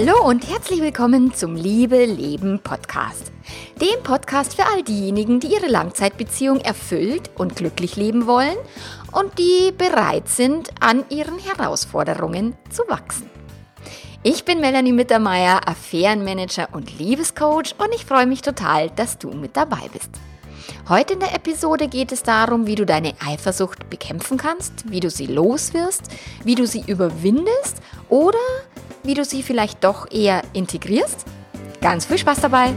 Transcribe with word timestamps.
Hallo 0.00 0.26
und 0.26 0.48
herzlich 0.48 0.80
willkommen 0.80 1.34
zum 1.34 1.56
Liebe 1.56 2.06
Leben 2.06 2.58
Podcast. 2.60 3.30
Dem 3.82 4.02
Podcast 4.02 4.54
für 4.54 4.64
all 4.64 4.82
diejenigen, 4.82 5.40
die 5.40 5.48
ihre 5.48 5.66
Langzeitbeziehung 5.66 6.58
erfüllt 6.60 7.30
und 7.36 7.54
glücklich 7.54 7.96
leben 7.96 8.26
wollen 8.26 8.56
und 9.12 9.38
die 9.38 9.72
bereit 9.76 10.26
sind, 10.26 10.70
an 10.80 11.04
ihren 11.10 11.38
Herausforderungen 11.38 12.56
zu 12.70 12.82
wachsen. 12.88 13.28
Ich 14.22 14.46
bin 14.46 14.60
Melanie 14.62 14.92
Mittermeier, 14.92 15.68
Affärenmanager 15.68 16.68
und 16.72 16.98
Liebescoach 16.98 17.74
und 17.76 17.94
ich 17.94 18.06
freue 18.06 18.26
mich 18.26 18.40
total, 18.40 18.88
dass 18.88 19.18
du 19.18 19.28
mit 19.32 19.54
dabei 19.54 19.90
bist. 19.92 20.12
Heute 20.88 21.12
in 21.12 21.20
der 21.20 21.34
Episode 21.34 21.88
geht 21.88 22.10
es 22.10 22.22
darum, 22.22 22.66
wie 22.66 22.74
du 22.74 22.86
deine 22.86 23.12
Eifersucht 23.22 23.90
bekämpfen 23.90 24.38
kannst, 24.38 24.90
wie 24.90 25.00
du 25.00 25.10
sie 25.10 25.26
loswirst, 25.26 26.04
wie 26.42 26.54
du 26.54 26.66
sie 26.66 26.84
überwindest 26.86 27.82
oder 28.08 28.38
wie 29.02 29.14
du 29.14 29.24
sie 29.24 29.42
vielleicht 29.42 29.84
doch 29.84 30.10
eher 30.10 30.42
integrierst. 30.52 31.24
Ganz 31.80 32.06
viel 32.06 32.18
Spaß 32.18 32.40
dabei! 32.40 32.72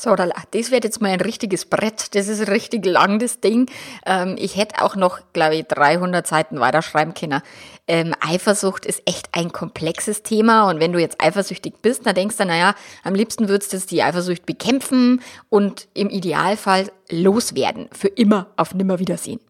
So, 0.00 0.16
das 0.16 0.70
wird 0.70 0.84
jetzt 0.84 1.02
mal 1.02 1.10
ein 1.10 1.20
richtiges 1.20 1.66
Brett. 1.66 2.14
Das 2.14 2.26
ist 2.26 2.48
richtig 2.48 2.86
lang, 2.86 3.18
das 3.18 3.40
Ding. 3.40 3.66
Ähm, 4.06 4.34
ich 4.38 4.56
hätte 4.56 4.82
auch 4.82 4.96
noch, 4.96 5.20
glaube 5.34 5.56
ich, 5.56 5.64
300 5.64 6.26
Seiten 6.26 6.58
weiterschreiben 6.58 7.12
können. 7.12 7.42
Ähm, 7.86 8.14
Eifersucht 8.18 8.86
ist 8.86 9.02
echt 9.04 9.28
ein 9.32 9.52
komplexes 9.52 10.22
Thema. 10.22 10.70
Und 10.70 10.80
wenn 10.80 10.94
du 10.94 10.98
jetzt 10.98 11.22
eifersüchtig 11.22 11.74
bist, 11.82 12.06
dann 12.06 12.14
denkst 12.14 12.38
du, 12.38 12.46
naja, 12.46 12.74
am 13.04 13.14
liebsten 13.14 13.50
würdest 13.50 13.74
du 13.74 13.78
die 13.78 14.02
Eifersucht 14.02 14.46
bekämpfen 14.46 15.20
und 15.50 15.86
im 15.92 16.08
Idealfall 16.08 16.90
loswerden. 17.10 17.90
Für 17.92 18.08
immer 18.08 18.46
auf 18.56 18.72
Nimmerwiedersehen. 18.72 19.40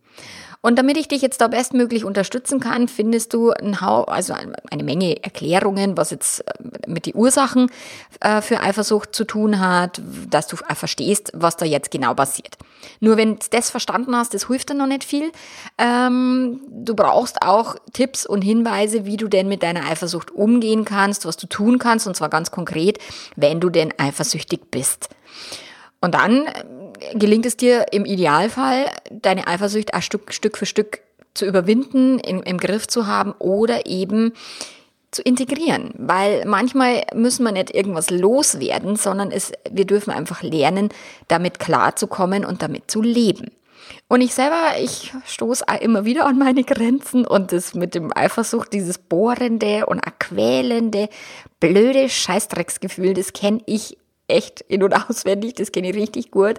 Und 0.62 0.78
damit 0.78 0.98
ich 0.98 1.08
dich 1.08 1.22
jetzt 1.22 1.40
da 1.40 1.48
bestmöglich 1.48 2.04
unterstützen 2.04 2.60
kann, 2.60 2.86
findest 2.86 3.32
du 3.32 3.50
ein 3.50 3.80
Hau 3.80 4.04
also 4.04 4.34
eine 4.70 4.84
Menge 4.84 5.22
Erklärungen, 5.22 5.96
was 5.96 6.10
jetzt 6.10 6.46
äh, 6.46 6.52
mit 6.86 7.06
den 7.06 7.14
Ursachen 7.14 7.70
äh, 8.20 8.42
für 8.42 8.60
Eifersucht 8.60 9.14
zu 9.14 9.24
tun 9.24 9.58
hat, 9.58 10.02
dass 10.28 10.48
du 10.48 10.56
verstehst, 10.56 11.32
was 11.34 11.56
da 11.56 11.64
jetzt 11.64 11.90
genau 11.90 12.12
passiert. 12.12 12.58
Nur 13.00 13.16
wenn 13.16 13.36
du 13.36 13.46
das 13.50 13.70
verstanden 13.70 14.14
hast, 14.14 14.34
das 14.34 14.48
hilft 14.48 14.68
dir 14.68 14.74
noch 14.74 14.86
nicht 14.86 15.04
viel. 15.04 15.32
Ähm, 15.78 16.60
du 16.68 16.94
brauchst 16.94 17.42
auch 17.42 17.76
Tipps 17.94 18.26
und 18.26 18.42
Hinweise, 18.42 19.06
wie 19.06 19.16
du 19.16 19.28
denn 19.28 19.48
mit 19.48 19.62
deiner 19.62 19.86
Eifersucht 19.86 20.30
umgehen 20.30 20.84
kannst, 20.84 21.24
was 21.24 21.38
du 21.38 21.46
tun 21.46 21.78
kannst, 21.78 22.06
und 22.06 22.16
zwar 22.16 22.28
ganz 22.28 22.50
konkret, 22.50 22.98
wenn 23.34 23.60
du 23.60 23.70
denn 23.70 23.94
eifersüchtig 23.96 24.70
bist. 24.70 25.08
Und 26.00 26.14
dann 26.14 26.46
äh, 26.46 26.64
gelingt 27.14 27.46
es 27.46 27.56
dir 27.56 27.86
im 27.92 28.04
Idealfall, 28.04 28.86
deine 29.10 29.46
Eifersucht 29.46 29.90
Stück, 30.00 30.32
Stück 30.32 30.56
für 30.56 30.66
Stück 30.66 31.00
zu 31.34 31.46
überwinden, 31.46 32.18
in, 32.18 32.40
im 32.42 32.58
Griff 32.58 32.86
zu 32.86 33.06
haben 33.06 33.32
oder 33.38 33.86
eben 33.86 34.32
zu 35.10 35.22
integrieren. 35.22 35.92
Weil 35.96 36.44
manchmal 36.44 37.02
müssen 37.14 37.44
wir 37.44 37.52
nicht 37.52 37.74
irgendwas 37.74 38.10
loswerden, 38.10 38.96
sondern 38.96 39.30
es, 39.30 39.52
wir 39.70 39.84
dürfen 39.84 40.10
einfach 40.12 40.42
lernen, 40.42 40.90
damit 41.28 41.58
klarzukommen 41.58 42.44
und 42.44 42.62
damit 42.62 42.90
zu 42.90 43.02
leben. 43.02 43.50
Und 44.08 44.20
ich 44.20 44.34
selber, 44.34 44.74
ich 44.80 45.12
stoße 45.26 45.64
immer 45.80 46.04
wieder 46.04 46.26
an 46.26 46.38
meine 46.38 46.64
Grenzen 46.64 47.26
und 47.26 47.52
das 47.52 47.74
mit 47.74 47.94
dem 47.94 48.16
Eifersucht, 48.16 48.72
dieses 48.72 48.98
bohrende 48.98 49.86
und 49.86 50.00
quälende, 50.18 51.08
blöde 51.58 52.08
Scheißdrecksgefühl, 52.08 53.14
das 53.14 53.32
kenne 53.32 53.60
ich 53.66 53.96
echt 54.30 54.60
in- 54.62 54.82
und 54.82 54.92
auswendig, 55.10 55.54
das 55.54 55.72
kenne 55.72 55.90
ich 55.90 55.96
richtig 55.96 56.30
gut. 56.30 56.58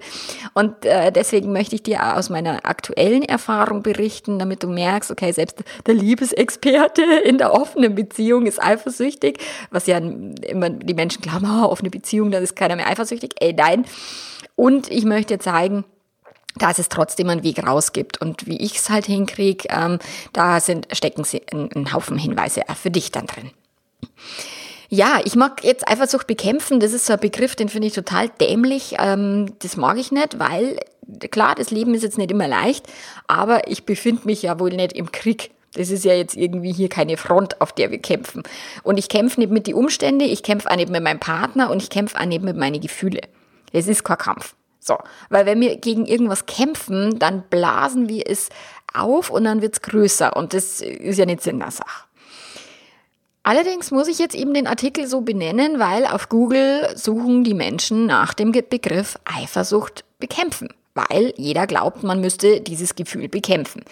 Und 0.53 0.85
äh, 0.85 1.11
deswegen 1.11 1.51
möchte 1.51 1.75
ich 1.75 1.83
dir 1.83 2.17
aus 2.17 2.29
meiner 2.29 2.65
aktuellen 2.65 3.23
Erfahrung 3.23 3.83
berichten, 3.83 4.39
damit 4.39 4.63
du 4.63 4.67
merkst, 4.67 5.11
okay, 5.11 5.31
selbst 5.31 5.63
der 5.85 5.93
Liebesexperte 5.93 7.01
in 7.23 7.37
der 7.37 7.53
offenen 7.53 7.95
Beziehung 7.95 8.45
ist 8.45 8.61
eifersüchtig, 8.61 9.39
was 9.71 9.87
ja 9.87 9.97
immer 9.97 10.69
die 10.69 10.93
Menschen 10.93 11.21
glauben, 11.21 11.45
oh, 11.45 11.65
offene 11.65 11.89
Beziehung, 11.89 12.31
da 12.31 12.39
ist 12.39 12.55
keiner 12.55 12.75
mehr 12.75 12.87
eifersüchtig. 12.87 13.35
Ey, 13.39 13.53
nein. 13.53 13.85
Und 14.55 14.91
ich 14.91 15.05
möchte 15.05 15.39
zeigen, 15.39 15.85
dass 16.55 16.79
es 16.79 16.89
trotzdem 16.89 17.29
einen 17.29 17.43
Weg 17.43 17.65
raus 17.65 17.93
gibt. 17.93 18.19
Und 18.21 18.47
wie 18.47 18.57
ich 18.57 18.77
es 18.77 18.89
halt 18.89 19.05
hinkriege, 19.05 19.67
ähm, 19.69 19.99
da 20.33 20.59
sind, 20.59 20.87
stecken 20.91 21.23
sie 21.23 21.41
einen 21.51 21.93
Haufen 21.93 22.17
Hinweise 22.17 22.63
für 22.75 22.91
dich 22.91 23.11
dann 23.11 23.27
drin. 23.27 23.51
Ja, 24.93 25.21
ich 25.23 25.37
mag 25.37 25.63
jetzt 25.63 25.87
Eifersucht 25.87 26.27
bekämpfen. 26.27 26.81
Das 26.81 26.91
ist 26.91 27.05
so 27.05 27.13
ein 27.13 27.19
Begriff, 27.19 27.55
den 27.55 27.69
finde 27.69 27.87
ich 27.87 27.93
total 27.93 28.27
dämlich. 28.27 28.95
Ähm, 28.99 29.53
das 29.59 29.77
mag 29.77 29.97
ich 29.97 30.11
nicht, 30.11 30.37
weil 30.37 30.77
klar, 31.31 31.55
das 31.55 31.71
Leben 31.71 31.93
ist 31.93 32.03
jetzt 32.03 32.17
nicht 32.17 32.29
immer 32.29 32.49
leicht, 32.49 32.87
aber 33.25 33.69
ich 33.69 33.85
befinde 33.85 34.23
mich 34.25 34.41
ja 34.41 34.59
wohl 34.59 34.71
nicht 34.71 34.91
im 34.91 35.09
Krieg. 35.09 35.51
Das 35.75 35.91
ist 35.91 36.03
ja 36.03 36.13
jetzt 36.13 36.35
irgendwie 36.35 36.73
hier 36.73 36.89
keine 36.89 37.15
Front, 37.15 37.61
auf 37.61 37.71
der 37.71 37.89
wir 37.89 37.99
kämpfen. 37.99 38.43
Und 38.83 38.97
ich 38.97 39.07
kämpfe 39.07 39.39
nicht 39.39 39.49
mit 39.49 39.65
den 39.65 39.75
Umständen, 39.75 40.25
ich 40.25 40.43
kämpfe 40.43 40.69
auch 40.69 40.75
nicht 40.75 40.89
mit 40.89 41.01
meinem 41.01 41.21
Partner 41.21 41.71
und 41.71 41.81
ich 41.81 41.89
kämpfe 41.89 42.19
auch 42.19 42.25
nicht 42.25 42.43
mit 42.43 42.57
meinen 42.57 42.81
Gefühlen. 42.81 43.25
Das 43.71 43.87
ist 43.87 44.03
kein 44.03 44.17
Kampf. 44.17 44.55
So, 44.81 44.97
weil 45.29 45.45
wenn 45.45 45.61
wir 45.61 45.77
gegen 45.77 46.05
irgendwas 46.05 46.47
kämpfen, 46.47 47.17
dann 47.17 47.43
blasen 47.49 48.09
wir 48.09 48.23
es 48.27 48.49
auf 48.93 49.29
und 49.29 49.45
dann 49.45 49.61
wird's 49.61 49.81
größer 49.81 50.35
und 50.35 50.53
das 50.53 50.81
ist 50.81 51.17
ja 51.17 51.25
nicht 51.25 51.43
Sinn 51.43 51.59
der 51.59 51.71
Sache. 51.71 52.10
Allerdings 53.43 53.91
muss 53.91 54.07
ich 54.07 54.19
jetzt 54.19 54.35
eben 54.35 54.53
den 54.53 54.67
Artikel 54.67 55.07
so 55.07 55.21
benennen, 55.21 55.79
weil 55.79 56.05
auf 56.05 56.29
Google 56.29 56.87
suchen 56.95 57.43
die 57.43 57.55
Menschen 57.55 58.05
nach 58.05 58.33
dem 58.33 58.51
Begriff 58.51 59.17
Eifersucht 59.25 60.05
bekämpfen 60.19 60.69
weil 60.93 61.33
jeder 61.37 61.67
glaubt, 61.67 62.03
man 62.03 62.21
müsste 62.21 62.59
dieses 62.61 62.95
Gefühl 62.95 63.29
bekämpfen. 63.29 63.83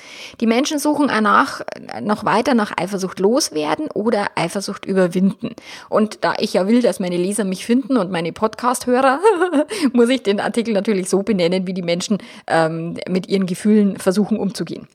Die 0.42 0.48
Menschen 0.48 0.80
suchen 0.80 1.08
danach 1.08 1.62
noch 2.02 2.26
weiter 2.26 2.54
nach 2.54 2.74
Eifersucht 2.78 3.20
loswerden 3.20 3.90
oder 3.94 4.28
Eifersucht 4.36 4.86
überwinden. 4.86 5.56
Und 5.90 6.24
da 6.24 6.36
ich 6.40 6.54
ja 6.54 6.68
will, 6.68 6.82
dass 6.82 7.00
meine 7.00 7.18
Leser 7.18 7.46
mich 7.46 7.66
finden 7.66 7.98
und 7.98 8.12
meine 8.12 8.34
Podcast-Hörer, 8.34 9.20
muss 9.94 10.10
ich 10.10 10.24
den 10.24 10.40
Artikel 10.40 10.74
natürlich 10.74 11.10
so 11.10 11.24
benennen, 11.24 11.68
wie 11.68 11.74
die 11.74 11.82
Menschen 11.82 12.18
ähm, 12.48 12.98
mit 13.08 13.30
ihren 13.30 13.46
Gefühlen 13.46 13.98
versuchen 13.98 14.38
umzugehen. 14.38 14.88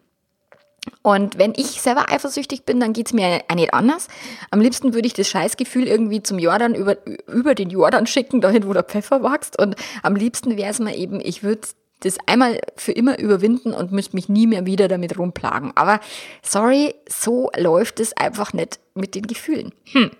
Und 1.02 1.38
wenn 1.38 1.52
ich 1.56 1.80
selber 1.80 2.10
eifersüchtig 2.10 2.64
bin, 2.64 2.80
dann 2.80 2.92
geht's 2.92 3.12
mir 3.12 3.42
auch 3.48 3.54
nicht 3.54 3.74
anders. 3.74 4.08
Am 4.50 4.60
liebsten 4.60 4.94
würde 4.94 5.06
ich 5.06 5.14
das 5.14 5.28
Scheißgefühl 5.28 5.86
irgendwie 5.86 6.22
zum 6.22 6.38
Jordan 6.38 6.74
über, 6.74 6.96
über 7.26 7.54
den 7.54 7.70
Jordan 7.70 8.06
schicken, 8.06 8.40
dahin, 8.40 8.66
wo 8.66 8.72
der 8.72 8.84
Pfeffer 8.84 9.22
wächst. 9.22 9.58
Und 9.58 9.76
am 10.02 10.16
liebsten 10.16 10.56
wäre 10.56 10.70
es 10.70 10.78
mir 10.78 10.96
eben, 10.96 11.20
ich 11.20 11.42
würde 11.42 11.68
das 12.00 12.18
einmal 12.26 12.60
für 12.76 12.92
immer 12.92 13.18
überwinden 13.18 13.72
und 13.72 13.92
müsste 13.92 14.16
mich 14.16 14.28
nie 14.28 14.46
mehr 14.46 14.66
wieder 14.66 14.88
damit 14.88 15.18
rumplagen. 15.18 15.72
Aber 15.74 16.00
sorry, 16.42 16.94
so 17.08 17.50
läuft 17.56 18.00
es 18.00 18.16
einfach 18.16 18.52
nicht 18.52 18.78
mit 18.94 19.14
den 19.14 19.26
Gefühlen. 19.26 19.72
Hm. 19.92 20.10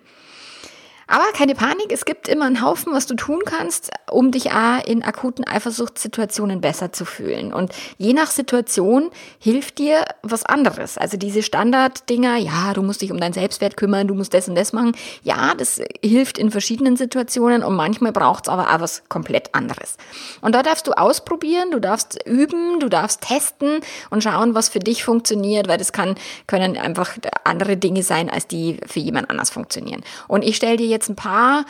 Aber 1.07 1.25
keine 1.33 1.53
Panik, 1.53 1.91
es 1.91 2.05
gibt 2.05 2.27
immer 2.27 2.45
einen 2.45 2.61
Haufen, 2.61 2.93
was 2.93 3.05
du 3.05 3.15
tun 3.15 3.41
kannst, 3.45 3.91
um 4.09 4.31
dich 4.31 4.51
auch 4.51 4.83
in 4.85 5.03
akuten 5.03 5.45
Eifersuchtssituationen 5.45 6.61
besser 6.61 6.91
zu 6.91 7.05
fühlen. 7.05 7.53
Und 7.53 7.73
je 7.97 8.13
nach 8.13 8.31
Situation 8.31 9.11
hilft 9.39 9.77
dir 9.77 10.05
was 10.23 10.45
anderes. 10.45 10.97
Also 10.97 11.17
diese 11.17 11.43
Standarddinger, 11.43 12.37
ja, 12.37 12.73
du 12.73 12.81
musst 12.81 13.01
dich 13.01 13.11
um 13.11 13.19
deinen 13.19 13.33
Selbstwert 13.33 13.77
kümmern, 13.77 14.07
du 14.07 14.15
musst 14.15 14.33
das 14.33 14.49
und 14.49 14.55
das 14.55 14.73
machen. 14.73 14.93
Ja, 15.23 15.53
das 15.55 15.79
hilft 16.03 16.37
in 16.37 16.49
verschiedenen 16.49 16.97
Situationen 16.97 17.63
und 17.63 17.75
manchmal 17.75 18.11
braucht 18.11 18.47
es 18.47 18.49
aber 18.49 18.73
auch 18.73 18.79
was 18.79 19.03
komplett 19.07 19.53
anderes. 19.53 19.97
Und 20.41 20.55
da 20.55 20.63
darfst 20.63 20.87
du 20.87 20.91
ausprobieren, 20.93 21.71
du 21.71 21.79
darfst 21.79 22.17
üben, 22.25 22.79
du 22.79 22.89
darfst 22.89 23.21
testen 23.21 23.79
und 24.09 24.23
schauen, 24.23 24.55
was 24.55 24.69
für 24.69 24.79
dich 24.79 25.03
funktioniert, 25.03 25.67
weil 25.67 25.77
das 25.77 25.93
kann, 25.93 26.15
können 26.47 26.77
einfach 26.77 27.11
andere 27.43 27.77
Dinge 27.77 28.01
sein, 28.01 28.29
als 28.29 28.47
die 28.47 28.79
für 28.87 28.99
jemand 28.99 29.29
anders 29.29 29.51
funktionieren. 29.51 30.01
Und 30.27 30.43
ich 30.43 30.55
stelle 30.55 30.77
dir 30.77 30.87
jetzt 30.95 31.09
ein 31.09 31.15
paar 31.15 31.65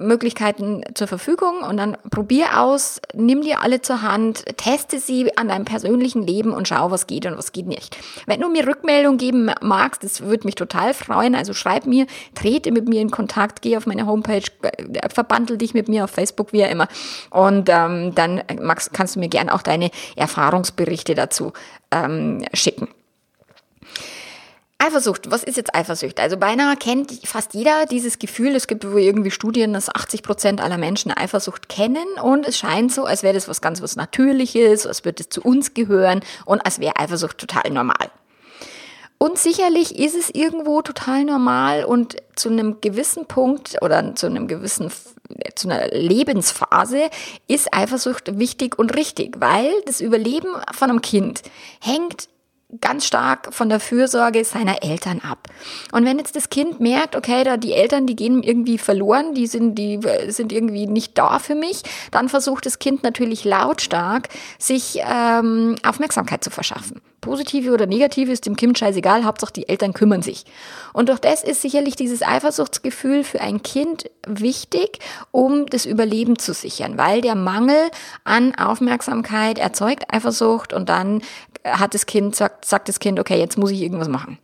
Möglichkeiten 0.00 0.82
zur 0.94 1.08
Verfügung 1.08 1.62
und 1.68 1.76
dann 1.76 1.96
probier 2.10 2.60
aus, 2.60 3.00
nimm 3.14 3.42
dir 3.42 3.62
alle 3.62 3.82
zur 3.82 4.02
Hand, 4.02 4.44
teste 4.56 5.00
sie 5.00 5.36
an 5.36 5.48
deinem 5.48 5.64
persönlichen 5.64 6.22
Leben 6.22 6.52
und 6.52 6.68
schau, 6.68 6.92
was 6.92 7.08
geht 7.08 7.26
und 7.26 7.36
was 7.36 7.50
geht 7.50 7.66
nicht. 7.66 7.98
Wenn 8.26 8.40
du 8.40 8.48
mir 8.48 8.66
Rückmeldung 8.66 9.18
geben 9.18 9.50
magst, 9.60 10.04
das 10.04 10.20
würde 10.20 10.46
mich 10.46 10.54
total 10.54 10.94
freuen. 10.94 11.34
Also 11.34 11.52
schreib 11.52 11.86
mir, 11.86 12.06
trete 12.36 12.70
mit 12.70 12.88
mir 12.88 13.00
in 13.00 13.10
Kontakt, 13.10 13.60
geh 13.60 13.76
auf 13.76 13.86
meine 13.86 14.06
Homepage, 14.06 14.44
äh, 14.62 15.08
verbandel 15.08 15.58
dich 15.58 15.74
mit 15.74 15.88
mir 15.88 16.04
auf 16.04 16.10
Facebook, 16.10 16.52
wie 16.52 16.60
immer. 16.60 16.86
Und 17.30 17.68
ähm, 17.68 18.14
dann 18.14 18.42
magst, 18.62 18.92
kannst 18.92 19.16
du 19.16 19.20
mir 19.20 19.28
gern 19.28 19.48
auch 19.48 19.62
deine 19.62 19.90
Erfahrungsberichte 20.14 21.16
dazu 21.16 21.52
ähm, 21.90 22.44
schicken. 22.54 22.88
Eifersucht, 24.80 25.28
was 25.30 25.42
ist 25.42 25.56
jetzt 25.56 25.74
Eifersucht? 25.74 26.20
Also 26.20 26.36
beinahe 26.36 26.76
kennt 26.76 27.12
fast 27.26 27.52
jeder 27.52 27.84
dieses 27.86 28.20
Gefühl. 28.20 28.54
Es 28.54 28.68
gibt 28.68 28.84
irgendwie 28.84 29.32
Studien, 29.32 29.72
dass 29.72 29.92
80 29.92 30.22
Prozent 30.22 30.60
aller 30.60 30.78
Menschen 30.78 31.10
Eifersucht 31.10 31.68
kennen 31.68 32.06
und 32.22 32.46
es 32.46 32.56
scheint 32.56 32.92
so, 32.92 33.04
als 33.04 33.24
wäre 33.24 33.34
das 33.34 33.48
was 33.48 33.60
ganz 33.60 33.82
was 33.82 33.96
Natürliches, 33.96 34.86
als 34.86 35.04
würde 35.04 35.24
es 35.24 35.30
zu 35.30 35.42
uns 35.42 35.74
gehören 35.74 36.20
und 36.44 36.64
als 36.64 36.78
wäre 36.78 36.96
Eifersucht 36.96 37.38
total 37.38 37.72
normal. 37.72 38.10
Und 39.18 39.36
sicherlich 39.36 39.98
ist 39.98 40.14
es 40.14 40.30
irgendwo 40.30 40.80
total 40.80 41.24
normal 41.24 41.84
und 41.84 42.16
zu 42.36 42.48
einem 42.48 42.80
gewissen 42.80 43.26
Punkt 43.26 43.82
oder 43.82 44.14
zu 44.14 44.26
einem 44.26 44.46
gewissen 44.46 44.92
zu 45.56 45.68
einer 45.68 45.88
Lebensphase 45.88 47.10
ist 47.48 47.74
Eifersucht 47.74 48.38
wichtig 48.38 48.78
und 48.78 48.94
richtig, 48.94 49.40
weil 49.40 49.70
das 49.84 50.00
Überleben 50.00 50.48
von 50.72 50.88
einem 50.88 51.02
Kind 51.02 51.42
hängt 51.80 52.28
ganz 52.80 53.06
stark 53.06 53.54
von 53.54 53.70
der 53.70 53.80
Fürsorge 53.80 54.44
seiner 54.44 54.82
Eltern 54.82 55.20
ab. 55.20 55.48
Und 55.92 56.04
wenn 56.04 56.18
jetzt 56.18 56.36
das 56.36 56.50
Kind 56.50 56.80
merkt, 56.80 57.16
okay, 57.16 57.42
da 57.42 57.56
die 57.56 57.72
Eltern, 57.72 58.06
die 58.06 58.14
gehen 58.14 58.42
irgendwie 58.42 58.76
verloren, 58.76 59.32
die 59.34 59.46
sind, 59.46 59.76
die 59.76 59.98
sind 60.28 60.52
irgendwie 60.52 60.86
nicht 60.86 61.16
da 61.16 61.38
für 61.38 61.54
mich, 61.54 61.82
dann 62.10 62.28
versucht 62.28 62.66
das 62.66 62.78
Kind 62.78 63.02
natürlich 63.02 63.44
lautstark, 63.44 64.28
sich 64.58 65.00
ähm, 65.02 65.76
Aufmerksamkeit 65.82 66.44
zu 66.44 66.50
verschaffen. 66.50 67.00
Positive 67.20 67.72
oder 67.72 67.86
negative 67.86 68.30
ist 68.30 68.46
dem 68.46 68.54
Kind 68.54 68.78
scheißegal, 68.78 69.24
Hauptsache 69.24 69.52
die 69.52 69.68
Eltern 69.68 69.92
kümmern 69.92 70.22
sich. 70.22 70.44
Und 70.92 71.08
durch 71.08 71.18
das 71.18 71.42
ist 71.42 71.62
sicherlich 71.62 71.96
dieses 71.96 72.22
Eifersuchtsgefühl 72.22 73.24
für 73.24 73.40
ein 73.40 73.62
Kind 73.62 74.08
wichtig, 74.26 75.00
um 75.30 75.66
das 75.66 75.84
Überleben 75.84 76.38
zu 76.38 76.52
sichern, 76.52 76.96
weil 76.96 77.20
der 77.20 77.34
Mangel 77.34 77.90
an 78.24 78.54
Aufmerksamkeit 78.54 79.58
erzeugt 79.58 80.04
Eifersucht 80.12 80.72
und 80.72 80.88
dann 80.88 81.22
hat 81.72 81.94
das 81.94 82.06
Kind, 82.06 82.36
sagt, 82.36 82.64
sagt 82.64 82.88
das 82.88 83.00
Kind, 83.00 83.18
okay, 83.18 83.38
jetzt 83.38 83.58
muss 83.58 83.70
ich 83.70 83.82
irgendwas 83.82 84.08
machen. 84.08 84.38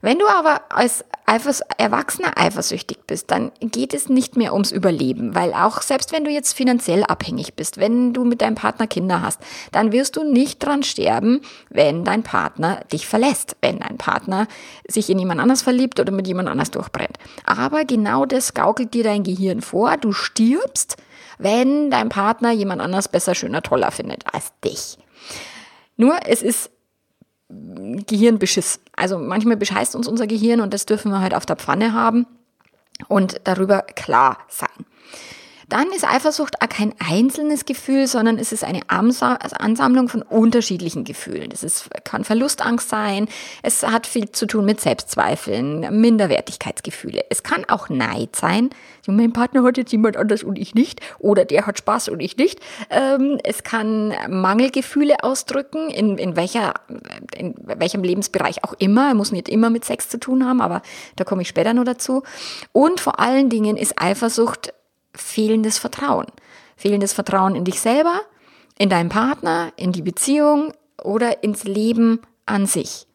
Wenn 0.00 0.18
du 0.18 0.28
aber 0.28 0.60
als 0.68 1.04
Eifers 1.26 1.60
Erwachsener 1.76 2.38
eifersüchtig 2.38 2.98
bist, 3.06 3.30
dann 3.30 3.50
geht 3.60 3.92
es 3.92 4.08
nicht 4.08 4.36
mehr 4.36 4.52
ums 4.52 4.70
Überleben, 4.70 5.34
weil 5.34 5.52
auch 5.52 5.82
selbst 5.82 6.12
wenn 6.12 6.24
du 6.24 6.30
jetzt 6.30 6.52
finanziell 6.52 7.02
abhängig 7.04 7.54
bist, 7.54 7.78
wenn 7.78 8.12
du 8.12 8.24
mit 8.24 8.40
deinem 8.40 8.54
Partner 8.54 8.86
Kinder 8.86 9.22
hast, 9.22 9.40
dann 9.72 9.92
wirst 9.92 10.16
du 10.16 10.24
nicht 10.24 10.64
dran 10.64 10.84
sterben, 10.84 11.40
wenn 11.68 12.04
dein 12.04 12.22
Partner 12.22 12.80
dich 12.92 13.06
verlässt, 13.06 13.56
wenn 13.60 13.80
dein 13.80 13.98
Partner 13.98 14.46
sich 14.86 15.10
in 15.10 15.18
jemand 15.18 15.40
anders 15.40 15.62
verliebt 15.62 15.98
oder 15.98 16.12
mit 16.12 16.26
jemand 16.28 16.48
anders 16.48 16.70
durchbrennt. 16.70 17.18
Aber 17.44 17.84
genau 17.84 18.24
das 18.24 18.54
gaukelt 18.54 18.94
dir 18.94 19.04
dein 19.04 19.24
Gehirn 19.24 19.60
vor. 19.60 19.96
Du 19.96 20.12
stirbst, 20.12 20.96
wenn 21.38 21.90
dein 21.90 22.08
Partner 22.08 22.52
jemand 22.52 22.80
anders 22.80 23.08
besser, 23.08 23.34
schöner, 23.34 23.62
toller 23.62 23.90
findet 23.90 24.24
als 24.32 24.52
dich. 24.64 24.96
Nur 25.98 26.18
es 26.24 26.42
ist 26.42 26.70
Gehirnbeschiss. 27.50 28.80
Also 28.96 29.18
manchmal 29.18 29.56
bescheißt 29.56 29.94
uns 29.94 30.08
unser 30.08 30.26
Gehirn 30.26 30.60
und 30.60 30.72
das 30.72 30.86
dürfen 30.86 31.10
wir 31.10 31.20
halt 31.20 31.34
auf 31.34 31.44
der 31.44 31.56
Pfanne 31.56 31.92
haben 31.92 32.26
und 33.08 33.40
darüber 33.44 33.82
klar 33.82 34.38
sein 34.48 34.86
dann 35.68 35.88
ist 35.92 36.04
Eifersucht 36.04 36.62
auch 36.62 36.68
kein 36.68 36.94
einzelnes 36.98 37.66
Gefühl, 37.66 38.06
sondern 38.06 38.38
es 38.38 38.52
ist 38.52 38.64
eine 38.64 38.80
Ansammlung 38.88 40.08
von 40.08 40.22
unterschiedlichen 40.22 41.04
Gefühlen. 41.04 41.50
Es 41.52 41.88
kann 42.04 42.24
Verlustangst 42.24 42.88
sein, 42.88 43.28
es 43.62 43.82
hat 43.82 44.06
viel 44.06 44.30
zu 44.32 44.46
tun 44.46 44.64
mit 44.64 44.80
Selbstzweifeln, 44.80 46.00
Minderwertigkeitsgefühle. 46.00 47.24
Es 47.28 47.42
kann 47.42 47.64
auch 47.68 47.90
Neid 47.90 48.34
sein. 48.34 48.70
Mein 49.06 49.32
Partner 49.32 49.62
hat 49.62 49.78
jetzt 49.78 49.92
jemand 49.92 50.16
anders 50.16 50.42
und 50.42 50.58
ich 50.58 50.74
nicht. 50.74 51.00
Oder 51.18 51.44
der 51.44 51.66
hat 51.66 51.78
Spaß 51.78 52.08
und 52.10 52.20
ich 52.20 52.36
nicht. 52.36 52.60
Ähm, 52.90 53.38
es 53.42 53.62
kann 53.62 54.12
Mangelgefühle 54.28 55.22
ausdrücken, 55.22 55.88
in, 55.90 56.18
in, 56.18 56.36
welcher, 56.36 56.74
in 57.34 57.54
welchem 57.56 58.02
Lebensbereich 58.02 58.64
auch 58.64 58.74
immer. 58.78 59.08
Er 59.08 59.14
muss 59.14 59.32
nicht 59.32 59.48
immer 59.48 59.70
mit 59.70 59.84
Sex 59.84 60.08
zu 60.08 60.18
tun 60.18 60.46
haben, 60.46 60.60
aber 60.60 60.82
da 61.16 61.24
komme 61.24 61.42
ich 61.42 61.48
später 61.48 61.72
noch 61.72 61.84
dazu. 61.84 62.22
Und 62.72 63.00
vor 63.00 63.18
allen 63.18 63.48
Dingen 63.48 63.78
ist 63.78 64.00
Eifersucht 64.00 64.74
fehlendes 65.20 65.78
Vertrauen. 65.78 66.26
Fehlendes 66.76 67.12
Vertrauen 67.12 67.54
in 67.54 67.64
dich 67.64 67.80
selber, 67.80 68.20
in 68.78 68.88
deinen 68.88 69.08
Partner, 69.08 69.72
in 69.76 69.92
die 69.92 70.02
Beziehung 70.02 70.72
oder 71.02 71.42
ins 71.42 71.64
Leben 71.64 72.20
an 72.46 72.66
sich. 72.66 73.06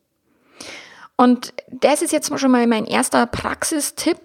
Und 1.15 1.53
das 1.69 2.01
ist 2.01 2.11
jetzt 2.11 2.37
schon 2.39 2.51
mal 2.51 2.65
mein 2.67 2.85
erster 2.85 3.25
Praxistipp. 3.27 4.17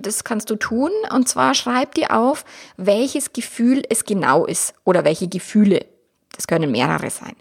Das 0.00 0.24
kannst 0.24 0.50
du 0.50 0.56
tun. 0.56 0.90
Und 1.10 1.28
zwar 1.28 1.54
schreib 1.54 1.94
dir 1.94 2.14
auf, 2.14 2.44
welches 2.76 3.32
Gefühl 3.32 3.82
es 3.88 4.04
genau 4.04 4.44
ist 4.44 4.74
oder 4.84 5.04
welche 5.04 5.28
Gefühle. 5.28 5.86
Das 6.34 6.46
können 6.46 6.72
mehrere 6.72 7.10
sein. 7.10 7.36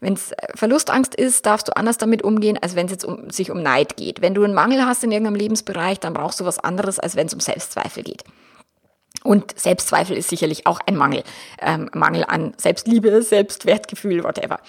Wenn 0.00 0.14
es 0.14 0.32
Verlustangst 0.54 1.14
ist, 1.14 1.46
darfst 1.46 1.68
du 1.68 1.76
anders 1.76 1.96
damit 1.96 2.22
umgehen, 2.22 2.58
als 2.60 2.74
wenn 2.74 2.86
es 2.86 2.92
jetzt 2.92 3.04
um, 3.04 3.30
sich 3.30 3.50
um 3.50 3.62
Neid 3.62 3.96
geht. 3.96 4.20
Wenn 4.20 4.34
du 4.34 4.42
einen 4.42 4.52
Mangel 4.52 4.84
hast 4.84 5.04
in 5.04 5.12
irgendeinem 5.12 5.36
Lebensbereich, 5.36 6.00
dann 6.00 6.12
brauchst 6.12 6.40
du 6.40 6.44
was 6.44 6.58
anderes, 6.58 6.98
als 6.98 7.16
wenn 7.16 7.28
es 7.28 7.34
um 7.34 7.40
Selbstzweifel 7.40 8.02
geht. 8.02 8.24
Und 9.24 9.58
Selbstzweifel 9.58 10.16
ist 10.16 10.28
sicherlich 10.28 10.66
auch 10.66 10.80
ein 10.86 10.96
Mangel. 10.96 11.24
Ähm, 11.60 11.90
Mangel 11.94 12.24
an 12.24 12.52
Selbstliebe, 12.58 13.22
Selbstwertgefühl, 13.22 14.22
whatever. 14.22 14.60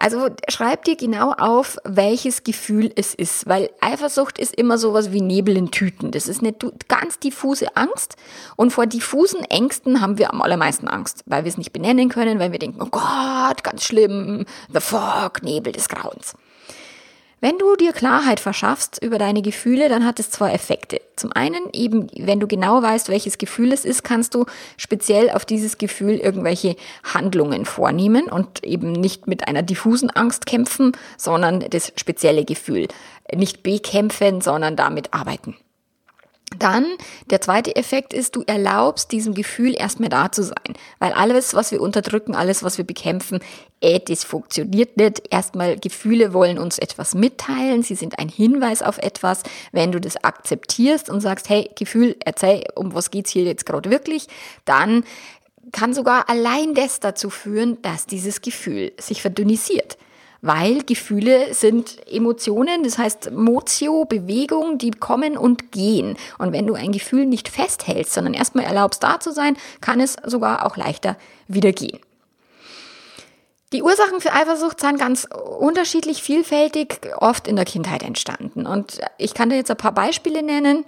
Also 0.00 0.28
schreib 0.48 0.84
dir 0.84 0.94
genau 0.94 1.32
auf, 1.32 1.76
welches 1.82 2.44
Gefühl 2.44 2.92
es 2.94 3.14
ist, 3.14 3.48
weil 3.48 3.68
Eifersucht 3.80 4.38
ist 4.38 4.54
immer 4.54 4.78
sowas 4.78 5.10
wie 5.10 5.20
Nebel 5.20 5.56
in 5.56 5.72
Tüten. 5.72 6.12
Das 6.12 6.28
ist 6.28 6.40
eine 6.40 6.54
ganz 6.86 7.18
diffuse 7.18 7.76
Angst 7.76 8.14
und 8.54 8.70
vor 8.70 8.86
diffusen 8.86 9.42
Ängsten 9.42 10.00
haben 10.00 10.16
wir 10.16 10.32
am 10.32 10.40
allermeisten 10.40 10.86
Angst, 10.86 11.24
weil 11.26 11.42
wir 11.42 11.48
es 11.48 11.58
nicht 11.58 11.72
benennen 11.72 12.10
können, 12.10 12.38
weil 12.38 12.52
wir 12.52 12.60
denken, 12.60 12.80
oh 12.80 12.88
Gott, 12.88 13.64
ganz 13.64 13.82
schlimm, 13.82 14.46
the 14.72 14.78
fog, 14.78 15.42
Nebel 15.42 15.72
des 15.72 15.88
Grauens. 15.88 16.36
Wenn 17.40 17.56
du 17.56 17.76
dir 17.76 17.92
Klarheit 17.92 18.40
verschaffst 18.40 19.00
über 19.00 19.16
deine 19.16 19.42
Gefühle, 19.42 19.88
dann 19.88 20.04
hat 20.04 20.18
es 20.18 20.30
zwei 20.30 20.50
Effekte. 20.50 21.00
Zum 21.14 21.32
einen 21.32 21.68
eben, 21.72 22.08
wenn 22.16 22.40
du 22.40 22.48
genau 22.48 22.82
weißt, 22.82 23.08
welches 23.08 23.38
Gefühl 23.38 23.70
es 23.72 23.84
ist, 23.84 24.02
kannst 24.02 24.34
du 24.34 24.44
speziell 24.76 25.30
auf 25.30 25.44
dieses 25.44 25.78
Gefühl 25.78 26.16
irgendwelche 26.16 26.74
Handlungen 27.04 27.64
vornehmen 27.64 28.24
und 28.24 28.64
eben 28.64 28.90
nicht 28.90 29.28
mit 29.28 29.46
einer 29.46 29.62
diffusen 29.62 30.10
Angst 30.10 30.46
kämpfen, 30.46 30.92
sondern 31.16 31.60
das 31.70 31.92
spezielle 31.94 32.44
Gefühl 32.44 32.88
nicht 33.32 33.62
bekämpfen, 33.62 34.40
sondern 34.40 34.74
damit 34.74 35.14
arbeiten. 35.14 35.56
Dann, 36.56 36.86
der 37.28 37.42
zweite 37.42 37.76
Effekt 37.76 38.14
ist, 38.14 38.34
du 38.34 38.42
erlaubst 38.46 39.12
diesem 39.12 39.34
Gefühl 39.34 39.74
erstmal 39.78 40.08
da 40.08 40.32
zu 40.32 40.42
sein. 40.42 40.76
Weil 40.98 41.12
alles, 41.12 41.52
was 41.52 41.72
wir 41.72 41.82
unterdrücken, 41.82 42.34
alles, 42.34 42.62
was 42.62 42.78
wir 42.78 42.86
bekämpfen, 42.86 43.40
äh, 43.80 44.00
das 44.00 44.24
funktioniert 44.24 44.96
nicht. 44.96 45.22
Erstmal, 45.30 45.76
Gefühle 45.76 46.32
wollen 46.32 46.58
uns 46.58 46.78
etwas 46.78 47.14
mitteilen. 47.14 47.82
Sie 47.82 47.94
sind 47.94 48.18
ein 48.18 48.30
Hinweis 48.30 48.82
auf 48.82 48.96
etwas. 48.98 49.42
Wenn 49.72 49.92
du 49.92 50.00
das 50.00 50.24
akzeptierst 50.24 51.10
und 51.10 51.20
sagst, 51.20 51.50
hey, 51.50 51.70
Gefühl, 51.76 52.16
erzähl, 52.24 52.64
um 52.74 52.94
was 52.94 53.10
geht's 53.10 53.30
hier 53.30 53.44
jetzt 53.44 53.66
gerade 53.66 53.90
wirklich, 53.90 54.26
dann 54.64 55.04
kann 55.70 55.92
sogar 55.92 56.30
allein 56.30 56.72
das 56.72 56.98
dazu 56.98 57.28
führen, 57.28 57.80
dass 57.82 58.06
dieses 58.06 58.40
Gefühl 58.40 58.92
sich 58.98 59.20
verdünnisiert 59.20 59.98
weil 60.40 60.82
Gefühle 60.84 61.52
sind 61.52 61.96
Emotionen, 62.08 62.84
das 62.84 62.98
heißt 62.98 63.32
Motio, 63.32 64.04
Bewegung, 64.04 64.78
die 64.78 64.92
kommen 64.92 65.36
und 65.36 65.72
gehen. 65.72 66.16
Und 66.38 66.52
wenn 66.52 66.66
du 66.66 66.74
ein 66.74 66.92
Gefühl 66.92 67.26
nicht 67.26 67.48
festhältst, 67.48 68.14
sondern 68.14 68.34
erstmal 68.34 68.64
erlaubst 68.64 69.02
da 69.02 69.18
zu 69.20 69.32
sein, 69.32 69.56
kann 69.80 70.00
es 70.00 70.16
sogar 70.24 70.64
auch 70.66 70.76
leichter 70.76 71.16
wieder 71.48 71.72
gehen. 71.72 71.98
Die 73.72 73.82
Ursachen 73.82 74.20
für 74.20 74.32
Eifersucht 74.32 74.80
sind 74.80 74.98
ganz 74.98 75.28
unterschiedlich 75.58 76.22
vielfältig, 76.22 77.00
oft 77.18 77.46
in 77.46 77.56
der 77.56 77.66
Kindheit 77.66 78.02
entstanden. 78.02 78.66
Und 78.66 79.00
ich 79.18 79.34
kann 79.34 79.50
dir 79.50 79.56
jetzt 79.56 79.70
ein 79.70 79.76
paar 79.76 79.92
Beispiele 79.92 80.42
nennen. 80.42 80.84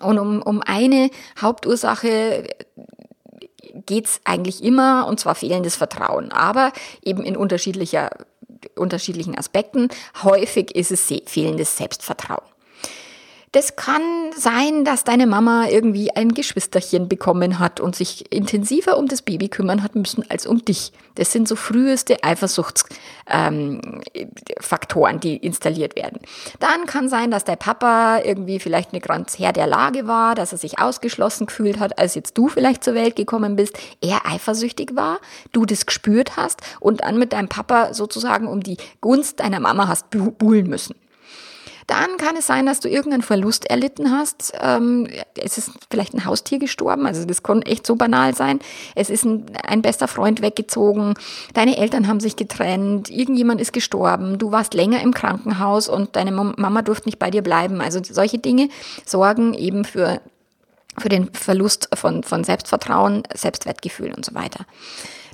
Und 0.00 0.18
um, 0.20 0.40
um 0.40 0.62
eine 0.62 1.10
Hauptursache 1.40 2.44
geht's 3.86 4.20
eigentlich 4.24 4.62
immer, 4.62 5.06
und 5.08 5.18
zwar 5.18 5.34
fehlendes 5.34 5.74
Vertrauen, 5.74 6.30
aber 6.30 6.72
eben 7.02 7.24
in 7.24 7.36
unterschiedlicher 7.36 8.10
unterschiedlichen 8.76 9.36
Aspekten. 9.36 9.88
Häufig 10.22 10.74
ist 10.74 10.90
es 10.90 11.06
fehlendes 11.26 11.76
Selbstvertrauen. 11.76 12.44
Das 13.52 13.74
kann 13.74 14.02
sein, 14.36 14.84
dass 14.84 15.02
deine 15.02 15.26
Mama 15.26 15.66
irgendwie 15.68 16.14
ein 16.14 16.34
Geschwisterchen 16.34 17.08
bekommen 17.08 17.58
hat 17.58 17.80
und 17.80 17.96
sich 17.96 18.32
intensiver 18.32 18.96
um 18.96 19.08
das 19.08 19.22
Baby 19.22 19.48
kümmern 19.48 19.82
hat 19.82 19.96
müssen 19.96 20.24
als 20.30 20.46
um 20.46 20.64
dich. 20.64 20.92
Das 21.16 21.32
sind 21.32 21.48
so 21.48 21.56
früheste 21.56 22.22
Eifersuchtsfaktoren, 22.22 25.14
ähm, 25.14 25.20
die 25.20 25.36
installiert 25.36 25.96
werden. 25.96 26.20
Dann 26.60 26.86
kann 26.86 27.08
sein, 27.08 27.32
dass 27.32 27.42
der 27.42 27.56
Papa 27.56 28.20
irgendwie 28.20 28.60
vielleicht 28.60 28.92
eine 28.92 29.00
ganz 29.00 29.40
Herr 29.40 29.52
der 29.52 29.66
Lage 29.66 30.06
war, 30.06 30.36
dass 30.36 30.52
er 30.52 30.58
sich 30.58 30.78
ausgeschlossen 30.78 31.46
gefühlt 31.46 31.80
hat, 31.80 31.98
als 31.98 32.14
jetzt 32.14 32.38
du 32.38 32.46
vielleicht 32.46 32.84
zur 32.84 32.94
Welt 32.94 33.16
gekommen 33.16 33.56
bist, 33.56 33.76
er 34.00 34.26
eifersüchtig 34.26 34.94
war, 34.94 35.18
du 35.50 35.66
das 35.66 35.86
gespürt 35.86 36.36
hast 36.36 36.60
und 36.78 37.00
dann 37.00 37.18
mit 37.18 37.32
deinem 37.32 37.48
Papa 37.48 37.94
sozusagen 37.94 38.46
um 38.46 38.62
die 38.62 38.76
Gunst 39.00 39.40
deiner 39.40 39.58
Mama 39.58 39.88
hast 39.88 40.08
buhlen 40.10 40.68
müssen. 40.68 40.94
Dann 41.90 42.18
kann 42.18 42.36
es 42.36 42.46
sein, 42.46 42.66
dass 42.66 42.78
du 42.78 42.88
irgendeinen 42.88 43.24
Verlust 43.24 43.68
erlitten 43.68 44.12
hast. 44.12 44.52
Ähm, 44.60 45.08
es 45.36 45.58
ist 45.58 45.72
vielleicht 45.90 46.14
ein 46.14 46.24
Haustier 46.24 46.60
gestorben, 46.60 47.04
also 47.04 47.24
das 47.24 47.42
kann 47.42 47.62
echt 47.62 47.84
so 47.84 47.96
banal 47.96 48.32
sein. 48.32 48.60
Es 48.94 49.10
ist 49.10 49.24
ein, 49.24 49.46
ein 49.64 49.82
bester 49.82 50.06
Freund 50.06 50.40
weggezogen, 50.40 51.14
deine 51.52 51.76
Eltern 51.76 52.06
haben 52.06 52.20
sich 52.20 52.36
getrennt, 52.36 53.10
irgendjemand 53.10 53.60
ist 53.60 53.72
gestorben, 53.72 54.38
du 54.38 54.52
warst 54.52 54.72
länger 54.72 55.02
im 55.02 55.12
Krankenhaus 55.12 55.88
und 55.88 56.14
deine 56.14 56.30
Mama 56.30 56.82
durfte 56.82 57.08
nicht 57.08 57.18
bei 57.18 57.32
dir 57.32 57.42
bleiben. 57.42 57.80
Also 57.80 58.00
solche 58.04 58.38
Dinge 58.38 58.68
sorgen 59.04 59.52
eben 59.54 59.84
für 59.84 60.20
für 60.98 61.08
den 61.08 61.32
Verlust 61.32 61.88
von, 61.94 62.22
von 62.24 62.44
Selbstvertrauen, 62.44 63.22
Selbstwertgefühl 63.32 64.12
und 64.12 64.24
so 64.24 64.34
weiter. 64.34 64.66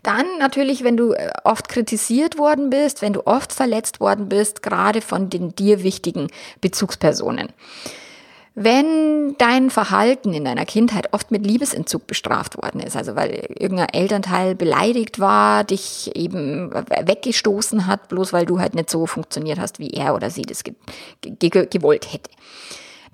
Dann 0.06 0.38
natürlich, 0.38 0.84
wenn 0.84 0.96
du 0.96 1.14
äh, 1.14 1.32
oft 1.42 1.68
kritisiert 1.68 2.38
worden 2.38 2.70
bist, 2.70 3.02
wenn 3.02 3.12
du 3.12 3.26
oft 3.26 3.52
verletzt 3.52 3.98
worden 3.98 4.28
bist, 4.28 4.62
gerade 4.62 5.00
von 5.00 5.30
den 5.30 5.56
dir 5.56 5.82
wichtigen 5.82 6.28
Bezugspersonen. 6.60 7.48
Wenn 8.54 9.34
dein 9.36 9.68
Verhalten 9.68 10.32
in 10.32 10.44
deiner 10.44 10.64
Kindheit 10.64 11.12
oft 11.12 11.32
mit 11.32 11.44
Liebesentzug 11.44 12.06
bestraft 12.06 12.56
worden 12.56 12.80
ist, 12.80 12.96
also 12.96 13.16
weil 13.16 13.48
irgendein 13.58 13.88
Elternteil 13.88 14.54
beleidigt 14.54 15.18
war, 15.18 15.64
dich 15.64 16.14
eben 16.14 16.72
weggestoßen 16.72 17.88
hat, 17.88 18.06
bloß 18.06 18.32
weil 18.32 18.46
du 18.46 18.60
halt 18.60 18.76
nicht 18.76 18.88
so 18.88 19.06
funktioniert 19.06 19.58
hast, 19.58 19.80
wie 19.80 19.90
er 19.90 20.14
oder 20.14 20.30
sie 20.30 20.42
das 20.42 20.62
ge 20.62 20.74
ge 21.20 21.66
gewollt 21.66 22.12
hätte. 22.12 22.30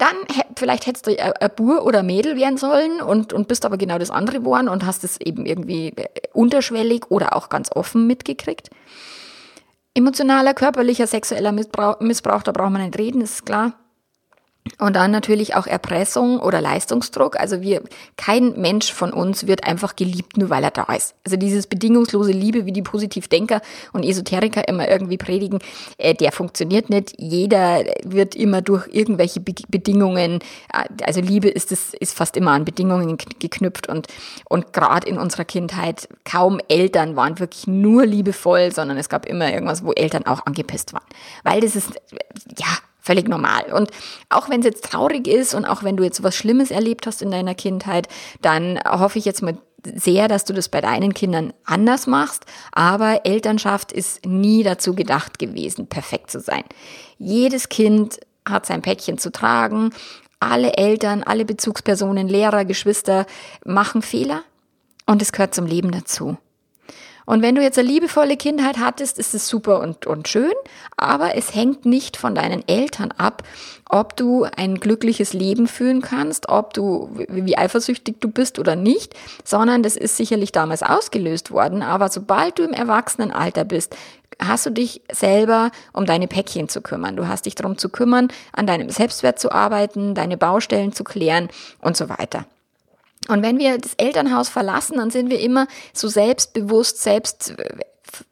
Dann 0.02 0.16
vielleicht 0.56 0.86
hättest 0.86 1.06
du 1.06 1.16
ein 1.16 1.50
Bur 1.54 1.86
oder 1.86 2.02
Mädel 2.02 2.34
werden 2.34 2.56
sollen 2.56 3.00
und, 3.00 3.32
und 3.32 3.46
bist 3.46 3.64
aber 3.64 3.78
genau 3.78 3.98
das 3.98 4.10
andere 4.10 4.40
geworden 4.40 4.68
und 4.68 4.84
hast 4.84 5.04
es 5.04 5.20
eben 5.20 5.46
irgendwie 5.46 5.90
äh, 5.94 6.08
unterschwellig 6.32 7.08
oder 7.08 7.36
auch 7.36 7.48
ganz 7.48 7.70
offen 7.72 8.08
mitgekriegt. 8.08 8.68
Emotionaler, 9.94 10.54
körperlicher, 10.54 11.06
sexueller 11.06 11.52
Missbrauch, 11.52 12.00
Missbrauch 12.00 12.42
da 12.42 12.50
braucht 12.50 12.72
man 12.72 12.82
nicht 12.82 12.98
reden, 12.98 13.20
ist 13.20 13.46
klar. 13.46 13.74
Und 14.78 14.94
dann 14.94 15.10
natürlich 15.10 15.56
auch 15.56 15.66
Erpressung 15.66 16.38
oder 16.38 16.60
Leistungsdruck. 16.60 17.38
Also 17.38 17.62
wir, 17.62 17.82
kein 18.16 18.60
Mensch 18.60 18.92
von 18.92 19.12
uns 19.12 19.48
wird 19.48 19.64
einfach 19.64 19.96
geliebt, 19.96 20.36
nur 20.36 20.50
weil 20.50 20.62
er 20.62 20.70
da 20.70 20.84
ist. 20.94 21.16
Also 21.24 21.36
dieses 21.36 21.66
bedingungslose 21.66 22.30
Liebe, 22.30 22.64
wie 22.64 22.72
die 22.72 22.82
Positivdenker 22.82 23.60
und 23.92 24.04
Esoteriker 24.04 24.68
immer 24.68 24.88
irgendwie 24.88 25.16
predigen, 25.16 25.58
äh, 25.98 26.14
der 26.14 26.30
funktioniert 26.30 26.90
nicht. 26.90 27.14
Jeder 27.18 27.82
wird 28.04 28.36
immer 28.36 28.62
durch 28.62 28.86
irgendwelche 28.92 29.40
Be 29.40 29.52
Bedingungen, 29.68 30.40
äh, 30.72 31.04
also 31.04 31.20
Liebe 31.20 31.48
ist 31.48 31.72
es, 31.72 31.92
ist 31.94 32.16
fast 32.16 32.36
immer 32.36 32.52
an 32.52 32.64
Bedingungen 32.64 33.18
geknüpft 33.40 33.88
und, 33.88 34.06
und 34.48 34.72
gerade 34.72 35.08
in 35.08 35.18
unserer 35.18 35.44
Kindheit 35.44 36.08
kaum 36.24 36.60
Eltern 36.68 37.16
waren 37.16 37.40
wirklich 37.40 37.66
nur 37.66 38.06
liebevoll, 38.06 38.72
sondern 38.72 38.96
es 38.96 39.08
gab 39.08 39.26
immer 39.26 39.52
irgendwas, 39.52 39.84
wo 39.84 39.92
Eltern 39.92 40.24
auch 40.26 40.46
angepisst 40.46 40.92
waren. 40.92 41.04
Weil 41.42 41.60
das 41.60 41.74
ist, 41.76 41.90
ja, 42.58 42.78
völlig 43.02 43.28
normal. 43.28 43.72
Und 43.72 43.90
auch 44.30 44.48
wenn 44.48 44.60
es 44.60 44.66
jetzt 44.66 44.84
traurig 44.84 45.26
ist 45.28 45.54
und 45.54 45.66
auch 45.66 45.82
wenn 45.82 45.96
du 45.96 46.04
jetzt 46.04 46.22
was 46.22 46.34
Schlimmes 46.34 46.70
erlebt 46.70 47.06
hast 47.06 47.20
in 47.20 47.30
deiner 47.30 47.54
Kindheit, 47.54 48.08
dann 48.40 48.80
hoffe 48.88 49.18
ich 49.18 49.24
jetzt 49.24 49.42
mal 49.42 49.58
sehr, 49.84 50.28
dass 50.28 50.44
du 50.44 50.52
das 50.52 50.68
bei 50.68 50.80
deinen 50.80 51.12
Kindern 51.12 51.52
anders 51.64 52.06
machst. 52.06 52.46
Aber 52.70 53.26
Elternschaft 53.26 53.92
ist 53.92 54.24
nie 54.24 54.62
dazu 54.62 54.94
gedacht 54.94 55.38
gewesen, 55.38 55.88
perfekt 55.88 56.30
zu 56.30 56.40
sein. 56.40 56.62
Jedes 57.18 57.68
Kind 57.68 58.20
hat 58.48 58.64
sein 58.66 58.82
Päckchen 58.82 59.18
zu 59.18 59.30
tragen. 59.32 59.90
Alle 60.40 60.74
Eltern, 60.74 61.22
alle 61.22 61.44
Bezugspersonen, 61.44 62.28
Lehrer, 62.28 62.64
Geschwister 62.64 63.26
machen 63.64 64.02
Fehler 64.02 64.42
und 65.06 65.22
es 65.22 65.32
gehört 65.32 65.54
zum 65.54 65.66
Leben 65.66 65.90
dazu. 65.92 66.36
Und 67.26 67.42
wenn 67.42 67.54
du 67.54 67.62
jetzt 67.62 67.78
eine 67.78 67.88
liebevolle 67.88 68.36
Kindheit 68.36 68.78
hattest, 68.78 69.18
ist 69.18 69.34
es 69.34 69.48
super 69.48 69.80
und, 69.80 70.06
und 70.06 70.28
schön, 70.28 70.52
aber 70.96 71.36
es 71.36 71.54
hängt 71.54 71.84
nicht 71.86 72.16
von 72.16 72.34
deinen 72.34 72.66
Eltern 72.66 73.12
ab, 73.12 73.42
ob 73.88 74.16
du 74.16 74.44
ein 74.56 74.80
glückliches 74.80 75.32
Leben 75.32 75.68
führen 75.68 76.00
kannst, 76.00 76.48
ob 76.48 76.72
du, 76.74 77.10
wie 77.28 77.58
eifersüchtig 77.58 78.16
du 78.20 78.28
bist 78.28 78.58
oder 78.58 78.74
nicht, 78.74 79.14
sondern 79.44 79.82
das 79.82 79.96
ist 79.96 80.16
sicherlich 80.16 80.50
damals 80.50 80.82
ausgelöst 80.82 81.50
worden. 81.50 81.82
Aber 81.82 82.08
sobald 82.08 82.58
du 82.58 82.62
im 82.62 82.72
Erwachsenenalter 82.72 83.64
bist, 83.64 83.94
hast 84.40 84.66
du 84.66 84.70
dich 84.70 85.02
selber 85.10 85.70
um 85.92 86.06
deine 86.06 86.26
Päckchen 86.26 86.68
zu 86.68 86.80
kümmern. 86.80 87.16
Du 87.16 87.28
hast 87.28 87.46
dich 87.46 87.54
darum 87.54 87.78
zu 87.78 87.88
kümmern, 87.88 88.28
an 88.52 88.66
deinem 88.66 88.90
Selbstwert 88.90 89.38
zu 89.38 89.52
arbeiten, 89.52 90.14
deine 90.14 90.36
Baustellen 90.36 90.92
zu 90.92 91.04
klären 91.04 91.48
und 91.80 91.96
so 91.96 92.08
weiter. 92.08 92.46
Und 93.28 93.42
wenn 93.42 93.58
wir 93.58 93.78
das 93.78 93.94
Elternhaus 93.94 94.48
verlassen, 94.48 94.96
dann 94.96 95.10
sind 95.10 95.30
wir 95.30 95.40
immer 95.40 95.66
so 95.92 96.08
selbstbewusst, 96.08 97.00
selbst 97.00 97.54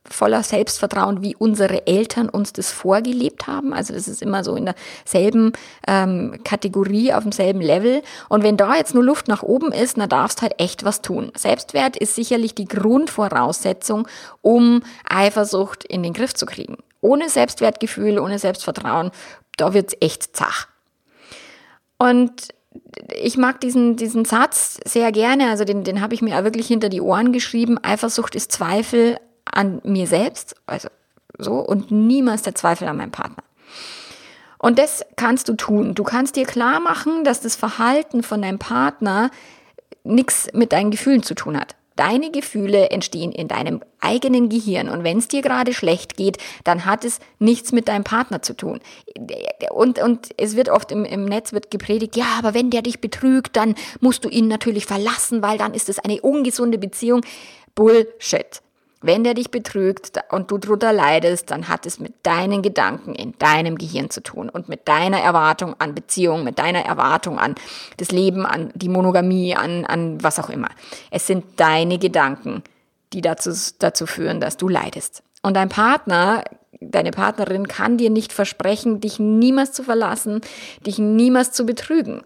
voller 0.05 0.43
Selbstvertrauen, 0.43 1.23
wie 1.23 1.37
unsere 1.37 1.87
Eltern 1.87 2.29
uns 2.29 2.53
das 2.53 2.71
vorgelebt 2.71 3.47
haben. 3.47 3.73
Also 3.73 3.95
das 3.95 4.09
ist 4.09 4.23
immer 4.23 4.45
so 4.45 4.55
in 4.57 4.67
derselben 4.67 5.53
ähm, 5.87 6.41
Kategorie, 6.45 7.13
auf 7.13 7.23
demselben 7.23 7.61
Level. 7.61 8.03
Und 8.29 8.43
wenn 8.43 8.57
da 8.57 8.77
jetzt 8.77 8.95
nur 8.95 9.05
Luft 9.05 9.29
nach 9.29 9.43
oben 9.43 9.73
ist, 9.73 9.97
dann 9.97 10.09
darfst 10.09 10.43
halt 10.43 10.55
echt 10.59 10.85
was 10.85 11.01
tun. 11.03 11.33
Selbstwert 11.37 11.97
ist 11.97 12.15
sicherlich 12.15 12.55
die 12.55 12.67
Grundvoraussetzung, 12.67 14.07
um 14.43 14.83
Eifersucht 15.09 15.85
in 15.85 16.03
den 16.03 16.13
Griff 16.13 16.35
zu 16.35 16.47
kriegen. 16.47 16.77
Ohne 17.01 17.31
Selbstwertgefühl, 17.31 18.19
ohne 18.19 18.39
Selbstvertrauen, 18.39 19.11
da 19.57 19.73
wird's 19.73 19.97
echt 20.01 20.37
zach. 20.37 20.69
Und 21.99 22.49
ich 23.13 23.37
mag 23.37 23.61
diesen, 23.61 23.97
diesen 23.97 24.25
Satz 24.25 24.79
sehr 24.85 25.13
gerne, 25.13 25.51
also 25.51 25.65
den, 25.65 25.85
den 25.85 26.01
habe 26.01 26.15
ich 26.15 26.23
mir 26.23 26.39
auch 26.39 26.45
wirklich 26.45 26.67
hinter 26.67 26.89
die 26.89 27.01
Ohren 27.01 27.33
geschrieben. 27.33 27.79
Eifersucht 27.83 28.35
ist 28.35 28.53
Zweifel 28.53 29.19
an 29.45 29.81
mir 29.85 30.07
selbst, 30.07 30.55
also 30.67 30.89
so, 31.39 31.55
und 31.55 31.91
niemals 31.91 32.43
der 32.43 32.55
Zweifel 32.55 32.87
an 32.89 32.97
meinem 32.97 33.11
Partner. 33.11 33.43
Und 34.59 34.79
das 34.79 35.05
kannst 35.17 35.49
du 35.49 35.55
tun. 35.55 35.95
Du 35.95 36.05
kannst 36.05 36.37
dir 36.37 36.45
klar 36.45 36.81
machen, 36.81 37.25
dass 37.25 37.41
das 37.41 37.57
Verhalten 37.57 38.23
von 38.23 38.43
deinem 38.43 38.59
Partner 38.59 39.31
nichts 40.05 40.49
mit 40.53 40.73
deinen 40.73 40.91
Gefühlen 40.91 41.23
zu 41.23 41.35
tun 41.35 41.59
hat. 41.59 41.77
Deine 41.97 42.31
Gefühle 42.31 42.91
entstehen 42.91 43.33
in 43.33 43.49
deinem 43.49 43.83
eigenen 44.01 44.49
Gehirn 44.49 44.89
und 44.89 45.05
wenn 45.05 45.19
es 45.19 45.29
dir 45.29 45.43
gerade 45.43 45.75
schlecht 45.75 46.17
geht, 46.17 46.39
dann 46.65 46.87
hat 46.87 47.05
es 47.05 47.19
nichts 47.39 47.73
mit 47.73 47.89
deinem 47.89 48.05
Partner 48.05 48.43
zu 48.43 48.55
tun. 48.55 48.81
Und, 49.71 49.99
und 49.99 50.31
es 50.37 50.57
wird 50.57 50.69
oft 50.69 50.93
im, 50.93 51.05
im 51.05 51.25
Netz 51.25 51.53
wird 51.53 51.71
gepredigt, 51.71 52.17
ja, 52.17 52.27
aber 52.39 52.55
wenn 52.55 52.71
der 52.71 52.83
dich 52.83 53.01
betrügt, 53.01 53.57
dann 53.57 53.75
musst 54.01 54.25
du 54.25 54.29
ihn 54.29 54.49
natürlich 54.49 54.87
verlassen, 54.87 55.43
weil 55.43 55.59
dann 55.59 55.75
ist 55.75 55.89
es 55.89 55.99
eine 55.99 56.21
ungesunde 56.21 56.79
Beziehung. 56.79 57.23
Bullshit. 57.75 58.63
Wenn 59.03 59.25
der 59.25 59.33
dich 59.33 59.51
betrügt 59.51 60.21
und 60.31 60.51
du 60.51 60.59
drunter 60.59 60.93
leidest, 60.93 61.51
dann 61.51 61.69
hat 61.69 61.87
es 61.87 62.01
mit 62.01 62.15
deinen 62.23 62.61
Gedanken 62.61 63.15
in 63.15 63.33
deinem 63.39 63.79
Gehirn 63.79 64.11
zu 64.11 64.23
tun 64.23 64.51
und 64.51 64.69
mit 64.69 64.89
deiner 64.89 65.21
Erwartung 65.21 65.75
an 65.79 65.95
Beziehungen, 65.95 66.45
mit 66.45 66.59
deiner 66.59 66.85
Erwartung 66.85 67.39
an 67.39 67.55
das 67.97 68.11
Leben, 68.11 68.45
an 68.45 68.71
die 68.75 68.91
Monogamie, 68.91 69.57
an, 69.57 69.87
an 69.87 70.23
was 70.23 70.39
auch 70.39 70.51
immer. 70.51 70.69
Es 71.11 71.27
sind 71.27 71.45
deine 71.57 71.99
Gedanken, 71.99 72.63
die 73.15 73.23
dazu, 73.23 73.53
dazu 73.79 74.07
führen, 74.07 74.39
dass 74.39 74.59
du 74.59 74.69
leidest. 74.69 75.23
Und 75.43 75.55
dein 75.55 75.71
Partner, 75.71 76.45
deine 76.81 77.11
Partnerin 77.11 77.69
kann 77.69 77.97
dir 77.97 78.11
nicht 78.11 78.35
versprechen, 78.35 79.01
dich 79.01 79.19
niemals 79.19 79.73
zu 79.73 79.83
verlassen, 79.83 80.43
dich 80.87 80.99
niemals 80.99 81.53
zu 81.53 81.65
betrügen. 81.65 82.23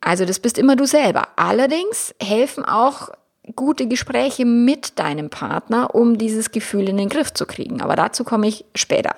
Also 0.00 0.24
das 0.24 0.40
bist 0.40 0.58
immer 0.58 0.74
du 0.74 0.86
selber. 0.86 1.28
Allerdings 1.36 2.12
helfen 2.20 2.64
auch 2.64 3.10
gute 3.56 3.86
Gespräche 3.86 4.44
mit 4.44 4.98
deinem 4.98 5.30
Partner, 5.30 5.94
um 5.94 6.18
dieses 6.18 6.50
Gefühl 6.52 6.88
in 6.88 6.96
den 6.96 7.08
Griff 7.08 7.32
zu 7.32 7.46
kriegen. 7.46 7.80
Aber 7.80 7.96
dazu 7.96 8.24
komme 8.24 8.48
ich 8.48 8.64
später. 8.74 9.16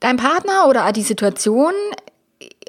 Dein 0.00 0.16
Partner 0.16 0.68
oder 0.68 0.90
die 0.92 1.02
Situation 1.02 1.72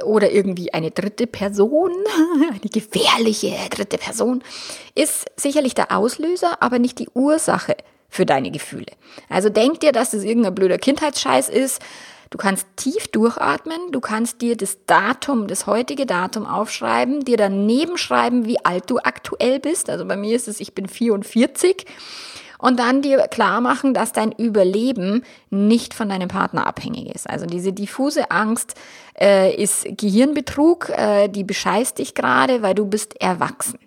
oder 0.04 0.32
irgendwie 0.32 0.74
eine 0.74 0.90
dritte 0.90 1.28
Person, 1.28 1.92
eine 2.50 2.60
gefährliche 2.60 3.56
dritte 3.70 3.98
Person, 3.98 4.44
ist 4.96 5.26
sicherlich 5.36 5.76
der 5.76 5.96
Auslöser, 5.96 6.62
aber 6.62 6.80
nicht 6.80 6.98
die 6.98 7.10
Ursache 7.14 7.76
für 8.10 8.26
deine 8.26 8.50
Gefühle. 8.50 8.92
Also 9.30 9.50
denk 9.50 9.82
dir, 9.82 9.92
dass 9.92 10.12
das 10.12 10.24
irgendein 10.24 10.56
blöder 10.56 10.80
Kindheitsscheiß 10.80 11.50
ist, 11.50 11.82
Du 12.30 12.38
kannst 12.38 12.68
tief 12.76 13.08
durchatmen, 13.08 13.92
du 13.92 14.00
kannst 14.00 14.42
dir 14.42 14.56
das 14.56 14.78
Datum, 14.86 15.48
das 15.48 15.66
heutige 15.66 16.06
Datum 16.06 16.46
aufschreiben, 16.46 17.26
dir 17.26 17.38
daneben 17.38 17.98
schreiben, 17.98 18.46
wie 18.46 18.64
alt 18.64 18.84
du 18.88 19.00
aktuell 19.00 19.60
bist. 19.60 19.90
Also 19.90 20.06
bei 20.06 20.16
mir 20.16 20.36
ist 20.36 20.48
es, 20.48 20.60
ich 20.60 20.76
bin 20.76 20.88
44. 20.88 21.86
Und 22.60 22.78
dann 22.78 23.02
dir 23.02 23.20
klar 23.30 23.62
machen, 23.62 23.94
dass 23.94 24.12
dein 24.12 24.34
Überleben 24.34 25.24
nicht 25.50 25.94
von 25.94 26.10
deinem 26.10 26.28
Partner 26.28 26.68
abhängig 26.68 27.16
ist. 27.16 27.28
Also 27.28 27.46
diese 27.46 27.72
diffuse 27.72 28.30
Angst 28.32 28.76
äh, 29.20 29.56
ist 29.56 29.86
Gehirnbetrug, 29.90 30.90
äh, 30.90 31.30
die 31.30 31.46
bescheißt 31.46 31.98
dich 31.98 32.14
gerade, 32.14 32.62
weil 32.62 32.76
du 32.76 32.86
bist 32.86 33.20
erwachsen. 33.20 33.80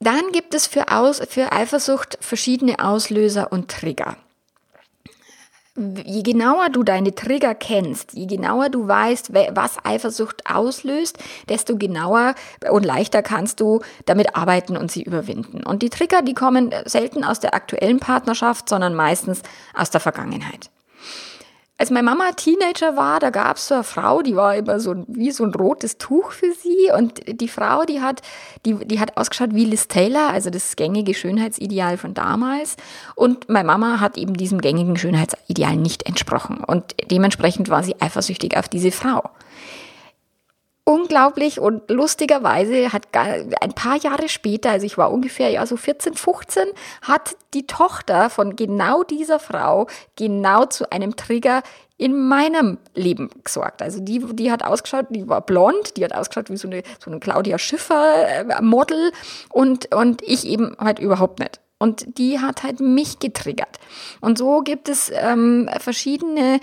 Dann 0.00 0.32
gibt 0.32 0.54
es 0.54 0.66
für, 0.66 0.90
Aus, 0.90 1.20
für 1.28 1.52
Eifersucht 1.52 2.18
verschiedene 2.20 2.82
Auslöser 2.82 3.52
und 3.52 3.70
Trigger 3.70 4.16
je 5.76 6.22
genauer 6.22 6.68
du 6.70 6.82
deine 6.82 7.14
Trigger 7.14 7.54
kennst, 7.54 8.12
je 8.12 8.26
genauer 8.26 8.68
du 8.68 8.86
weißt, 8.86 9.32
was 9.32 9.84
Eifersucht 9.84 10.42
auslöst, 10.50 11.18
desto 11.48 11.76
genauer 11.76 12.34
und 12.70 12.84
leichter 12.84 13.22
kannst 13.22 13.60
du 13.60 13.80
damit 14.04 14.36
arbeiten 14.36 14.76
und 14.76 14.90
sie 14.90 15.02
überwinden. 15.02 15.64
Und 15.64 15.82
die 15.82 15.90
Trigger, 15.90 16.22
die 16.22 16.34
kommen 16.34 16.74
selten 16.84 17.24
aus 17.24 17.40
der 17.40 17.54
aktuellen 17.54 18.00
Partnerschaft, 18.00 18.68
sondern 18.68 18.94
meistens 18.94 19.42
aus 19.74 19.90
der 19.90 20.00
Vergangenheit. 20.00 20.70
Als 21.78 21.90
meine 21.90 22.04
Mama 22.04 22.30
Teenager 22.36 22.96
war, 22.96 23.18
da 23.18 23.30
gab 23.30 23.56
es 23.56 23.66
so 23.66 23.74
eine 23.74 23.82
Frau, 23.82 24.22
die 24.22 24.36
war 24.36 24.54
immer 24.54 24.78
so 24.78 25.04
wie 25.08 25.32
so 25.32 25.42
ein 25.42 25.52
rotes 25.52 25.98
Tuch 25.98 26.30
für 26.30 26.52
sie. 26.52 26.90
Und 26.96 27.20
die 27.26 27.48
Frau, 27.48 27.84
die 27.84 28.00
hat, 28.00 28.22
die, 28.64 28.74
die 28.74 29.00
hat 29.00 29.16
ausgeschaut 29.16 29.54
wie 29.54 29.64
Liz 29.64 29.88
Taylor, 29.88 30.30
also 30.30 30.50
das 30.50 30.76
gängige 30.76 31.12
Schönheitsideal 31.12 31.96
von 31.96 32.14
damals. 32.14 32.76
Und 33.16 33.48
meine 33.48 33.66
Mama 33.66 33.98
hat 34.00 34.16
eben 34.16 34.34
diesem 34.34 34.60
gängigen 34.60 34.96
Schönheitsideal 34.96 35.76
nicht 35.76 36.06
entsprochen. 36.06 36.62
Und 36.64 36.94
dementsprechend 37.10 37.68
war 37.68 37.82
sie 37.82 38.00
eifersüchtig 38.00 38.56
auf 38.56 38.68
diese 38.68 38.92
Frau. 38.92 39.30
Unglaublich 40.92 41.58
und 41.58 41.90
lustigerweise 41.90 42.92
hat 42.92 43.08
ein 43.14 43.72
paar 43.72 43.96
Jahre 43.96 44.28
später, 44.28 44.70
also 44.70 44.84
ich 44.84 44.98
war 44.98 45.10
ungefähr 45.10 45.48
ja 45.48 45.64
so 45.64 45.78
14, 45.78 46.12
15, 46.14 46.64
hat 47.00 47.34
die 47.54 47.66
Tochter 47.66 48.28
von 48.28 48.56
genau 48.56 49.02
dieser 49.02 49.38
Frau 49.38 49.86
genau 50.16 50.66
zu 50.66 50.92
einem 50.92 51.16
Trigger 51.16 51.62
in 51.96 52.28
meinem 52.28 52.76
Leben 52.94 53.30
gesorgt. 53.42 53.80
Also 53.80 54.00
die, 54.00 54.18
die 54.34 54.52
hat 54.52 54.64
ausgeschaut, 54.64 55.06
die 55.10 55.26
war 55.28 55.40
blond, 55.40 55.96
die 55.96 56.04
hat 56.04 56.14
ausgeschaut 56.14 56.50
wie 56.50 56.58
so 56.58 56.68
eine, 56.68 56.82
so 57.02 57.10
eine 57.10 57.20
Claudia 57.20 57.58
Schiffer 57.58 58.28
äh, 58.28 58.60
Model 58.60 59.12
und, 59.48 59.94
und 59.94 60.20
ich 60.22 60.46
eben 60.46 60.76
halt 60.78 60.98
überhaupt 60.98 61.38
nicht. 61.38 61.60
Und 61.78 62.18
die 62.18 62.38
hat 62.38 62.64
halt 62.64 62.80
mich 62.80 63.18
getriggert. 63.18 63.78
Und 64.20 64.36
so 64.36 64.60
gibt 64.60 64.88
es 64.88 65.10
ähm, 65.14 65.70
verschiedene 65.80 66.60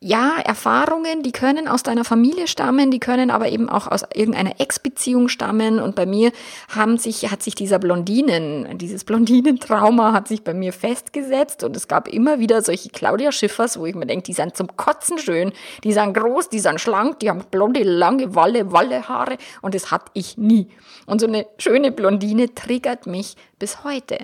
ja, 0.00 0.36
Erfahrungen, 0.44 1.22
die 1.22 1.32
können 1.32 1.68
aus 1.68 1.82
deiner 1.82 2.04
Familie 2.04 2.48
stammen, 2.48 2.90
die 2.90 2.98
können 2.98 3.30
aber 3.30 3.48
eben 3.48 3.68
auch 3.70 3.86
aus 3.86 4.02
irgendeiner 4.14 4.60
Ex-Beziehung 4.60 5.28
stammen. 5.28 5.80
Und 5.80 5.94
bei 5.94 6.04
mir 6.04 6.32
haben 6.68 6.98
sich, 6.98 7.30
hat 7.30 7.42
sich 7.42 7.54
dieser 7.54 7.78
Blondinen, 7.78 8.76
dieses 8.76 9.04
Blondinentrauma 9.04 10.12
hat 10.12 10.28
sich 10.28 10.44
bei 10.44 10.52
mir 10.52 10.74
festgesetzt. 10.74 11.64
Und 11.64 11.76
es 11.76 11.88
gab 11.88 12.08
immer 12.08 12.38
wieder 12.38 12.60
solche 12.60 12.90
Claudia 12.90 13.32
Schiffers, 13.32 13.78
wo 13.78 13.86
ich 13.86 13.94
mir 13.94 14.06
denke, 14.06 14.24
die 14.24 14.34
sind 14.34 14.56
zum 14.56 14.76
Kotzen 14.76 15.18
schön, 15.18 15.52
die 15.82 15.92
sind 15.92 16.12
groß, 16.12 16.50
die 16.50 16.60
sind 16.60 16.80
schlank, 16.80 17.20
die 17.20 17.30
haben 17.30 17.42
blonde, 17.50 17.82
lange 17.82 18.34
Walle, 18.34 18.72
Wallehaare. 18.72 19.38
Und 19.62 19.74
das 19.74 19.90
hatte 19.90 20.10
ich 20.12 20.36
nie. 20.36 20.68
Und 21.06 21.20
so 21.20 21.26
eine 21.26 21.46
schöne 21.58 21.90
Blondine 21.90 22.54
triggert 22.54 23.06
mich 23.06 23.34
bis 23.58 23.82
heute. 23.82 24.18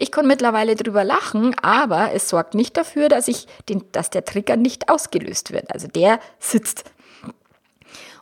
Ich 0.00 0.12
kann 0.12 0.28
mittlerweile 0.28 0.76
drüber 0.76 1.02
lachen, 1.02 1.56
aber 1.60 2.12
es 2.12 2.28
sorgt 2.28 2.54
nicht 2.54 2.76
dafür, 2.76 3.08
dass 3.08 3.26
ich 3.26 3.48
den, 3.68 3.82
dass 3.90 4.10
der 4.10 4.24
Trigger 4.24 4.56
nicht 4.56 4.88
ausgelöst 4.88 5.52
wird. 5.52 5.72
Also 5.74 5.88
der 5.88 6.20
sitzt. 6.38 6.84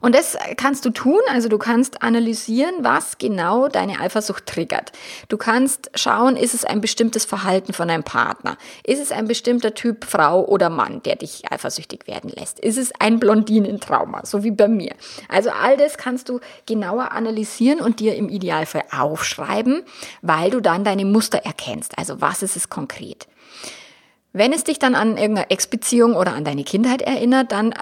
Und 0.01 0.15
das 0.15 0.37
kannst 0.57 0.85
du 0.85 0.91
tun, 0.91 1.21
also 1.31 1.49
du 1.49 1.59
kannst 1.59 2.03
analysieren, 2.03 2.75
was 2.81 3.19
genau 3.19 3.69
deine 3.69 4.01
Eifersucht 4.01 4.47
triggert. 4.47 4.93
Du 5.29 5.37
kannst 5.37 5.91
schauen, 5.95 6.37
ist 6.37 6.55
es 6.55 6.65
ein 6.65 6.81
bestimmtes 6.81 7.25
Verhalten 7.25 7.73
von 7.73 7.91
einem 7.91 8.03
Partner? 8.03 8.57
Ist 8.85 9.01
es 9.01 9.13
ein 9.13 9.27
bestimmter 9.27 9.75
Typ 9.75 10.05
Frau 10.05 10.45
oder 10.45 10.71
Mann, 10.71 11.03
der 11.03 11.17
dich 11.17 11.51
eifersüchtig 11.51 12.07
werden 12.07 12.31
lässt? 12.31 12.61
Ist 12.61 12.79
es 12.79 12.93
ein 12.99 13.19
Blondinentrauma, 13.19 14.25
so 14.25 14.45
wie 14.45 14.51
bei 14.51 14.69
mir? 14.69 14.95
Also 15.29 15.51
all 15.51 15.77
das 15.77 15.97
kannst 15.99 16.29
du 16.29 16.41
genauer 16.67 17.13
analysieren 17.13 17.81
und 17.81 18.01
dir 18.01 18.15
im 18.17 18.29
Idealfall 18.29 18.85
aufschreiben, 18.91 19.83
weil 20.23 20.51
du 20.51 20.61
dann 20.61 20.85
deine 20.85 21.05
Muster 21.05 21.39
erkennst. 21.39 21.99
Also 21.99 22.21
was 22.21 22.43
ist 22.43 22.57
es 22.57 22.69
konkret? 22.69 23.27
Wenn 24.37 24.53
es 24.53 24.65
dich 24.65 24.79
dann 24.79 24.95
an 24.95 25.17
irgendeine 25.17 25.49
Ex-Beziehung 25.49 26.15
oder 26.15 26.35
an 26.35 26.45
deine 26.45 26.63
Kindheit 26.63 27.01
erinnert, 27.01 27.53
dann 27.53 27.73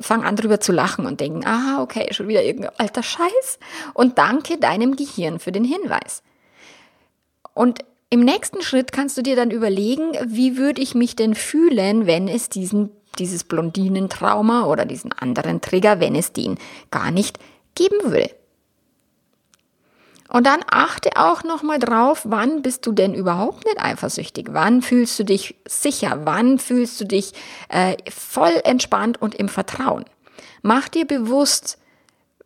fang 0.00 0.22
an 0.22 0.36
drüber 0.36 0.60
zu 0.60 0.70
lachen 0.70 1.06
und 1.06 1.18
denken, 1.18 1.44
aha, 1.44 1.82
okay, 1.82 2.06
schon 2.12 2.28
wieder 2.28 2.44
irgendein 2.44 2.70
alter 2.78 3.02
Scheiß. 3.02 3.58
Und 3.94 4.16
danke 4.16 4.56
deinem 4.58 4.94
Gehirn 4.94 5.40
für 5.40 5.50
den 5.50 5.64
Hinweis. 5.64 6.22
Und 7.52 7.80
im 8.10 8.20
nächsten 8.20 8.62
Schritt 8.62 8.92
kannst 8.92 9.18
du 9.18 9.22
dir 9.22 9.34
dann 9.34 9.50
überlegen, 9.50 10.12
wie 10.24 10.56
würde 10.56 10.80
ich 10.80 10.94
mich 10.94 11.16
denn 11.16 11.34
fühlen, 11.34 12.06
wenn 12.06 12.28
es 12.28 12.48
diesen, 12.48 12.90
dieses 13.18 13.42
Blondinentrauma 13.42 14.66
oder 14.66 14.84
diesen 14.84 15.10
anderen 15.10 15.62
Trigger, 15.62 15.98
wenn 15.98 16.14
es 16.14 16.32
den 16.32 16.58
gar 16.92 17.10
nicht 17.10 17.40
geben 17.74 17.96
würde. 18.04 18.30
Und 20.34 20.48
dann 20.48 20.64
achte 20.68 21.10
auch 21.14 21.44
nochmal 21.44 21.78
drauf, 21.78 22.22
wann 22.24 22.60
bist 22.60 22.84
du 22.86 22.90
denn 22.90 23.14
überhaupt 23.14 23.64
nicht 23.66 23.80
eifersüchtig? 23.80 24.48
Wann 24.50 24.82
fühlst 24.82 25.16
du 25.20 25.22
dich 25.22 25.54
sicher? 25.64 26.22
Wann 26.24 26.58
fühlst 26.58 27.00
du 27.00 27.04
dich 27.04 27.34
äh, 27.68 27.94
voll 28.10 28.60
entspannt 28.64 29.22
und 29.22 29.36
im 29.36 29.48
Vertrauen? 29.48 30.04
Mach 30.60 30.88
dir 30.88 31.06
bewusst, 31.06 31.78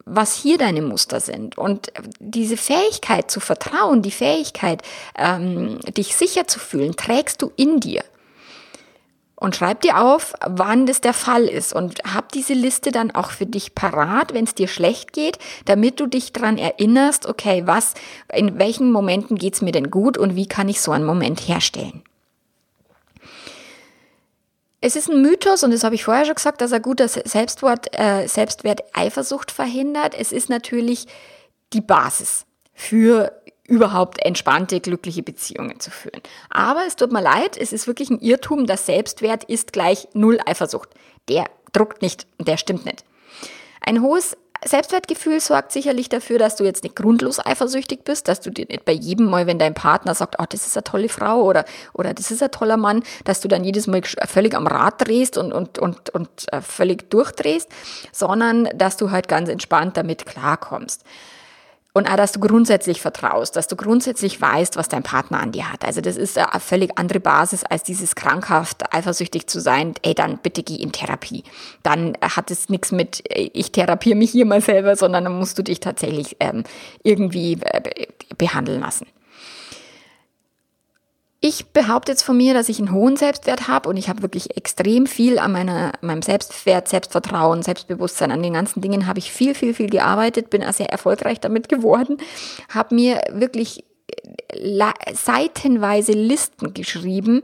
was 0.05 0.35
hier 0.35 0.59
deine 0.59 0.83
Muster 0.83 1.21
sind. 1.21 1.57
Und 1.57 1.91
diese 2.19 2.59
Fähigkeit 2.59 3.31
zu 3.31 3.41
vertrauen, 3.41 4.03
die 4.03 4.11
Fähigkeit, 4.11 4.83
ähm, 5.17 5.81
dich 5.97 6.15
sicher 6.15 6.47
zu 6.47 6.59
fühlen, 6.59 6.95
trägst 6.95 7.41
du 7.41 7.53
in 7.57 7.81
dir 7.81 8.05
und 9.41 9.55
schreib 9.55 9.83
dir 9.83 10.01
auf, 10.01 10.35
wann 10.45 10.87
das 10.87 11.01
der 11.01 11.15
Fall 11.15 11.45
ist 11.45 11.73
und 11.73 12.01
hab 12.13 12.33
diese 12.33 12.55
Liste 12.55 12.91
dann 12.91 13.13
auch 13.13 13.31
für 13.31 13.47
dich 13.47 13.75
parat, 13.75 14.35
wenn 14.35 14.45
es 14.45 14.55
dir 14.55 14.69
schlecht 14.69 15.13
geht, 15.13 15.39
damit 15.65 16.01
du 16.01 16.07
dich 16.07 16.33
dran 16.33 16.59
erinnerst, 16.59 17.27
okay, 17.27 17.63
was, 17.65 17.95
in 18.33 18.59
welchen 18.59 18.91
Momenten 18.91 19.37
geht's 19.37 19.63
mir 19.63 19.73
denn 19.73 19.91
gut 19.91 20.19
und 20.19 20.35
wie 20.35 20.49
kann 20.49 20.69
ich 20.69 20.81
so 20.81 20.91
einen 20.91 21.05
Moment 21.05 21.41
herstellen. 21.41 22.03
Es 24.81 24.95
ist 24.95 25.09
ein 25.09 25.23
Mythos, 25.23 25.65
und 25.65 25.73
das 25.73 25.83
habe 25.83 25.97
ich 25.97 26.05
vorher 26.05 26.25
schon 26.25 26.37
gesagt, 26.37 26.61
dass 26.61 26.71
er 26.71 26.81
guter 26.81 27.09
Selbstwort, 27.09 27.99
äh, 27.99 28.27
Selbstwert 28.29 28.83
Eifersucht 28.93 29.51
verhindert. 29.51 30.15
Es 30.19 30.31
ist 30.31 30.49
natürlich 30.49 31.07
die 31.73 31.81
Basis 31.81 32.45
für 32.75 33.38
überhaupt 33.69 34.25
entspannte, 34.25 34.81
glückliche 34.81 35.23
Beziehungen 35.23 35.79
zu 35.79 35.91
führen. 35.91 36.23
Aber 36.51 36.81
es 36.87 36.97
tut 36.97 37.13
mir 37.13 37.23
leid, 37.23 37.57
es 37.57 37.73
ist 37.73 37.87
wirklich 37.87 38.11
ein 38.11 38.21
Irrtum, 38.21 38.67
dass 38.67 38.87
Selbstwert 38.87 39.45
ist 39.45 39.73
gleich 39.73 40.09
Null 40.15 40.41
Eifersucht. 40.45 40.89
Der 41.29 41.45
druckt 41.73 42.03
nicht 42.03 42.27
und 42.39 42.49
der 42.49 42.57
stimmt 42.57 42.87
nicht. 42.87 43.05
Ein 43.81 44.03
hohes 44.03 44.37
Selbstwertgefühl 44.65 45.39
sorgt 45.39 45.71
sicherlich 45.71 46.09
dafür, 46.09 46.39
dass 46.39 46.57
du 46.57 46.65
jetzt 46.65 46.83
nicht 46.83 46.97
grundlos 46.97 47.45
eifersüchtig 47.45 48.01
bist, 48.05 48.27
dass 48.27 48.41
du 48.41 48.51
dir 48.51 48.67
nicht 48.69 48.85
bei 48.85 48.93
jedem 48.93 49.27
Mal, 49.27 49.47
wenn 49.47 49.59
dein 49.59 49.75
Partner 49.75 50.15
sagt, 50.15 50.37
oh, 50.39 50.45
das 50.49 50.67
ist 50.67 50.77
eine 50.77 50.85
tolle 50.85 51.09
Frau 51.09 51.43
oder, 51.43 51.65
oder 51.93 52.13
das 52.13 52.31
ist 52.31 52.43
ein 52.43 52.51
toller 52.51 52.77
Mann, 52.77 53.05
dass 53.25 53.41
du 53.41 53.49
dann 53.49 53.63
jedes 53.63 53.87
Mal 53.87 54.03
völlig 54.03 54.55
am 54.55 54.67
Rad 54.67 55.07
drehst 55.07 55.39
und, 55.39 55.53
und, 55.53 55.79
und, 55.79 56.11
und 56.11 56.29
äh, 56.53 56.61
völlig 56.61 57.09
durchdrehst, 57.11 57.69
sondern 58.11 58.69
dass 58.75 58.97
du 58.97 59.11
halt 59.11 59.29
ganz 59.29 59.49
entspannt 59.49 59.97
damit 59.97 60.27
klarkommst. 60.27 61.05
Und 61.99 62.09
auch, 62.09 62.17
dass 62.17 62.31
du 62.31 62.39
grundsätzlich 62.39 63.01
vertraust, 63.01 63.57
dass 63.57 63.67
du 63.67 63.75
grundsätzlich 63.75 64.41
weißt, 64.41 64.77
was 64.77 64.87
dein 64.87 65.03
Partner 65.03 65.41
an 65.41 65.51
dir 65.51 65.73
hat. 65.73 65.85
Also 65.85 66.01
das 66.01 66.17
ist 66.17 66.39
eine 66.39 66.61
völlig 66.61 66.97
andere 66.97 67.19
Basis 67.19 67.65
als 67.65 67.83
dieses 67.83 68.15
krankhaft 68.15 68.95
eifersüchtig 68.95 69.49
zu 69.49 69.59
sein. 69.59 69.95
Ey, 70.03 70.15
dann 70.15 70.39
bitte 70.39 70.63
geh 70.63 70.77
in 70.77 70.93
Therapie. 70.93 71.43
Dann 71.83 72.17
hat 72.23 72.53
es 72.53 72.69
nichts 72.69 72.93
mit, 72.93 73.25
ich 73.35 73.73
therapiere 73.73 74.17
mich 74.17 74.31
hier 74.31 74.47
mal 74.47 74.61
selber, 74.61 74.95
sondern 74.95 75.25
dann 75.25 75.41
musst 75.41 75.59
du 75.59 75.65
dich 75.65 75.81
tatsächlich 75.81 76.37
ähm, 76.39 76.63
irgendwie 77.03 77.55
äh, 77.55 78.07
behandeln 78.37 78.81
lassen. 78.81 79.09
Ich 81.49 81.69
behaupte 81.69 82.13
jetzt 82.13 82.25
von 82.25 82.37
mir, 82.37 82.53
dass 82.53 82.69
ich 82.69 82.79
einen 82.79 82.93
hohen 82.93 83.17
Selbstwert 83.17 83.69
habe 83.69 83.89
und 83.89 83.97
ich 83.97 84.11
habe 84.11 84.21
wirklich 84.21 84.59
extrem 84.59 85.07
viel 85.07 85.39
an 85.39 85.53
meiner, 85.53 85.93
meinem 86.03 86.21
Selbstwert, 86.21 86.89
Selbstvertrauen, 86.89 87.63
Selbstbewusstsein, 87.63 88.31
an 88.31 88.43
den 88.43 88.53
ganzen 88.53 88.83
Dingen 88.83 89.07
habe 89.07 89.19
ich 89.19 89.33
viel, 89.33 89.55
viel, 89.55 89.73
viel 89.73 89.89
gearbeitet, 89.89 90.51
bin 90.51 90.63
auch 90.63 90.75
sehr 90.75 90.91
erfolgreich 90.91 91.41
damit 91.41 91.71
geworden, 91.71 92.19
habe 92.69 92.95
mir 92.95 93.23
wirklich 93.33 93.83
äh, 94.51 95.15
seitenweise 95.15 96.13
Listen 96.13 96.75
geschrieben, 96.75 97.43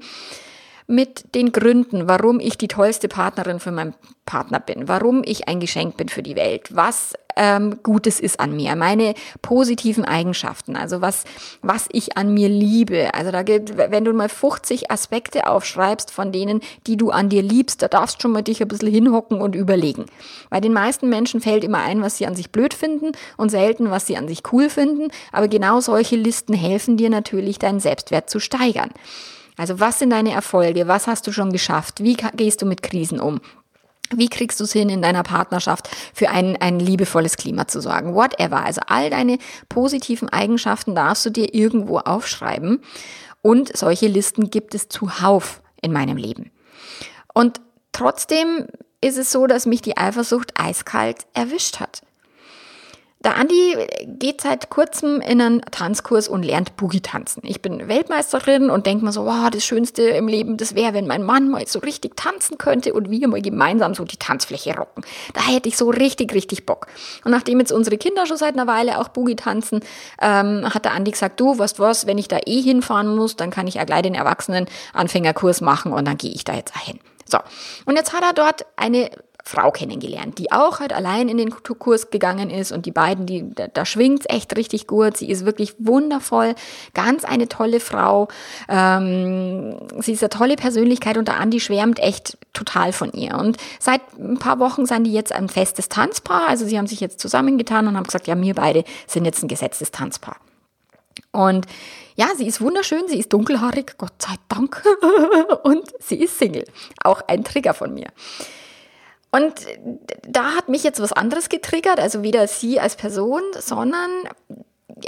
mit 0.87 1.35
den 1.35 1.53
Gründen, 1.53 2.09
warum 2.09 2.40
ich 2.40 2.59
die 2.59 2.68
tollste 2.68 3.09
Partnerin 3.09 3.59
für 3.59 3.73
meinen 3.73 3.94
Partner 4.27 4.61
bin, 4.61 4.88
warum 4.88 5.23
ich 5.25 5.49
ein 5.49 5.61
Geschenk 5.61 5.97
bin 5.97 6.09
für 6.09 6.23
die 6.23 6.37
Welt, 6.37 6.75
was 6.75 7.14
ähm, 7.37 7.81
Gutes 7.83 8.20
ist 8.20 8.38
an 8.38 8.55
mir, 8.55 8.77
meine 8.77 9.14
positiven 9.42 10.05
Eigenschaften, 10.05 10.77
also 10.77 11.01
was, 11.01 11.25
was 11.62 11.88
ich 11.90 12.16
an 12.16 12.33
mir 12.33 12.49
liebe. 12.49 13.12
Also 13.14 13.31
da 13.31 13.42
gibt, 13.42 13.77
wenn 13.77 14.05
du 14.05 14.12
mal 14.12 14.29
50 14.29 14.90
Aspekte 14.90 15.47
aufschreibst 15.47 16.11
von 16.11 16.33
denen, 16.33 16.61
die 16.87 16.97
du 16.97 17.11
an 17.11 17.29
dir 17.29 17.42
liebst, 17.42 17.83
da 17.83 17.88
darfst 17.88 18.23
schon 18.23 18.33
mal 18.33 18.42
dich 18.42 18.62
ein 18.62 18.68
bisschen 18.68 18.90
hinhocken 18.90 19.40
und 19.40 19.55
überlegen. 19.55 20.07
Bei 20.51 20.61
den 20.61 20.73
meisten 20.73 21.09
Menschen 21.09 21.40
fällt 21.40 21.64
immer 21.64 21.79
ein, 21.79 22.03
was 22.03 22.18
sie 22.18 22.27
an 22.27 22.37
sich 22.37 22.51
blöd 22.51 22.75
finden 22.75 23.12
und 23.37 23.51
selten, 23.51 23.90
was 23.90 24.07
sie 24.07 24.16
an 24.16 24.29
sich 24.29 24.42
cool 24.53 24.70
finden. 24.70 25.09
Aber 25.33 25.49
genau 25.49 25.81
solche 25.81 26.16
Listen 26.16 26.55
helfen 26.55 26.97
dir 26.97 27.11
natürlich, 27.11 27.59
deinen 27.59 27.81
Selbstwert 27.81 28.31
zu 28.31 28.38
steigern. 28.38 28.90
Also 29.57 29.81
was 29.81 29.99
sind 29.99 30.11
deine 30.11 30.33
Erfolge? 30.33 30.88
Was 30.88 31.07
hast 31.07 31.27
du 31.27 31.33
schon 31.33 31.53
geschafft? 31.53 32.03
Wie 32.03 32.14
gehst 32.14 32.62
du 32.62 32.67
mit 32.67 32.83
Krisen 32.83 33.21
um? 33.21 33.40
Wie 34.11 34.29
kriegst 34.29 34.61
du 34.61 34.64
es 34.64 34.73
hin, 34.73 34.88
in 34.88 35.03
deiner 35.03 35.23
Partnerschaft 35.23 35.88
für 36.12 36.29
ein, 36.29 36.57
ein 36.61 36.79
liebevolles 36.79 37.37
Klima 37.37 37.67
zu 37.67 37.81
sorgen? 37.81 38.14
Whatever. 38.14 38.64
Also 38.64 38.81
all 38.87 39.11
deine 39.11 39.38
positiven 39.69 40.29
Eigenschaften 40.29 40.95
darfst 40.95 41.25
du 41.27 41.31
dir 41.31 41.55
irgendwo 41.55 41.99
aufschreiben. 41.99 42.83
Und 43.43 43.77
solche 43.77 44.07
Listen 44.07 44.51
gibt 44.51 44.75
es 44.75 44.88
zuhauf 44.88 45.62
in 45.81 45.93
meinem 45.93 46.17
Leben. 46.17 46.51
Und 47.33 47.61
trotzdem 47.93 48.67
ist 49.01 49.19
es 49.19 49.31
so, 49.31 49.47
dass 49.47 49.67
mich 49.67 49.83
die 49.83 49.97
Eifersucht 49.97 50.53
eiskalt 50.59 51.27
erwischt 51.35 51.81
hat. 51.81 52.03
Der 53.24 53.38
Andi 53.38 53.74
geht 54.04 54.42
seit 54.42 54.68
kurzem 54.68 55.22
in 55.22 55.40
einen 55.40 55.62
Tanzkurs 55.62 56.28
und 56.28 56.42
lernt 56.42 56.76
Boogie 56.76 57.00
tanzen. 57.00 57.40
Ich 57.44 57.62
bin 57.62 57.88
Weltmeisterin 57.88 58.68
und 58.68 58.84
denke 58.84 59.02
mir 59.02 59.12
so, 59.12 59.24
wow, 59.24 59.48
das 59.50 59.64
Schönste 59.64 60.02
im 60.02 60.28
Leben, 60.28 60.58
das 60.58 60.74
wäre, 60.74 60.92
wenn 60.92 61.06
mein 61.06 61.22
Mann 61.22 61.48
mal 61.48 61.66
so 61.66 61.78
richtig 61.78 62.16
tanzen 62.16 62.58
könnte 62.58 62.92
und 62.92 63.10
wir 63.10 63.26
mal 63.28 63.40
gemeinsam 63.40 63.94
so 63.94 64.04
die 64.04 64.18
Tanzfläche 64.18 64.76
rocken. 64.76 65.04
Da 65.32 65.40
hätte 65.40 65.70
ich 65.70 65.78
so 65.78 65.88
richtig, 65.88 66.34
richtig 66.34 66.66
Bock. 66.66 66.87
Und 67.24 67.30
nachdem 67.30 67.60
jetzt 67.60 67.72
unsere 67.72 67.96
Kinder 67.96 68.26
schon 68.26 68.37
seit 68.37 68.54
einer 68.54 68.66
Weile 68.66 68.98
auch 68.98 69.08
Boogie 69.08 69.37
tanzen, 69.37 69.80
ähm, 70.20 70.68
hat 70.74 70.84
der 70.84 70.92
Andi 70.92 71.10
gesagt, 71.10 71.40
du, 71.40 71.58
weißt 71.58 71.80
was, 71.80 72.06
wenn 72.06 72.18
ich 72.18 72.28
da 72.28 72.38
eh 72.44 72.60
hinfahren 72.60 73.16
muss, 73.16 73.37
dann 73.37 73.50
kann 73.50 73.66
ich 73.66 73.74
ja 73.74 73.84
gleich 73.84 74.02
den 74.02 74.14
Erwachsenen 74.14 74.66
Anfängerkurs 74.92 75.62
machen 75.62 75.94
und 75.94 76.06
dann 76.06 76.18
gehe 76.18 76.32
ich 76.32 76.44
da 76.44 76.54
jetzt 76.54 76.76
hin. 76.76 77.00
So. 77.26 77.38
Und 77.87 77.96
jetzt 77.96 78.12
hat 78.12 78.22
er 78.22 78.34
dort 78.34 78.66
eine 78.76 79.10
Frau 79.46 79.70
kennengelernt, 79.70 80.38
die 80.38 80.50
auch 80.52 80.80
halt 80.80 80.94
allein 80.94 81.28
in 81.28 81.37
den 81.37 81.50
Kurs 81.50 82.09
gegangen 82.09 82.48
ist 82.48 82.72
und 82.72 82.87
die 82.87 82.90
beiden, 82.90 83.26
die, 83.26 83.54
da, 83.54 83.68
da 83.68 83.85
schwingt's 83.85 84.24
echt 84.28 84.57
richtig 84.57 84.87
gut. 84.87 85.18
Sie 85.18 85.28
ist 85.28 85.44
wirklich 85.44 85.74
wundervoll, 85.78 86.54
ganz 86.94 87.26
eine 87.26 87.46
tolle 87.46 87.78
Frau. 87.78 88.28
Ähm, 88.70 89.76
sie 90.00 90.12
ist 90.12 90.22
eine 90.22 90.30
tolle 90.30 90.57
Persönlichkeit 90.57 91.18
und 91.18 91.28
der 91.28 91.38
Andi 91.38 91.61
schwärmt 91.61 91.98
echt 91.98 92.38
total 92.54 92.94
von 92.94 93.12
ihr. 93.12 93.35
Und 93.35 93.59
seit 93.78 94.00
ein 94.18 94.38
paar 94.38 94.59
Wochen 94.61 94.87
sind 94.87 95.04
die 95.04 95.12
jetzt 95.12 95.33
ein 95.33 95.50
festes 95.50 95.90
Tanzpaar. 95.90 96.48
Also 96.48 96.64
sie 96.64 96.78
haben 96.78 96.87
sich 96.87 97.00
jetzt 97.00 97.20
zusammengetan 97.20 97.87
und 97.87 97.98
haben 97.98 98.04
gesagt, 98.04 98.26
ja, 98.26 98.40
wir 98.40 98.54
beide 98.54 98.85
sind 99.07 99.26
jetzt 99.26 99.42
ein 99.42 99.48
gesetztes 99.48 99.90
Tanzpaar. 99.90 100.37
Und 101.33 101.66
ja, 102.16 102.28
sie 102.37 102.46
ist 102.46 102.62
wunderschön, 102.62 103.09
sie 103.09 103.18
ist 103.18 103.33
dunkelhaarig, 103.33 103.98
Gott 103.98 104.22
sei 104.22 104.35
Dank. 104.48 104.83
und 105.64 105.85
sie 106.00 106.16
ist 106.16 106.38
Single. 106.38 106.64
Auch 107.02 107.20
ein 107.28 107.44
Trigger 107.44 107.74
von 107.74 107.92
mir. 107.92 108.07
Und 109.35 109.53
da 110.23 110.55
hat 110.55 110.68
mich 110.68 110.85
jetzt 110.85 111.01
was 111.01 111.12
anderes 111.12 111.49
getriggert, 111.49 111.99
also 111.99 112.23
weder 112.23 112.47
sie 112.47 112.79
als 112.79 112.94
Person, 112.94 113.42
sondern 113.59 114.11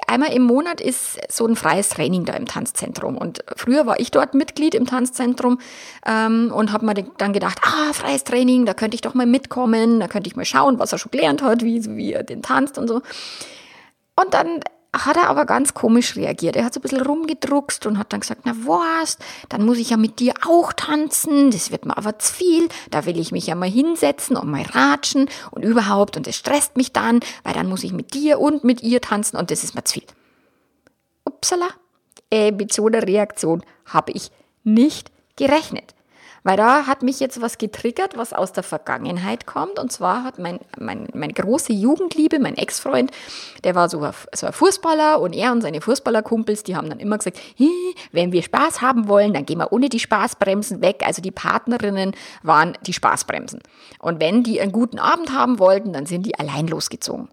einmal 0.08 0.32
im 0.32 0.42
Monat 0.42 0.80
ist 0.80 1.20
so 1.32 1.46
ein 1.46 1.54
freies 1.54 1.90
Training 1.90 2.24
da 2.24 2.32
im 2.32 2.46
Tanzzentrum. 2.46 3.16
Und 3.16 3.44
früher 3.54 3.86
war 3.86 4.00
ich 4.00 4.10
dort 4.10 4.34
Mitglied 4.34 4.74
im 4.74 4.84
Tanzzentrum 4.84 5.60
ähm, 6.04 6.52
und 6.52 6.72
habe 6.72 6.84
mir 6.86 6.94
dann 6.94 7.32
gedacht, 7.34 7.60
ah, 7.62 7.92
freies 7.92 8.24
Training, 8.24 8.66
da 8.66 8.74
könnte 8.74 8.96
ich 8.96 9.00
doch 9.00 9.14
mal 9.14 9.26
mitkommen, 9.26 10.00
da 10.00 10.08
könnte 10.08 10.28
ich 10.28 10.34
mal 10.34 10.44
schauen, 10.44 10.80
was 10.80 10.90
er 10.90 10.98
schon 10.98 11.12
gelernt 11.12 11.40
hat, 11.40 11.62
wie, 11.62 11.84
wie 11.96 12.12
er 12.12 12.24
den 12.24 12.42
tanzt 12.42 12.78
und 12.78 12.88
so. 12.88 13.02
Und 14.16 14.34
dann 14.34 14.58
hat 15.04 15.16
er 15.16 15.28
aber 15.28 15.44
ganz 15.44 15.74
komisch 15.74 16.16
reagiert. 16.16 16.56
Er 16.56 16.64
hat 16.64 16.74
so 16.74 16.80
ein 16.80 16.82
bisschen 16.82 17.02
rumgedruckst 17.02 17.86
und 17.86 17.98
hat 17.98 18.12
dann 18.12 18.20
gesagt, 18.20 18.42
na 18.44 18.54
was, 18.64 19.18
dann 19.48 19.64
muss 19.64 19.78
ich 19.78 19.90
ja 19.90 19.96
mit 19.96 20.20
dir 20.20 20.34
auch 20.46 20.72
tanzen, 20.72 21.50
das 21.50 21.70
wird 21.70 21.84
mir 21.84 21.96
aber 21.96 22.18
zu 22.18 22.32
viel, 22.32 22.68
da 22.90 23.04
will 23.04 23.18
ich 23.18 23.32
mich 23.32 23.46
ja 23.46 23.54
mal 23.54 23.68
hinsetzen 23.68 24.36
und 24.36 24.50
mal 24.50 24.62
ratschen 24.62 25.28
und 25.50 25.64
überhaupt 25.64 26.16
und 26.16 26.26
das 26.26 26.36
stresst 26.36 26.76
mich 26.76 26.92
dann, 26.92 27.20
weil 27.42 27.54
dann 27.54 27.68
muss 27.68 27.84
ich 27.84 27.92
mit 27.92 28.14
dir 28.14 28.40
und 28.40 28.64
mit 28.64 28.82
ihr 28.82 29.00
tanzen 29.00 29.36
und 29.36 29.50
das 29.50 29.64
ist 29.64 29.74
mir 29.74 29.84
zu 29.84 29.94
viel. 29.94 30.06
Upsala, 31.24 31.68
äh, 32.30 32.52
mit 32.52 32.72
so 32.72 32.86
einer 32.86 33.02
Reaktion 33.02 33.62
habe 33.84 34.12
ich 34.12 34.30
nicht 34.62 35.10
gerechnet. 35.36 35.95
Weil 36.46 36.56
da 36.56 36.86
hat 36.86 37.02
mich 37.02 37.18
jetzt 37.18 37.42
was 37.42 37.58
getriggert, 37.58 38.16
was 38.16 38.32
aus 38.32 38.52
der 38.52 38.62
Vergangenheit 38.62 39.46
kommt. 39.48 39.80
Und 39.80 39.90
zwar 39.90 40.22
hat 40.22 40.38
mein, 40.38 40.60
mein, 40.78 41.08
meine 41.12 41.32
große 41.32 41.72
Jugendliebe, 41.72 42.38
mein 42.38 42.56
Ex-Freund, 42.56 43.10
der 43.64 43.74
war 43.74 43.88
so 43.88 44.00
ein, 44.00 44.12
so 44.32 44.46
ein 44.46 44.52
Fußballer 44.52 45.20
und 45.20 45.32
er 45.32 45.50
und 45.50 45.60
seine 45.60 45.80
Fußballerkumpels, 45.80 46.62
die 46.62 46.76
haben 46.76 46.88
dann 46.88 47.00
immer 47.00 47.18
gesagt, 47.18 47.40
wenn 48.12 48.30
wir 48.30 48.44
Spaß 48.44 48.80
haben 48.80 49.08
wollen, 49.08 49.34
dann 49.34 49.44
gehen 49.44 49.58
wir 49.58 49.72
ohne 49.72 49.88
die 49.88 49.98
Spaßbremsen 49.98 50.82
weg. 50.82 51.02
Also 51.04 51.20
die 51.20 51.32
Partnerinnen 51.32 52.12
waren 52.44 52.78
die 52.86 52.92
Spaßbremsen. 52.92 53.58
Und 53.98 54.20
wenn 54.20 54.44
die 54.44 54.60
einen 54.60 54.70
guten 54.70 55.00
Abend 55.00 55.32
haben 55.32 55.58
wollten, 55.58 55.92
dann 55.92 56.06
sind 56.06 56.26
die 56.26 56.38
allein 56.38 56.68
losgezogen. 56.68 57.28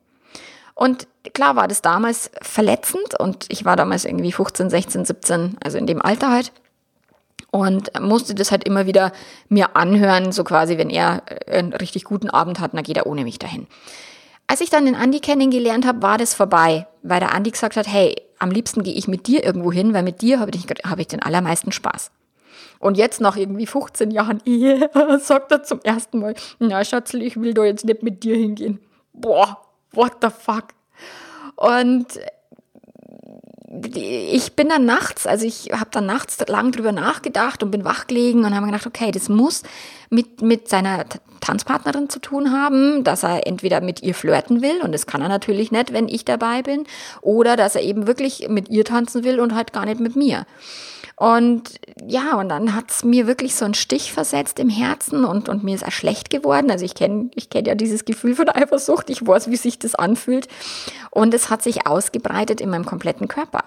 Und 0.74 1.08
klar 1.36 1.56
war 1.56 1.68
das 1.68 1.84
damals 1.84 2.32
verletzend 2.42 3.20
und 3.20 3.46
ich 3.50 3.64
war 3.64 3.76
damals 3.76 4.06
irgendwie 4.06 4.32
15, 4.32 4.72
16, 4.72 5.06
17, 5.06 5.58
also 5.64 5.78
in 5.78 5.86
dem 5.86 6.02
Alter 6.02 6.32
halt 6.32 6.52
und 7.54 7.92
musste 8.02 8.34
das 8.34 8.50
halt 8.50 8.64
immer 8.64 8.88
wieder 8.88 9.12
mir 9.48 9.76
anhören, 9.76 10.32
so 10.32 10.44
quasi, 10.44 10.80
wenn 10.80 10.90
er 10.90 11.22
einen 11.48 11.72
richtig 11.72 12.04
guten 12.04 12.32
Abend 12.32 12.60
hat, 12.60 12.74
dann 12.74 12.82
geht 12.82 12.98
er 12.98 13.06
ohne 13.06 13.24
mich 13.24 13.38
dahin. 13.38 13.68
Als 14.48 14.60
ich 14.60 14.72
dann 14.72 14.86
den 14.86 14.96
Andi 14.96 15.20
kennengelernt 15.20 15.86
habe, 15.86 16.02
war 16.02 16.18
das 16.18 16.34
vorbei, 16.34 16.88
weil 17.04 17.20
der 17.20 17.32
Andi 17.32 17.52
gesagt 17.52 17.78
hat, 17.78 17.88
hey, 17.88 18.16
am 18.40 18.50
liebsten 18.50 18.82
gehe 18.82 18.96
ich 18.96 19.08
mit 19.08 19.28
dir 19.28 19.44
irgendwo 19.44 19.72
hin, 19.72 19.94
weil 19.94 20.02
mit 20.02 20.24
dir 20.24 20.40
habe 20.40 20.50
ich, 20.56 20.66
hab 20.84 20.98
ich 20.98 21.08
den 21.08 21.22
allermeisten 21.22 21.72
Spaß. 21.72 22.10
Und 22.80 22.98
jetzt 22.98 23.22
nach 23.22 23.38
irgendwie 23.38 23.68
15 23.68 24.10
Jahren 24.10 24.42
Ehe 24.46 24.90
sagt 25.20 25.52
er 25.52 25.62
zum 25.62 25.80
ersten 25.84 26.18
Mal, 26.18 26.34
na 26.58 26.84
Schatzel, 26.84 27.22
ich 27.22 27.40
will 27.40 27.54
da 27.54 27.64
jetzt 27.64 27.86
nicht 27.86 28.02
mit 28.02 28.24
dir 28.24 28.36
hingehen. 28.36 28.80
Boah, 29.14 29.62
what 29.92 30.14
the 30.24 30.30
fuck? 30.30 30.70
Und 31.56 32.20
ich 33.96 34.54
bin 34.54 34.70
dann 34.70 34.86
nachts, 34.86 35.26
also 35.26 35.46
ich 35.46 35.72
habe 35.72 35.90
dann 35.92 36.06
nachts 36.06 36.38
lang 36.48 36.72
drüber 36.72 36.92
nachgedacht 36.92 37.64
und 37.64 37.72
bin 37.72 37.84
wach 37.84 38.08
gelegen 38.08 38.46
und 38.46 38.56
habe 38.56 38.68
gedacht, 38.68 38.86
okay, 38.86 39.12
das 39.12 39.30
muss 39.30 39.64
mit, 40.10 40.42
mit 40.42 40.70
seiner 40.70 41.06
Tanzpartnerin 41.40 42.10
zu 42.10 42.20
tun 42.20 42.52
haben, 42.52 43.04
dass 43.04 43.24
er 43.24 43.48
entweder 43.48 43.82
mit 43.82 44.04
ihr 44.04 44.14
flirten 44.14 44.62
will 44.62 44.82
und 44.84 44.92
das 44.92 45.08
kann 45.08 45.22
er 45.22 45.30
natürlich 45.30 45.72
nicht, 45.72 45.92
wenn 45.92 46.08
ich 46.08 46.24
dabei 46.24 46.62
bin, 46.62 46.86
oder 47.22 47.56
dass 47.56 47.76
er 47.76 47.82
eben 47.82 48.06
wirklich 48.06 48.48
mit 48.48 48.70
ihr 48.70 48.86
tanzen 48.86 49.24
will 49.24 49.40
und 49.40 49.56
halt 49.56 49.74
gar 49.74 49.86
nicht 49.86 50.00
mit 50.00 50.16
mir. 50.16 50.46
Und 51.16 51.80
ja, 52.06 52.38
und 52.38 52.50
dann 52.50 52.76
hat's 52.76 53.04
mir 53.04 53.28
wirklich 53.28 53.56
so 53.56 53.66
einen 53.66 53.76
Stich 53.76 54.12
versetzt 54.12 54.60
im 54.60 54.70
Herzen 54.70 55.26
und, 55.26 55.48
und 55.48 55.64
mir 55.64 55.76
ist 55.76 55.86
auch 55.86 55.92
schlecht 55.92 56.30
geworden. 56.30 56.72
Also 56.72 56.86
ich 56.86 56.96
kenne 56.96 57.30
ich 57.36 57.50
kenn 57.50 57.66
ja 57.66 57.76
dieses 57.76 58.06
Gefühl 58.06 58.36
von 58.36 58.50
Eifersucht, 58.50 59.10
ich 59.10 59.26
weiß, 59.26 59.50
wie 59.50 59.56
sich 59.56 59.78
das 59.80 59.96
anfühlt. 59.96 60.48
Und 61.12 61.34
es 61.34 61.50
hat 61.50 61.62
sich 61.62 61.86
ausgebreitet 61.86 62.62
in 62.62 62.70
meinem 62.70 62.86
kompletten 62.86 63.28
Körper. 63.28 63.64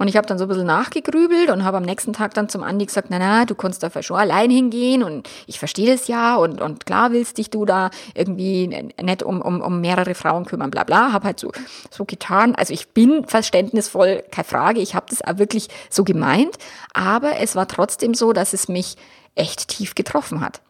Und 0.00 0.08
ich 0.08 0.16
habe 0.16 0.26
dann 0.26 0.38
so 0.38 0.46
ein 0.46 0.48
bisschen 0.48 0.66
nachgegrübelt 0.66 1.50
und 1.50 1.62
habe 1.62 1.76
am 1.76 1.82
nächsten 1.82 2.14
Tag 2.14 2.32
dann 2.32 2.48
zum 2.48 2.62
Andi 2.62 2.86
gesagt, 2.86 3.08
na 3.10 3.18
na, 3.18 3.44
du 3.44 3.54
kannst 3.54 3.82
da 3.82 4.02
schon 4.02 4.16
allein 4.16 4.48
hingehen 4.48 5.02
und 5.02 5.28
ich 5.46 5.58
verstehe 5.58 5.92
das 5.92 6.08
ja 6.08 6.36
und, 6.36 6.62
und 6.62 6.86
klar 6.86 7.12
willst 7.12 7.36
dich 7.36 7.50
du 7.50 7.66
da 7.66 7.90
irgendwie 8.14 8.66
nicht 8.66 9.22
um, 9.22 9.42
um, 9.42 9.60
um 9.60 9.82
mehrere 9.82 10.14
Frauen 10.14 10.46
kümmern, 10.46 10.70
bla 10.70 10.84
bla. 10.84 11.12
Habe 11.12 11.26
halt 11.26 11.38
so, 11.38 11.52
so 11.90 12.06
getan. 12.06 12.54
Also 12.54 12.72
ich 12.72 12.88
bin 12.88 13.26
verständnisvoll, 13.26 14.24
keine 14.30 14.46
Frage, 14.46 14.80
ich 14.80 14.94
habe 14.94 15.04
das 15.10 15.20
auch 15.20 15.36
wirklich 15.36 15.68
so 15.90 16.02
gemeint, 16.02 16.56
aber 16.94 17.36
es 17.36 17.54
war 17.54 17.68
trotzdem 17.68 18.14
so, 18.14 18.32
dass 18.32 18.54
es 18.54 18.68
mich 18.68 18.96
echt 19.34 19.68
tief 19.68 19.94
getroffen 19.94 20.40
hat. 20.40 20.62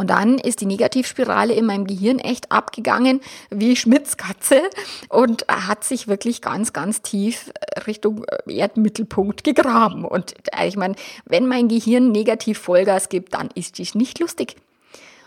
Und 0.00 0.08
dann 0.08 0.38
ist 0.38 0.62
die 0.62 0.66
Negativspirale 0.66 1.52
in 1.52 1.66
meinem 1.66 1.86
Gehirn 1.86 2.20
echt 2.20 2.50
abgegangen 2.50 3.20
wie 3.50 3.76
Schmidts 3.76 4.16
Katze 4.16 4.62
und 5.10 5.44
hat 5.46 5.84
sich 5.84 6.08
wirklich 6.08 6.40
ganz, 6.40 6.72
ganz 6.72 7.02
tief 7.02 7.52
Richtung 7.86 8.24
Erdmittelpunkt 8.46 9.44
gegraben. 9.44 10.06
Und 10.06 10.32
äh, 10.58 10.66
ich 10.66 10.78
meine, 10.78 10.94
wenn 11.26 11.46
mein 11.46 11.68
Gehirn 11.68 12.12
negativ 12.12 12.58
Vollgas 12.60 13.10
gibt, 13.10 13.34
dann 13.34 13.50
ist 13.54 13.76
dies 13.76 13.94
nicht 13.94 14.20
lustig. 14.20 14.56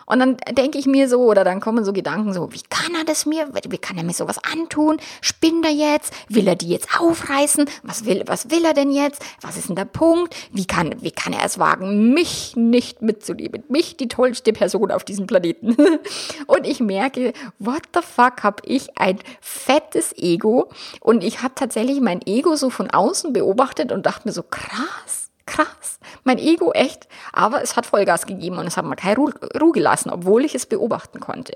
Und 0.05 0.19
dann 0.19 0.37
denke 0.51 0.77
ich 0.77 0.85
mir 0.85 1.07
so, 1.09 1.21
oder 1.21 1.43
dann 1.43 1.59
kommen 1.59 1.85
so 1.85 1.93
Gedanken 1.93 2.33
so, 2.33 2.51
wie 2.51 2.61
kann 2.69 2.95
er 2.95 3.05
das 3.05 3.25
mir, 3.25 3.47
wie 3.53 3.77
kann 3.77 3.97
er 3.97 4.03
mir 4.03 4.13
sowas 4.13 4.39
antun? 4.43 4.97
Spinnt 5.21 5.65
er 5.65 5.71
jetzt? 5.71 6.13
Will 6.29 6.47
er 6.47 6.55
die 6.55 6.69
jetzt 6.69 6.99
aufreißen? 6.99 7.65
Was 7.83 8.05
will, 8.05 8.23
was 8.27 8.49
will 8.49 8.65
er 8.65 8.73
denn 8.73 8.91
jetzt? 8.91 9.23
Was 9.41 9.57
ist 9.57 9.69
denn 9.69 9.75
der 9.75 9.85
Punkt? 9.85 10.35
Wie 10.51 10.65
kann, 10.65 10.95
wie 11.01 11.11
kann 11.11 11.33
er 11.33 11.45
es 11.45 11.59
wagen, 11.59 12.13
mich 12.13 12.55
nicht 12.55 13.01
mitzunehmen? 13.01 13.63
Mich, 13.69 13.97
die 13.97 14.07
tollste 14.07 14.53
Person 14.53 14.91
auf 14.91 15.03
diesem 15.03 15.27
Planeten. 15.27 15.75
Und 16.47 16.67
ich 16.67 16.79
merke, 16.79 17.33
what 17.59 17.83
the 17.93 18.01
fuck, 18.01 18.43
hab 18.43 18.61
ich 18.65 18.97
ein 18.97 19.19
fettes 19.41 20.13
Ego. 20.17 20.69
Und 20.99 21.23
ich 21.23 21.41
habe 21.41 21.55
tatsächlich 21.55 22.01
mein 22.01 22.21
Ego 22.25 22.55
so 22.55 22.69
von 22.69 22.89
außen 22.89 23.33
beobachtet 23.33 23.91
und 23.91 24.05
dachte 24.05 24.27
mir 24.27 24.33
so, 24.33 24.43
krass 24.43 25.22
krass. 25.45 25.99
Mein 26.23 26.37
Ego 26.37 26.71
echt. 26.71 27.07
Aber 27.31 27.61
es 27.61 27.75
hat 27.75 27.85
Vollgas 27.85 28.25
gegeben 28.25 28.57
und 28.57 28.67
es 28.67 28.77
hat 28.77 28.85
mir 28.85 28.95
keine 28.95 29.17
Ruhe 29.17 29.71
gelassen, 29.71 30.09
obwohl 30.09 30.45
ich 30.45 30.55
es 30.55 30.65
beobachten 30.65 31.19
konnte. 31.19 31.53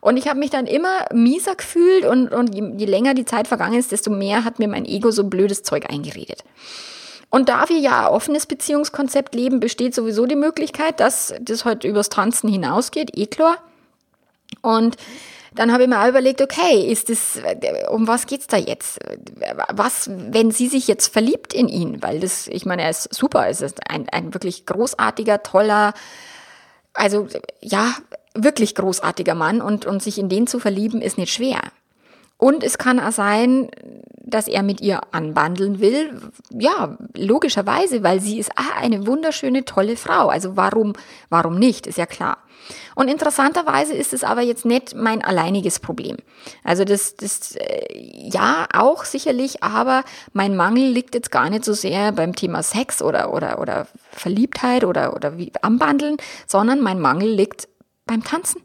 Und 0.00 0.16
ich 0.16 0.28
habe 0.28 0.38
mich 0.38 0.50
dann 0.50 0.66
immer 0.66 1.06
mieser 1.12 1.54
gefühlt 1.54 2.04
und, 2.04 2.32
und 2.32 2.54
je, 2.54 2.72
je 2.76 2.86
länger 2.86 3.14
die 3.14 3.24
Zeit 3.24 3.48
vergangen 3.48 3.78
ist, 3.78 3.92
desto 3.92 4.10
mehr 4.10 4.44
hat 4.44 4.58
mir 4.58 4.68
mein 4.68 4.84
Ego 4.84 5.10
so 5.10 5.24
blödes 5.24 5.62
Zeug 5.62 5.90
eingeredet. 5.90 6.44
Und 7.28 7.48
da 7.48 7.68
wir 7.68 7.78
ja 7.78 8.06
ein 8.06 8.12
offenes 8.12 8.46
Beziehungskonzept 8.46 9.34
leben, 9.34 9.60
besteht 9.60 9.94
sowieso 9.94 10.26
die 10.26 10.36
Möglichkeit, 10.36 10.98
dass 10.98 11.32
das 11.40 11.64
heute 11.64 11.86
übers 11.86 12.08
Tanzen 12.08 12.48
hinausgeht, 12.48 13.16
eh 13.16 13.26
klar. 13.26 13.58
Und 14.62 14.96
dann 15.54 15.72
habe 15.72 15.82
ich 15.82 15.88
mir 15.88 16.00
auch 16.02 16.08
überlegt, 16.08 16.40
okay, 16.40 16.90
ist 16.90 17.08
das, 17.08 17.40
um 17.90 18.06
was 18.06 18.26
geht's 18.26 18.46
da 18.46 18.56
jetzt? 18.56 18.98
Was, 19.72 20.08
wenn 20.10 20.50
sie 20.50 20.68
sich 20.68 20.86
jetzt 20.86 21.12
verliebt 21.12 21.52
in 21.52 21.68
ihn? 21.68 22.02
Weil 22.02 22.20
das, 22.20 22.46
ich 22.46 22.66
meine, 22.66 22.82
er 22.82 22.90
ist 22.90 23.12
super, 23.14 23.48
es 23.48 23.60
ist 23.60 23.80
ein, 23.88 24.08
ein 24.10 24.32
wirklich 24.32 24.66
großartiger, 24.66 25.42
toller, 25.42 25.92
also 26.94 27.26
ja, 27.60 27.94
wirklich 28.34 28.74
großartiger 28.74 29.34
Mann 29.34 29.60
und, 29.60 29.86
und 29.86 30.02
sich 30.02 30.18
in 30.18 30.28
den 30.28 30.46
zu 30.46 30.60
verlieben 30.60 31.02
ist 31.02 31.18
nicht 31.18 31.32
schwer. 31.32 31.60
Und 32.40 32.64
es 32.64 32.78
kann 32.78 32.98
auch 32.98 33.12
sein, 33.12 33.70
dass 34.24 34.48
er 34.48 34.62
mit 34.62 34.80
ihr 34.80 35.00
anbandeln 35.12 35.78
will. 35.78 36.18
Ja, 36.50 36.96
logischerweise, 37.14 38.02
weil 38.02 38.20
sie 38.20 38.38
ist 38.38 38.50
ah, 38.56 38.78
eine 38.80 39.06
wunderschöne, 39.06 39.66
tolle 39.66 39.96
Frau. 39.96 40.28
Also 40.28 40.56
warum, 40.56 40.94
warum 41.28 41.58
nicht? 41.58 41.86
Ist 41.86 41.98
ja 41.98 42.06
klar. 42.06 42.38
Und 42.94 43.08
interessanterweise 43.08 43.92
ist 43.92 44.14
es 44.14 44.24
aber 44.24 44.40
jetzt 44.40 44.64
nicht 44.64 44.94
mein 44.94 45.22
alleiniges 45.22 45.80
Problem. 45.80 46.16
Also 46.64 46.84
das, 46.84 47.14
das, 47.16 47.56
äh, 47.56 47.84
ja, 47.92 48.66
auch 48.72 49.04
sicherlich, 49.04 49.62
aber 49.62 50.02
mein 50.32 50.56
Mangel 50.56 50.84
liegt 50.84 51.14
jetzt 51.14 51.30
gar 51.30 51.50
nicht 51.50 51.64
so 51.66 51.74
sehr 51.74 52.12
beim 52.12 52.34
Thema 52.34 52.62
Sex 52.62 53.02
oder, 53.02 53.34
oder, 53.34 53.60
oder 53.60 53.86
Verliebtheit 54.12 54.84
oder, 54.84 55.14
oder 55.14 55.36
wie 55.36 55.52
anbandeln, 55.60 56.16
sondern 56.46 56.80
mein 56.80 57.00
Mangel 57.00 57.28
liegt 57.28 57.68
beim 58.06 58.24
Tanzen. 58.24 58.62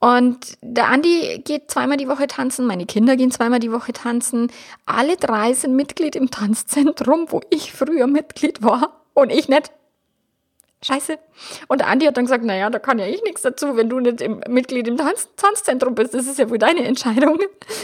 Und 0.00 0.56
der 0.62 0.88
Andi 0.88 1.42
geht 1.44 1.70
zweimal 1.70 1.98
die 1.98 2.08
Woche 2.08 2.26
tanzen, 2.26 2.66
meine 2.66 2.86
Kinder 2.86 3.16
gehen 3.16 3.30
zweimal 3.30 3.60
die 3.60 3.70
Woche 3.70 3.92
tanzen. 3.92 4.50
Alle 4.86 5.16
drei 5.16 5.52
sind 5.52 5.76
Mitglied 5.76 6.16
im 6.16 6.30
Tanzzentrum, 6.30 7.26
wo 7.28 7.42
ich 7.50 7.72
früher 7.72 8.06
Mitglied 8.06 8.62
war 8.62 9.02
und 9.12 9.30
ich 9.30 9.48
nicht. 9.50 9.70
scheiße. 10.82 11.18
Und 11.68 11.86
Andi 11.86 12.06
hat 12.06 12.16
dann 12.16 12.24
gesagt, 12.24 12.42
naja, 12.44 12.70
da 12.70 12.78
kann 12.78 12.98
ja 12.98 13.04
ich 13.06 13.22
nichts 13.24 13.42
dazu, 13.42 13.76
wenn 13.76 13.90
du 13.90 14.00
nicht 14.00 14.22
im, 14.22 14.40
Mitglied 14.48 14.88
im 14.88 14.96
Tanz, 14.96 15.28
Tanzzentrum 15.36 15.94
bist. 15.94 16.14
Das 16.14 16.26
ist 16.26 16.38
ja 16.38 16.48
wohl 16.48 16.56
deine 16.56 16.84
Entscheidung. 16.84 17.38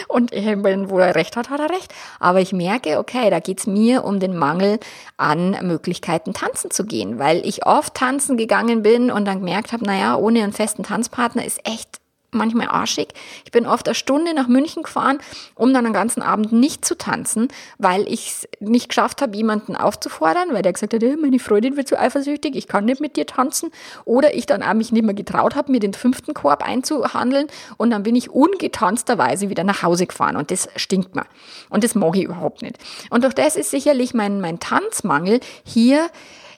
Und 0.09 0.33
wenn 0.33 0.89
wo 0.89 0.99
er 0.99 1.15
recht 1.15 1.37
hat, 1.37 1.51
hat 1.51 1.61
er 1.61 1.69
recht. 1.69 1.93
Aber 2.19 2.41
ich 2.41 2.55
merke, 2.55 2.99
okay, 2.99 3.29
da 3.29 3.41
geht's 3.41 3.67
mir 3.67 4.05
um 4.05 4.21
den 4.21 4.35
Mangel 4.39 4.81
an 5.19 5.59
Möglichkeiten, 5.61 6.33
tanzen 6.33 6.71
zu 6.71 6.87
gehen, 6.87 7.19
weil 7.19 7.45
ich 7.45 7.67
oft 7.67 7.93
tanzen 7.93 8.39
gegangen 8.39 8.83
bin 8.83 9.11
und 9.11 9.27
dann 9.27 9.41
gemerkt 9.41 9.75
habe, 9.75 9.85
naja, 9.85 10.17
ohne 10.17 10.43
einen 10.43 10.55
festen 10.55 10.83
Tanzpartner 10.83 11.45
ist 11.45 11.61
echt 11.69 12.01
manchmal 12.37 12.69
arschig. 12.69 13.09
Ich 13.45 13.51
bin 13.51 13.67
oft 13.67 13.89
eine 13.89 13.95
Stunde 13.95 14.35
nach 14.35 14.49
München 14.49 14.83
gefahren, 14.83 15.19
um 15.55 15.73
dann 15.75 15.85
den 15.85 15.93
ganzen 15.93 16.23
Abend 16.23 16.53
nicht 16.53 16.85
zu 16.85 16.97
tanzen, 16.97 17.49
weil 17.79 18.07
ich 18.09 18.29
es 18.29 18.49
nicht 18.61 18.89
geschafft 18.89 19.23
habe, 19.23 19.37
jemanden 19.37 19.77
aufzufordern, 19.77 20.53
weil 20.53 20.63
der 20.63 20.73
gesagt 20.73 20.95
hat, 20.95 21.03
hey, 21.03 21.17
meine 21.17 21.39
Freundin 21.39 21.77
wird 21.77 21.89
zu 21.89 21.99
eifersüchtig, 21.99 22.55
ich 22.57 22.69
kann 22.69 22.85
nicht 22.85 23.01
mit 23.01 23.17
dir 23.17 23.27
tanzen. 23.27 23.71
Oder 24.05 24.35
ich 24.35 24.47
dann 24.47 24.63
auch 24.63 24.75
mich 24.75 24.93
nicht 24.93 25.05
mehr 25.05 25.15
getraut 25.15 25.55
habe, 25.55 25.73
mir 25.73 25.81
den 25.81 25.95
fünften 25.95 26.35
Korb 26.35 26.63
einzuhandeln 26.63 27.49
und 27.77 27.91
dann 27.91 28.03
bin 28.03 28.15
ich 28.15 28.31
ungetanzterweise 28.31 29.49
wieder 29.49 29.65
nach 29.65 29.83
Hause 29.83 30.07
gefahren 30.07 30.37
und 30.37 30.51
das 30.51 30.69
stinkt 30.77 31.15
mir. 31.15 31.27
Und 31.71 31.85
das 31.85 31.95
mag 31.95 32.17
ich 32.17 32.25
überhaupt 32.25 32.63
nicht. 32.63 32.77
Und 33.11 33.25
durch 33.25 33.35
das 33.35 33.57
ist 33.57 33.71
sicherlich 33.71 34.15
mein, 34.15 34.41
mein 34.41 34.61
Tanzmangel 34.61 35.41
hier 35.65 36.09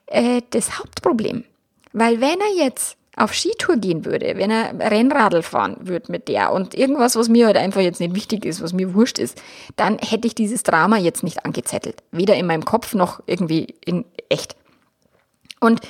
äh, 0.06 0.42
das 0.50 0.78
Hauptproblem. 0.78 1.44
Weil 1.92 2.20
wenn 2.20 2.38
er 2.40 2.64
jetzt 2.64 2.97
auf 3.18 3.34
Skitour 3.34 3.76
gehen 3.76 4.04
würde, 4.04 4.34
wenn 4.36 4.50
er 4.50 4.78
Rennradl 4.78 5.42
fahren 5.42 5.76
würde 5.80 6.10
mit 6.10 6.28
der 6.28 6.52
und 6.52 6.74
irgendwas, 6.74 7.16
was 7.16 7.28
mir 7.28 7.46
halt 7.46 7.56
einfach 7.56 7.80
jetzt 7.80 8.00
nicht 8.00 8.14
wichtig 8.14 8.44
ist, 8.44 8.62
was 8.62 8.72
mir 8.72 8.94
wurscht 8.94 9.18
ist, 9.18 9.40
dann 9.76 9.98
hätte 9.98 10.26
ich 10.26 10.34
dieses 10.34 10.62
Drama 10.62 10.96
jetzt 10.98 11.22
nicht 11.22 11.44
angezettelt. 11.44 12.02
Weder 12.12 12.34
in 12.36 12.46
meinem 12.46 12.64
Kopf 12.64 12.94
noch 12.94 13.20
irgendwie 13.26 13.74
in 13.84 14.04
echt. 14.28 14.56
Und 15.60 15.80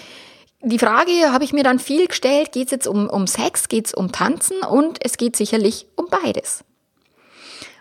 die 0.60 0.78
Frage 0.78 1.32
habe 1.32 1.44
ich 1.44 1.52
mir 1.52 1.62
dann 1.62 1.78
viel 1.78 2.08
gestellt, 2.08 2.52
geht 2.52 2.66
es 2.66 2.72
jetzt 2.72 2.88
um, 2.88 3.08
um 3.08 3.26
Sex, 3.26 3.68
geht 3.68 3.86
es 3.86 3.94
um 3.94 4.10
Tanzen 4.10 4.58
und 4.68 4.98
es 5.04 5.16
geht 5.16 5.36
sicherlich 5.36 5.86
um 5.94 6.06
beides. 6.10 6.64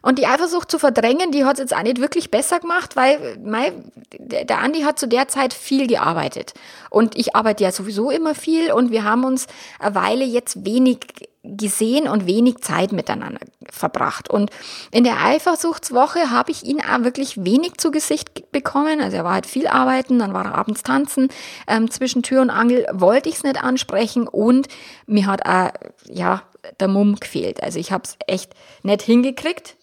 Und 0.07 0.19
die 0.19 0.25
Eifersucht 0.25 0.71
zu 0.71 0.79
verdrängen, 0.79 1.33
die 1.33 1.43
hat 1.43 1.55
es 1.55 1.59
jetzt 1.59 1.75
auch 1.75 1.83
nicht 1.83 1.99
wirklich 1.99 2.31
besser 2.31 2.61
gemacht, 2.61 2.95
weil 2.95 3.37
mein, 3.43 3.91
der 4.17 4.59
Andi 4.59 4.83
hat 4.83 4.97
zu 4.97 5.05
der 5.05 5.27
Zeit 5.27 5.53
viel 5.53 5.85
gearbeitet. 5.85 6.53
Und 6.89 7.17
ich 7.17 7.35
arbeite 7.35 7.65
ja 7.65 7.73
sowieso 7.73 8.09
immer 8.09 8.33
viel 8.33 8.71
und 8.71 8.89
wir 8.89 9.03
haben 9.03 9.25
uns 9.25 9.47
eine 9.79 9.95
Weile 9.95 10.23
jetzt 10.23 10.65
wenig 10.65 10.99
gesehen 11.43 12.07
und 12.07 12.25
wenig 12.25 12.59
Zeit 12.59 12.93
miteinander 12.93 13.41
verbracht. 13.69 14.29
Und 14.29 14.49
in 14.91 15.03
der 15.03 15.21
Eifersuchtswoche 15.21 16.31
habe 16.31 16.51
ich 16.51 16.63
ihn 16.63 16.79
auch 16.79 17.03
wirklich 17.03 17.43
wenig 17.43 17.73
zu 17.77 17.91
Gesicht 17.91 18.53
bekommen. 18.53 19.01
Also 19.01 19.17
er 19.17 19.25
war 19.25 19.33
halt 19.33 19.45
viel 19.45 19.67
arbeiten, 19.67 20.19
dann 20.19 20.33
war 20.33 20.45
er 20.45 20.55
abends 20.55 20.83
tanzen. 20.83 21.27
Ähm, 21.67 21.91
zwischen 21.91 22.23
Tür 22.23 22.41
und 22.41 22.49
Angel 22.49 22.87
wollte 22.93 23.27
ich 23.27 23.35
es 23.35 23.43
nicht 23.43 23.61
ansprechen 23.61 24.25
und 24.25 24.69
mir 25.05 25.25
hat 25.25 25.45
auch, 25.45 25.71
ja, 26.09 26.43
der 26.79 26.87
Mumm 26.87 27.17
gefehlt. 27.19 27.61
Also 27.61 27.77
ich 27.77 27.91
habe 27.91 28.03
es 28.05 28.17
echt 28.25 28.53
nicht 28.83 29.01
hingekriegt 29.01 29.76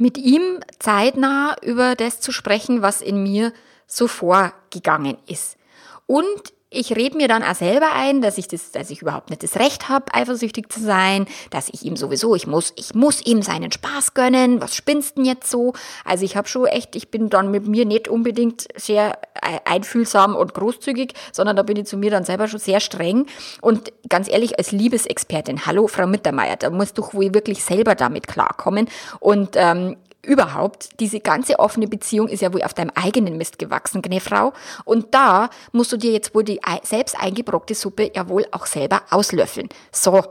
mit 0.00 0.16
ihm 0.16 0.60
zeitnah 0.78 1.56
über 1.60 1.94
das 1.94 2.20
zu 2.20 2.32
sprechen, 2.32 2.80
was 2.80 3.02
in 3.02 3.22
mir 3.22 3.52
so 3.86 4.08
vorgegangen 4.08 5.18
ist. 5.26 5.58
Und 6.06 6.54
ich 6.72 6.94
rede 6.94 7.16
mir 7.16 7.26
dann 7.26 7.42
auch 7.42 7.56
selber 7.56 7.92
ein, 7.94 8.20
dass 8.22 8.38
ich 8.38 8.46
das, 8.46 8.70
dass 8.70 8.90
ich 8.90 9.02
überhaupt 9.02 9.30
nicht 9.30 9.42
das 9.42 9.56
Recht 9.56 9.88
habe, 9.88 10.14
eifersüchtig 10.14 10.70
zu 10.72 10.80
sein, 10.80 11.26
dass 11.50 11.68
ich 11.68 11.84
ihm 11.84 11.96
sowieso, 11.96 12.36
ich 12.36 12.46
muss, 12.46 12.72
ich 12.76 12.94
muss 12.94 13.20
ihm 13.26 13.42
seinen 13.42 13.72
Spaß 13.72 14.14
gönnen. 14.14 14.60
Was 14.60 14.76
spinnst 14.76 15.16
denn 15.16 15.24
jetzt 15.24 15.50
so? 15.50 15.72
Also 16.04 16.24
ich 16.24 16.36
habe 16.36 16.46
schon 16.46 16.66
echt, 16.66 16.94
ich 16.94 17.10
bin 17.10 17.28
dann 17.28 17.50
mit 17.50 17.66
mir 17.66 17.86
nicht 17.86 18.06
unbedingt 18.06 18.68
sehr 18.76 19.18
einfühlsam 19.64 20.36
und 20.36 20.54
großzügig, 20.54 21.14
sondern 21.32 21.56
da 21.56 21.64
bin 21.64 21.76
ich 21.76 21.86
zu 21.86 21.96
mir 21.96 22.10
dann 22.10 22.24
selber 22.24 22.46
schon 22.46 22.60
sehr 22.60 22.78
streng. 22.78 23.26
Und 23.60 23.92
ganz 24.08 24.30
ehrlich, 24.30 24.56
als 24.56 24.70
Liebesexpertin, 24.70 25.66
hallo 25.66 25.88
Frau 25.88 26.06
Mittermeier, 26.06 26.56
da 26.56 26.70
musst 26.70 26.96
du 26.98 27.02
wohl 27.12 27.34
wirklich 27.34 27.64
selber 27.64 27.96
damit 27.96 28.28
klarkommen. 28.28 28.88
Und 29.18 29.50
ähm, 29.56 29.96
überhaupt, 30.22 31.00
diese 31.00 31.20
ganze 31.20 31.58
offene 31.58 31.86
Beziehung 31.88 32.28
ist 32.28 32.42
ja 32.42 32.52
wohl 32.52 32.62
auf 32.62 32.74
deinem 32.74 32.92
eigenen 32.94 33.36
Mist 33.36 33.58
gewachsen, 33.58 34.02
gne 34.02 34.20
Frau. 34.20 34.52
Und 34.84 35.14
da 35.14 35.50
musst 35.72 35.92
du 35.92 35.96
dir 35.96 36.12
jetzt 36.12 36.34
wohl 36.34 36.44
die 36.44 36.60
selbst 36.82 37.18
eingebrockte 37.18 37.74
Suppe 37.74 38.10
ja 38.14 38.28
wohl 38.28 38.46
auch 38.50 38.66
selber 38.66 39.02
auslöffeln. 39.10 39.68
So. 39.92 40.22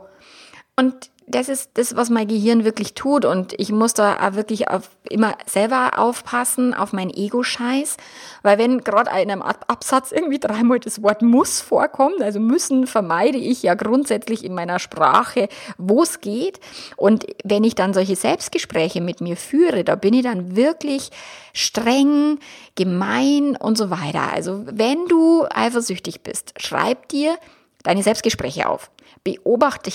Und 0.76 1.10
das 1.30 1.48
ist 1.48 1.70
das, 1.74 1.96
was 1.96 2.10
mein 2.10 2.28
Gehirn 2.28 2.64
wirklich 2.64 2.94
tut. 2.94 3.24
Und 3.24 3.54
ich 3.58 3.70
muss 3.72 3.94
da 3.94 4.16
auch 4.16 4.34
wirklich 4.34 4.68
auf, 4.68 4.90
immer 5.08 5.36
selber 5.46 5.98
aufpassen 5.98 6.74
auf 6.74 6.92
meinen 6.92 7.10
Ego-Scheiß. 7.10 7.96
Weil 8.42 8.58
wenn 8.58 8.82
gerade 8.82 9.10
in 9.10 9.30
einem 9.30 9.42
Absatz 9.42 10.12
irgendwie 10.12 10.38
dreimal 10.38 10.80
das 10.80 11.02
Wort 11.02 11.22
muss 11.22 11.60
vorkommt, 11.60 12.22
also 12.22 12.40
müssen 12.40 12.86
vermeide 12.86 13.38
ich 13.38 13.62
ja 13.62 13.74
grundsätzlich 13.74 14.44
in 14.44 14.54
meiner 14.54 14.78
Sprache, 14.78 15.48
wo 15.78 16.02
es 16.02 16.20
geht. 16.20 16.60
Und 16.96 17.26
wenn 17.44 17.64
ich 17.64 17.74
dann 17.74 17.94
solche 17.94 18.16
Selbstgespräche 18.16 19.00
mit 19.00 19.20
mir 19.20 19.36
führe, 19.36 19.84
da 19.84 19.94
bin 19.94 20.14
ich 20.14 20.22
dann 20.22 20.56
wirklich 20.56 21.10
streng, 21.52 22.38
gemein 22.74 23.56
und 23.56 23.76
so 23.78 23.90
weiter. 23.90 24.32
Also 24.32 24.64
wenn 24.66 25.06
du 25.06 25.44
eifersüchtig 25.48 26.22
bist, 26.22 26.54
schreib 26.58 27.08
dir 27.08 27.36
deine 27.82 28.02
Selbstgespräche 28.02 28.68
auf. 28.68 28.90
Beobachte, 29.24 29.90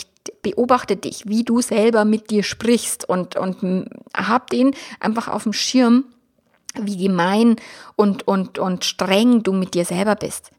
beobachte 0.45 0.95
dich, 0.95 1.27
wie 1.27 1.43
du 1.43 1.59
selber 1.59 2.05
mit 2.05 2.29
dir 2.29 2.43
sprichst 2.43 3.09
und, 3.09 3.35
und 3.35 3.89
hab 4.15 4.51
den 4.51 4.75
einfach 4.99 5.27
auf 5.27 5.41
dem 5.41 5.53
Schirm, 5.53 6.05
wie 6.79 6.97
gemein 6.97 7.55
und, 7.95 8.27
und, 8.27 8.59
und 8.59 8.85
streng 8.85 9.41
du 9.41 9.53
mit 9.53 9.73
dir 9.73 9.85
selber 9.85 10.15
bist. 10.15 10.51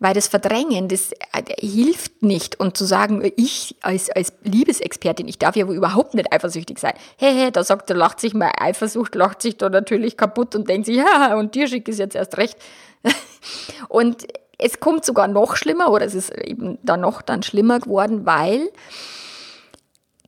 Weil 0.00 0.12
das 0.12 0.28
Verdrängen, 0.28 0.88
das 0.88 1.12
äh, 1.12 1.42
hilft 1.58 2.22
nicht. 2.22 2.60
Und 2.60 2.76
zu 2.76 2.84
sagen, 2.84 3.32
ich 3.36 3.74
als, 3.80 4.10
als 4.10 4.34
Liebesexpertin, 4.42 5.26
ich 5.26 5.38
darf 5.38 5.56
ja 5.56 5.66
wohl 5.66 5.76
überhaupt 5.76 6.12
nicht 6.12 6.30
eifersüchtig 6.30 6.78
sein. 6.78 6.92
Hey, 7.16 7.32
hey, 7.34 7.50
da 7.50 7.64
sagt 7.64 7.88
er, 7.88 7.96
lacht 7.96 8.20
sich 8.20 8.34
mal 8.34 8.52
Eifersucht, 8.58 9.14
lacht 9.14 9.40
sich 9.40 9.56
da 9.56 9.70
natürlich 9.70 10.18
kaputt 10.18 10.54
und 10.54 10.68
denkt 10.68 10.86
sich, 10.86 10.96
ja, 10.98 11.36
und 11.36 11.54
dir 11.54 11.68
schick 11.68 11.88
ist 11.88 11.98
jetzt 11.98 12.16
erst 12.16 12.36
recht. 12.36 12.58
und 13.88 14.26
es 14.58 14.78
kommt 14.78 15.06
sogar 15.06 15.26
noch 15.26 15.56
schlimmer 15.56 15.90
oder 15.90 16.04
es 16.04 16.14
ist 16.14 16.30
eben 16.30 16.78
dann 16.82 17.00
noch 17.00 17.22
dann 17.22 17.42
schlimmer 17.42 17.80
geworden, 17.80 18.26
weil 18.26 18.70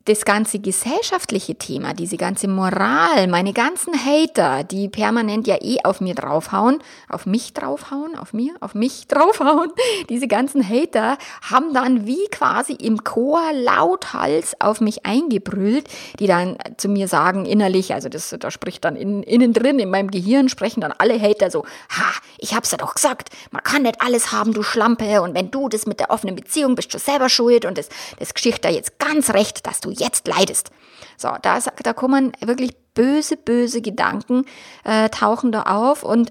das 0.06 0.26
ganze 0.26 0.58
gesellschaftliche 0.58 1.54
Thema, 1.54 1.94
diese 1.94 2.18
ganze 2.18 2.46
Moral, 2.46 3.26
meine 3.26 3.54
ganzen 3.54 3.94
Hater, 3.94 4.62
die 4.62 4.88
permanent 4.90 5.46
ja 5.46 5.56
eh 5.62 5.78
auf 5.82 6.02
mir 6.02 6.14
draufhauen, 6.14 6.82
auf 7.08 7.24
mich 7.24 7.54
draufhauen, 7.54 8.14
auf 8.14 8.34
mir, 8.34 8.54
auf 8.60 8.74
mich 8.74 9.06
draufhauen, 9.08 9.72
diese 10.10 10.28
ganzen 10.28 10.68
Hater 10.68 11.16
haben 11.42 11.72
dann 11.72 12.06
wie 12.06 12.26
quasi 12.30 12.74
im 12.74 13.02
Chor 13.02 13.40
lauthals 13.54 14.60
auf 14.60 14.82
mich 14.82 15.06
eingebrüllt, 15.06 15.88
die 16.18 16.26
dann 16.26 16.58
zu 16.76 16.88
mir 16.88 17.08
sagen 17.08 17.46
innerlich, 17.46 17.94
also 17.94 18.10
das, 18.10 18.34
da 18.38 18.50
spricht 18.50 18.84
dann 18.84 18.96
in, 18.96 19.22
innen 19.22 19.54
drin, 19.54 19.78
in 19.78 19.88
meinem 19.88 20.10
Gehirn 20.10 20.50
sprechen 20.50 20.82
dann 20.82 20.92
alle 20.92 21.18
Hater 21.18 21.50
so, 21.50 21.64
ha, 21.88 22.12
ich 22.38 22.54
hab's 22.54 22.72
ja 22.72 22.76
doch 22.76 22.94
gesagt, 22.94 23.30
man 23.52 23.62
kann 23.62 23.82
nicht 23.82 24.02
alles 24.02 24.32
haben, 24.32 24.52
du 24.52 24.62
Schlampe, 24.62 25.22
und 25.22 25.34
wenn 25.34 25.50
du 25.50 25.70
das 25.70 25.86
mit 25.86 25.98
der 25.98 26.10
offenen 26.10 26.34
Beziehung 26.34 26.74
bist, 26.74 26.92
du 26.92 26.98
selber 26.98 27.30
schuld 27.30 27.64
und 27.64 27.78
das, 27.78 27.88
das 28.18 28.34
Geschichte 28.34 28.68
jetzt 28.68 28.98
ganz 28.98 29.30
recht, 29.30 29.66
dass 29.66 29.80
du 29.80 29.93
jetzt 29.98 30.26
leidest. 30.26 30.70
So, 31.16 31.30
da, 31.42 31.58
da 31.82 31.92
kommen 31.92 32.32
wirklich 32.40 32.76
böse, 32.94 33.36
böse 33.36 33.82
Gedanken, 33.82 34.46
äh, 34.84 35.08
tauchen 35.10 35.52
da 35.52 35.62
auf 35.62 36.02
und 36.02 36.30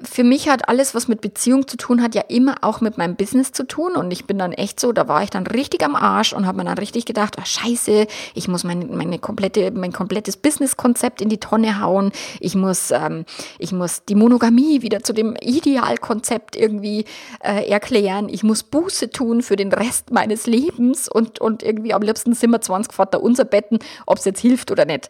für 0.00 0.22
mich 0.22 0.48
hat 0.48 0.68
alles, 0.68 0.94
was 0.94 1.08
mit 1.08 1.20
Beziehung 1.20 1.66
zu 1.66 1.76
tun 1.76 2.02
hat, 2.02 2.14
ja 2.14 2.22
immer 2.28 2.58
auch 2.62 2.80
mit 2.80 2.98
meinem 2.98 3.16
Business 3.16 3.50
zu 3.50 3.66
tun. 3.66 3.96
Und 3.96 4.12
ich 4.12 4.26
bin 4.26 4.38
dann 4.38 4.52
echt 4.52 4.78
so, 4.78 4.92
da 4.92 5.08
war 5.08 5.24
ich 5.24 5.30
dann 5.30 5.44
richtig 5.46 5.84
am 5.84 5.96
Arsch 5.96 6.32
und 6.32 6.46
habe 6.46 6.58
mir 6.58 6.64
dann 6.64 6.78
richtig 6.78 7.04
gedacht, 7.04 7.36
oh, 7.38 7.44
scheiße, 7.44 8.06
ich 8.34 8.46
muss 8.46 8.62
meine, 8.62 8.84
meine 8.86 9.18
komplette, 9.18 9.72
mein 9.72 9.92
komplettes 9.92 10.36
Business-Konzept 10.36 11.20
in 11.20 11.28
die 11.28 11.40
Tonne 11.40 11.80
hauen. 11.80 12.12
Ich 12.38 12.54
muss, 12.54 12.92
ähm, 12.92 13.24
ich 13.58 13.72
muss 13.72 14.04
die 14.04 14.14
Monogamie 14.14 14.82
wieder 14.82 15.02
zu 15.02 15.12
dem 15.12 15.34
Idealkonzept 15.40 16.54
irgendwie 16.54 17.04
äh, 17.40 17.68
erklären. 17.68 18.28
Ich 18.28 18.44
muss 18.44 18.62
Buße 18.62 19.10
tun 19.10 19.42
für 19.42 19.56
den 19.56 19.72
Rest 19.72 20.12
meines 20.12 20.46
Lebens 20.46 21.08
und, 21.08 21.40
und 21.40 21.64
irgendwie 21.64 21.92
am 21.92 22.02
liebsten 22.02 22.34
sind 22.34 22.50
wir 22.50 22.60
20 22.60 22.92
Vater 22.92 23.20
unser 23.20 23.44
Betten, 23.44 23.80
ob 24.06 24.18
es 24.18 24.24
jetzt 24.24 24.40
hilft 24.40 24.70
oder 24.70 24.84
nicht. 24.84 25.08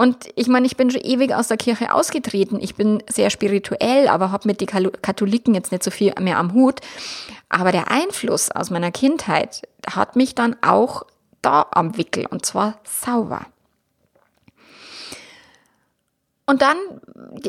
Und 0.00 0.30
ich 0.34 0.48
meine, 0.48 0.64
ich 0.66 0.78
bin 0.78 0.90
schon 0.90 1.02
ewig 1.02 1.34
aus 1.34 1.48
der 1.48 1.58
Kirche 1.58 1.92
ausgetreten. 1.92 2.58
Ich 2.58 2.74
bin 2.74 3.02
sehr 3.06 3.28
spirituell, 3.28 4.08
aber 4.08 4.32
habe 4.32 4.48
mit 4.48 4.62
den 4.62 4.66
Katholiken 4.66 5.54
jetzt 5.54 5.72
nicht 5.72 5.84
so 5.84 5.90
viel 5.90 6.14
mehr 6.18 6.38
am 6.38 6.54
Hut. 6.54 6.80
Aber 7.50 7.70
der 7.70 7.90
Einfluss 7.90 8.50
aus 8.50 8.70
meiner 8.70 8.92
Kindheit 8.92 9.68
hat 9.86 10.16
mich 10.16 10.34
dann 10.34 10.56
auch 10.62 11.02
da 11.42 11.66
am 11.72 11.98
Wickel 11.98 12.24
und 12.24 12.46
zwar 12.46 12.78
sauber. 12.82 13.44
Und 16.46 16.62
dann, 16.62 16.78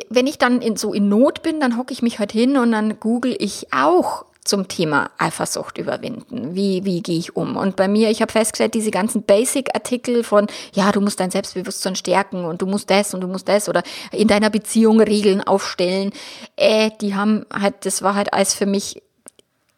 wenn 0.09 0.27
ich 0.27 0.37
dann 0.37 0.61
in, 0.61 0.75
so 0.75 0.93
in 0.93 1.07
Not 1.07 1.43
bin, 1.43 1.61
dann 1.61 1.77
hocke 1.77 1.93
ich 1.93 2.01
mich 2.01 2.19
halt 2.19 2.33
hin 2.33 2.57
und 2.57 2.73
dann 2.73 2.99
google 2.99 3.33
ich 3.39 3.71
auch 3.71 4.25
zum 4.43 4.67
Thema 4.67 5.11
Eifersucht 5.17 5.77
überwinden? 5.77 6.55
Wie, 6.55 6.83
wie 6.83 7.01
gehe 7.01 7.17
ich 7.17 7.35
um? 7.35 7.57
Und 7.57 7.75
bei 7.75 7.87
mir, 7.87 8.09
ich 8.09 8.21
habe 8.21 8.31
festgestellt, 8.31 8.73
diese 8.73 8.91
ganzen 8.91 9.23
Basic-Artikel 9.23 10.23
von, 10.23 10.47
ja, 10.73 10.91
du 10.91 11.01
musst 11.01 11.19
dein 11.19 11.31
Selbstbewusstsein 11.31 11.95
stärken 11.95 12.45
und 12.45 12.61
du 12.61 12.65
musst 12.65 12.89
das 12.89 13.13
und 13.13 13.21
du 13.21 13.27
musst 13.27 13.47
das 13.47 13.69
oder 13.69 13.83
in 14.11 14.27
deiner 14.27 14.49
Beziehung 14.49 14.99
Regeln 14.99 15.41
aufstellen, 15.41 16.11
äh, 16.55 16.89
die 17.01 17.15
haben 17.15 17.45
halt, 17.53 17.85
das 17.85 18.01
war 18.01 18.15
halt 18.15 18.33
alles 18.33 18.53
für 18.53 18.65
mich 18.65 19.01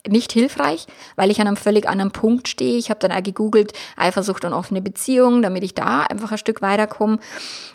nicht 0.07 0.33
hilfreich, 0.33 0.85
weil 1.15 1.31
ich 1.31 1.39
an 1.39 1.47
einem 1.47 1.55
völlig 1.55 1.87
anderen 1.87 2.11
Punkt 2.11 2.47
stehe. 2.47 2.77
Ich 2.77 2.89
habe 2.89 2.99
dann 2.99 3.11
auch 3.11 3.23
gegoogelt, 3.23 3.73
Eifersucht 3.95 4.43
und 4.43 4.53
offene 4.53 4.81
Beziehungen, 4.81 5.41
damit 5.41 5.63
ich 5.63 5.73
da 5.73 6.01
einfach 6.01 6.31
ein 6.31 6.37
Stück 6.37 6.61
weiterkomme. 6.61 7.19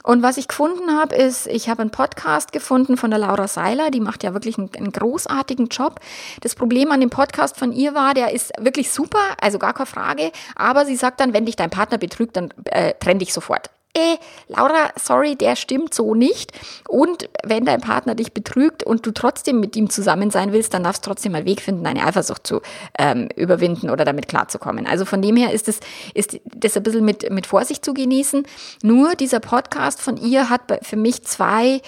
Und 0.03 0.23
was 0.23 0.37
ich 0.37 0.49
gefunden 0.49 0.91
habe, 0.93 1.15
ist, 1.15 1.47
ich 1.47 1.69
habe 1.69 1.83
einen 1.83 1.91
Podcast 1.91 2.53
gefunden 2.53 2.97
von 2.97 3.11
der 3.11 3.19
Laura 3.19 3.49
Seiler, 3.49 3.91
die 3.91 4.01
macht 4.01 4.25
ja 4.25 4.35
wirklich 4.35 4.59
einen, 4.59 4.71
einen, 4.77 4.93
großartigen 4.93 5.69
Job. 5.69 6.01
Das 6.43 6.55
Problem 6.55 6.93
an 6.93 7.01
dem 7.01 7.11
Podcast 7.11 7.57
von 7.57 7.73
ihr 7.73 7.95
war, 7.95 8.15
der 8.15 8.33
ist 8.33 8.53
wirklich 8.59 8.91
super, 8.91 9.21
also 9.41 9.59
gar 9.59 9.73
keine 9.73 9.87
Frage, 9.87 10.31
aber 10.55 10.85
sie 10.85 10.97
sagt 10.97 11.21
dann, 11.21 11.33
wenn 11.33 11.47
dich 11.47 11.57
dein 11.57 11.71
Partner 11.71 11.99
betrügt, 11.99 12.37
dann 12.37 12.53
äh, 12.65 12.95
trenn 12.99 13.19
dich 13.19 13.33
sofort 13.33 13.71
äh, 13.95 14.17
Laura, 14.49 14.91
sorry, 14.97 15.37
der 15.37 15.57
stimmt 15.57 15.95
so 15.95 16.15
nicht. 16.15 16.53
Und 16.89 17.29
wenn 17.43 17.65
dein 17.65 17.81
Partner 17.81 18.15
dich 18.15 18.33
betrügt 18.33 18.83
und 18.83 19.05
du 19.07 19.13
trotzdem 19.13 19.61
mit 19.61 19.77
ihm 19.77 19.91
zusammen 19.91 20.31
sein 20.31 20.53
willst, 20.53 20.75
dann 20.75 20.85
darfst 20.85 21.05
du 21.05 21.11
trotzdem 21.11 21.35
einen 21.35 21.47
Weg 21.47 21.61
finden, 21.61 21.85
deine 21.85 22.07
Eifersucht 22.07 22.47
zu 22.47 22.61
ähm, 22.99 23.29
überwinden 23.35 23.91
oder 23.91 24.05
damit 24.05 24.29
klarzukommen. 24.29 24.87
Also 24.87 25.05
von 25.05 25.23
dem 25.23 25.37
her 25.37 25.53
ist 25.53 25.69
es 25.69 25.81
ist 26.15 26.41
das 26.45 26.77
ein 26.77 26.83
bisschen 26.83 27.05
mit, 27.05 27.31
mit 27.31 27.47
Vorsicht 27.47 27.85
zu 27.85 27.95
genießen. 27.95 28.45
Nur 28.83 29.15
dieser 29.15 29.41
Podcast 29.41 30.01
von 30.01 30.17
ihr 30.17 30.51
hat 30.51 30.63
für 30.83 30.97
mich 30.97 31.25
zwei 31.25 31.81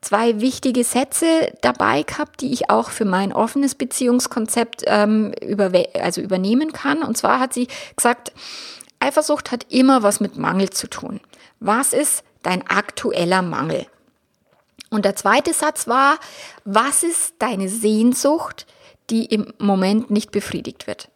zwei 0.00 0.40
wichtige 0.40 0.82
Sätze 0.82 1.52
dabei 1.60 2.02
gehabt, 2.02 2.40
die 2.40 2.52
ich 2.52 2.68
auch 2.68 2.90
für 2.90 3.04
mein 3.04 3.32
offenes 3.32 3.76
Beziehungskonzept 3.76 4.82
ähm, 4.86 5.32
über, 5.40 5.70
also 5.94 6.20
übernehmen 6.20 6.72
kann. 6.72 7.02
Und 7.02 7.16
zwar 7.16 7.38
hat 7.38 7.54
sie 7.54 7.68
gesagt, 7.96 8.32
Eifersucht 9.02 9.50
hat 9.50 9.66
immer 9.70 10.02
was 10.02 10.20
mit 10.20 10.36
Mangel 10.36 10.70
zu 10.70 10.88
tun. 10.88 11.20
Was 11.60 11.92
ist 11.92 12.24
dein 12.42 12.66
aktueller 12.66 13.42
Mangel? 13.42 13.86
Und 14.90 15.04
der 15.04 15.16
zweite 15.16 15.52
Satz 15.52 15.88
war, 15.88 16.18
was 16.64 17.02
ist 17.02 17.34
deine 17.38 17.68
Sehnsucht, 17.68 18.66
die 19.10 19.24
im 19.24 19.52
Moment 19.58 20.10
nicht 20.10 20.30
befriedigt 20.30 20.86
wird? 20.86 21.08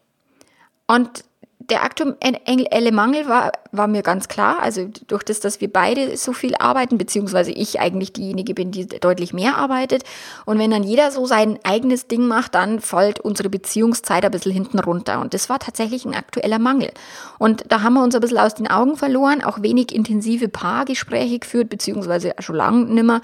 Und 0.86 1.24
der 1.70 1.82
aktuelle 1.82 2.92
Mangel 2.92 3.28
war, 3.28 3.52
war 3.72 3.86
mir 3.88 4.02
ganz 4.02 4.28
klar. 4.28 4.58
Also 4.60 4.88
durch 5.08 5.22
das, 5.22 5.40
dass 5.40 5.60
wir 5.60 5.72
beide 5.72 6.16
so 6.16 6.32
viel 6.32 6.54
arbeiten, 6.56 6.98
beziehungsweise 6.98 7.50
ich 7.50 7.80
eigentlich 7.80 8.12
diejenige 8.12 8.54
bin, 8.54 8.70
die 8.70 8.86
deutlich 8.86 9.32
mehr 9.32 9.56
arbeitet. 9.56 10.04
Und 10.44 10.58
wenn 10.58 10.70
dann 10.70 10.82
jeder 10.82 11.10
so 11.10 11.26
sein 11.26 11.58
eigenes 11.64 12.06
Ding 12.06 12.26
macht, 12.26 12.54
dann 12.54 12.80
fällt 12.80 13.20
unsere 13.20 13.50
Beziehungszeit 13.50 14.24
ein 14.24 14.30
bisschen 14.30 14.52
hinten 14.52 14.78
runter. 14.78 15.20
Und 15.20 15.34
das 15.34 15.48
war 15.48 15.58
tatsächlich 15.58 16.04
ein 16.04 16.14
aktueller 16.14 16.58
Mangel. 16.58 16.90
Und 17.38 17.64
da 17.68 17.82
haben 17.82 17.94
wir 17.94 18.02
uns 18.02 18.14
ein 18.14 18.20
bisschen 18.20 18.38
aus 18.38 18.54
den 18.54 18.68
Augen 18.68 18.96
verloren, 18.96 19.42
auch 19.42 19.62
wenig 19.62 19.94
intensive 19.94 20.48
Paargespräche 20.48 21.38
geführt, 21.38 21.68
beziehungsweise 21.68 22.32
schon 22.38 22.56
lange 22.56 22.84
nimmer. 22.84 23.20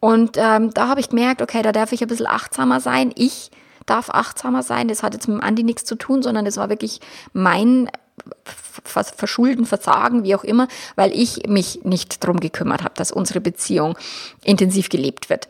Und 0.00 0.36
ähm, 0.36 0.72
da 0.74 0.88
habe 0.88 1.00
ich 1.00 1.08
gemerkt, 1.08 1.42
okay, 1.42 1.62
da 1.62 1.72
darf 1.72 1.92
ich 1.92 2.02
ein 2.02 2.08
bisschen 2.08 2.26
achtsamer 2.26 2.80
sein. 2.80 3.12
Ich 3.14 3.50
darf 3.90 4.10
achtsamer 4.10 4.62
sein. 4.62 4.88
Das 4.88 5.02
hat 5.02 5.14
jetzt 5.14 5.28
mit 5.28 5.42
Andi 5.42 5.62
nichts 5.62 5.84
zu 5.84 5.96
tun, 5.96 6.22
sondern 6.22 6.44
das 6.44 6.56
war 6.56 6.68
wirklich 6.68 7.00
mein 7.32 7.90
Verschulden, 8.84 9.64
Versagen, 9.64 10.24
wie 10.24 10.34
auch 10.34 10.44
immer, 10.44 10.68
weil 10.96 11.12
ich 11.12 11.46
mich 11.46 11.84
nicht 11.84 12.24
drum 12.24 12.40
gekümmert 12.40 12.82
habe, 12.82 12.94
dass 12.96 13.12
unsere 13.12 13.40
Beziehung 13.40 13.96
intensiv 14.44 14.88
gelebt 14.88 15.30
wird. 15.30 15.48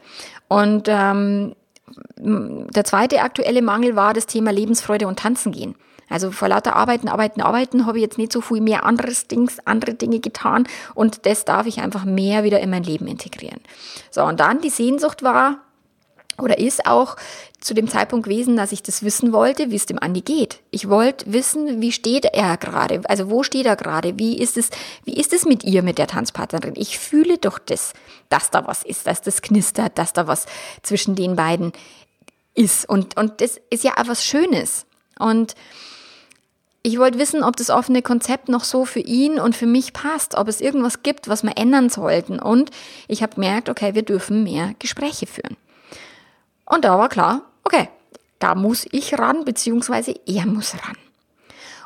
Und 0.49 0.89
ähm, 0.89 1.55
der 2.17 2.85
zweite 2.85 3.23
aktuelle 3.23 3.63
Mangel 3.63 3.97
war 3.97 4.15
das 4.15 4.27
Thema 4.27 4.51
Lebensfreude 4.51 5.07
und 5.07 5.19
Tanzen 5.19 5.53
gehen. 5.53 5.75
Also 6.11 6.31
vor 6.31 6.49
lauter 6.49 6.75
Arbeiten, 6.75 7.09
Arbeiten, 7.09 7.43
Arbeiten 7.43 7.85
habe 7.85 7.99
ich 7.99 8.03
jetzt 8.03 8.19
nicht 8.19 8.33
so 8.33 8.41
viel 8.41 8.63
mehr 8.63 8.85
anderes 8.85 9.27
Dings, 9.27 9.59
andere 9.67 9.95
Dinge 9.95 10.21
getan 10.21 10.67
und 10.95 11.27
das 11.27 11.45
darf 11.45 11.67
ich 11.67 11.81
einfach 11.81 12.05
mehr 12.05 12.45
wieder 12.45 12.61
in 12.61 12.71
mein 12.71 12.83
Leben 12.83 13.07
integrieren. 13.07 13.61
So, 14.11 14.25
und 14.25 14.41
dann 14.41 14.61
die 14.61 14.71
Sehnsucht 14.71 15.23
war, 15.23 15.59
oder 16.41 16.59
ist 16.59 16.87
auch 16.87 17.17
zu 17.61 17.75
dem 17.75 17.89
Zeitpunkt 17.89 18.25
gewesen, 18.25 18.57
dass 18.57 18.73
ich 18.73 18.83
das 18.83 19.03
wissen 19.03 19.33
wollte, 19.33 19.71
wie 19.71 19.77
es 19.77 19.87
dem 19.87 19.99
Andi 19.99 20.21
geht. 20.21 20.61
Ich 20.71 20.89
wollte 20.89 21.33
wissen, 21.33 21.81
wie 21.81 21.93
steht 21.93 22.25
er 22.27 22.57
gerade, 22.57 23.03
also 23.09 23.31
wo 23.31 23.43
steht 23.43 23.67
er 23.67 23.77
gerade, 23.77 24.19
wie 24.19 24.39
ist 24.39 24.57
es, 24.57 24.71
wie 25.05 25.15
ist 25.15 25.33
es 25.33 25.45
mit 25.45 25.65
ihr, 25.65 25.83
mit 25.83 25.99
der 25.99 26.07
Tanzpartnerin? 26.07 26.75
Ich 26.77 26.99
fühle 26.99 27.39
doch 27.39 27.59
das, 27.59 27.93
dass 28.29 28.51
da 28.51 28.67
was 28.67 28.85
ist, 28.85 29.07
dass 29.07 29.23
das 29.23 29.43
knistert, 29.43 29.99
dass 29.99 30.13
da 30.13 30.27
was 30.27 30.47
zwischen 30.83 31.17
den 31.17 31.35
beiden 31.35 31.73
ist 32.55 32.89
und, 32.89 33.17
und 33.17 33.41
das 33.41 33.61
ist 33.71 33.85
ja 33.85 33.93
auch 33.99 34.09
was 34.09 34.25
Schönes. 34.25 34.87
Und 35.19 35.55
ich 36.83 36.99
wollte 36.99 37.19
wissen, 37.19 37.43
ob 37.43 37.57
das 37.57 37.71
offene 37.71 38.03
Konzept 38.03 38.49
noch 38.49 38.65
so 38.65 38.85
für 38.85 39.01
ihn 39.01 39.39
und 39.39 39.57
für 39.57 39.67
mich 39.67 39.93
passt, 39.93 40.37
ob 40.37 40.49
es 40.49 40.61
irgendwas 40.61 41.03
gibt, 41.03 41.29
was 41.29 41.43
wir 41.43 41.59
ändern 41.59 41.91
sollten. 41.91 42.39
Und 42.39 42.71
ich 43.09 43.23
habe 43.23 43.35
gemerkt, 43.35 43.69
okay, 43.69 43.95
wir 43.95 44.03
dürfen 44.03 44.45
mehr 44.45 44.75
Gespräche 44.79 45.27
führen. 45.27 45.57
Und 46.69 46.85
da 46.85 46.99
war 46.99 47.09
klar, 47.09 47.43
okay, 47.65 47.89
da 48.39 48.55
muss 48.55 48.87
ich 48.93 49.19
ran, 49.19 49.45
beziehungsweise 49.45 50.15
er 50.27 50.47
muss 50.47 50.75
ran. 50.75 50.97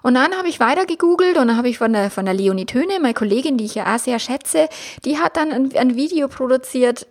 Und 0.03 0.15
dann 0.15 0.37
habe 0.37 0.49
ich 0.49 0.59
weiter 0.59 0.85
gegoogelt 0.85 1.39
und 1.39 1.49
dann 1.49 1.57
habe 1.57 1.69
ich 1.69 1.79
von 1.79 1.93
der, 1.93 2.11
von 2.11 2.25
der 2.25 2.35
Leonie 2.35 2.67
Töne, 2.67 2.99
meine 3.01 3.15
Kollegin, 3.15 3.57
die 3.57 3.65
ich 3.65 3.77
ja 3.77 3.95
auch 3.95 4.01
sehr 4.01 4.19
schätze, 4.19 4.69
die 5.05 5.19
hat 5.19 5.37
dann 5.37 5.53
ein, 5.53 5.77
ein 5.77 5.95
Video 5.95 6.27
produziert. 6.27 7.07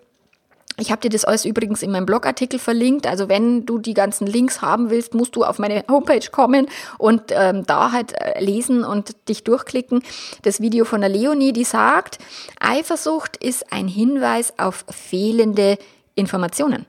Ich 0.77 0.91
habe 0.91 1.01
dir 1.01 1.09
das 1.09 1.23
alles 1.23 1.45
übrigens 1.45 1.83
in 1.83 1.91
meinem 1.91 2.05
Blogartikel 2.05 2.59
verlinkt. 2.59 3.07
Also 3.07 3.29
wenn 3.29 3.65
du 3.65 3.77
die 3.77 3.93
ganzen 3.93 4.27
Links 4.27 4.61
haben 4.61 4.89
willst, 4.89 5.13
musst 5.13 5.35
du 5.35 5.43
auf 5.43 5.59
meine 5.59 5.85
Homepage 5.89 6.27
kommen 6.31 6.67
und 6.97 7.23
ähm, 7.29 7.65
da 7.65 7.93
halt 7.93 8.13
äh, 8.19 8.43
lesen 8.43 8.83
und 8.83 9.15
dich 9.29 9.43
durchklicken. 9.43 10.03
Das 10.41 10.59
Video 10.59 10.83
von 10.83 11.01
der 11.01 11.09
Leonie, 11.09 11.53
die 11.53 11.63
sagt, 11.63 12.17
Eifersucht 12.59 13.37
ist 13.37 13.71
ein 13.71 13.87
Hinweis 13.87 14.53
auf 14.57 14.85
fehlende 14.89 15.77
Informationen. 16.15 16.85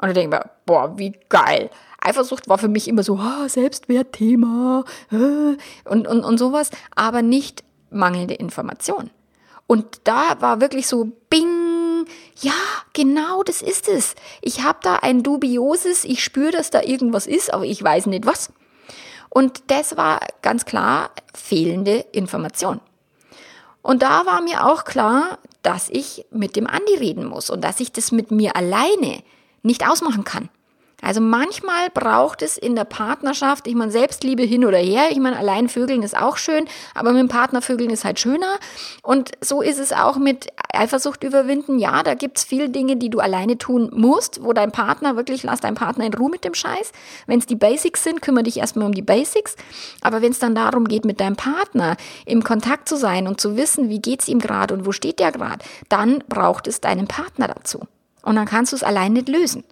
Und 0.00 0.08
ich 0.08 0.14
denke 0.14 0.36
mir, 0.36 0.50
boah, 0.66 0.96
wie 0.96 1.12
geil. 1.28 1.70
Eifersucht 2.00 2.48
war 2.48 2.58
für 2.58 2.68
mich 2.68 2.88
immer 2.88 3.02
so, 3.02 3.14
oh, 3.20 3.48
Selbstwertthema 3.48 4.84
äh, 5.12 5.16
und, 5.88 6.06
und, 6.06 6.24
und 6.24 6.38
sowas, 6.38 6.70
aber 6.94 7.22
nicht 7.22 7.62
mangelnde 7.90 8.34
Information. 8.34 9.10
Und 9.66 10.00
da 10.04 10.40
war 10.40 10.60
wirklich 10.60 10.86
so, 10.86 11.12
bing, 11.28 12.06
ja, 12.40 12.52
genau, 12.92 13.42
das 13.42 13.62
ist 13.62 13.88
es. 13.88 14.14
Ich 14.40 14.62
habe 14.62 14.78
da 14.82 14.96
ein 14.96 15.22
dubioses, 15.22 16.04
ich 16.04 16.24
spüre, 16.24 16.50
dass 16.50 16.70
da 16.70 16.82
irgendwas 16.82 17.26
ist, 17.26 17.52
aber 17.52 17.64
ich 17.64 17.82
weiß 17.82 18.06
nicht 18.06 18.26
was. 18.26 18.52
Und 19.28 19.70
das 19.70 19.96
war 19.96 20.20
ganz 20.42 20.64
klar 20.64 21.10
fehlende 21.34 22.04
Information. 22.12 22.80
Und 23.82 24.02
da 24.02 24.26
war 24.26 24.40
mir 24.40 24.66
auch 24.66 24.84
klar, 24.84 25.38
dass 25.62 25.88
ich 25.88 26.26
mit 26.30 26.56
dem 26.56 26.66
Andi 26.66 26.94
reden 26.96 27.26
muss 27.26 27.50
und 27.50 27.62
dass 27.62 27.80
ich 27.80 27.92
das 27.92 28.12
mit 28.12 28.30
mir 28.30 28.56
alleine 28.56 29.22
nicht 29.62 29.88
ausmachen 29.88 30.24
kann. 30.24 30.48
Also 31.02 31.20
manchmal 31.20 31.88
braucht 31.94 32.42
es 32.42 32.58
in 32.58 32.76
der 32.76 32.84
Partnerschaft, 32.84 33.66
ich 33.66 33.74
meine, 33.74 33.90
Selbstliebe 33.90 34.42
hin 34.42 34.64
oder 34.64 34.78
her, 34.78 35.08
ich 35.10 35.18
meine, 35.18 35.38
allein 35.38 35.68
Vögeln 35.68 36.02
ist 36.02 36.16
auch 36.16 36.36
schön, 36.36 36.66
aber 36.94 37.12
mit 37.12 37.20
dem 37.20 37.28
Partner 37.28 37.62
Vögeln 37.62 37.90
ist 37.90 38.04
halt 38.04 38.20
schöner. 38.20 38.58
Und 39.02 39.32
so 39.40 39.62
ist 39.62 39.78
es 39.78 39.92
auch 39.92 40.18
mit 40.18 40.48
Eifersucht 40.72 41.24
überwinden. 41.24 41.78
Ja, 41.78 42.02
da 42.02 42.14
gibt's 42.14 42.44
viele 42.44 42.68
Dinge, 42.68 42.96
die 42.96 43.08
du 43.08 43.20
alleine 43.20 43.56
tun 43.56 43.90
musst, 43.94 44.44
wo 44.44 44.52
dein 44.52 44.72
Partner 44.72 45.16
wirklich, 45.16 45.42
lass 45.42 45.60
deinen 45.60 45.74
Partner 45.74 46.04
in 46.04 46.14
Ruhe 46.14 46.30
mit 46.30 46.44
dem 46.44 46.54
Scheiß. 46.54 46.92
Wenn 47.26 47.38
es 47.38 47.46
die 47.46 47.56
Basics 47.56 48.04
sind, 48.04 48.20
kümmere 48.20 48.44
dich 48.44 48.58
erstmal 48.58 48.86
um 48.86 48.94
die 48.94 49.02
Basics. 49.02 49.56
Aber 50.02 50.20
wenn 50.20 50.32
es 50.32 50.38
dann 50.38 50.54
darum 50.54 50.86
geht, 50.86 51.04
mit 51.04 51.20
deinem 51.20 51.36
Partner 51.36 51.96
im 52.26 52.44
Kontakt 52.44 52.88
zu 52.88 52.96
sein 52.96 53.26
und 53.26 53.40
zu 53.40 53.56
wissen, 53.56 53.88
wie 53.88 54.00
geht's 54.00 54.28
ihm 54.28 54.38
gerade 54.38 54.74
und 54.74 54.84
wo 54.84 54.92
steht 54.92 55.18
der 55.18 55.32
gerade, 55.32 55.64
dann 55.88 56.22
braucht 56.28 56.66
es 56.66 56.80
deinen 56.80 57.08
Partner 57.08 57.48
dazu. 57.48 57.80
Und 58.22 58.36
dann 58.36 58.46
kannst 58.46 58.72
du 58.72 58.76
es 58.76 58.82
allein 58.82 59.12
nicht 59.12 59.28
lösen. 59.28 59.64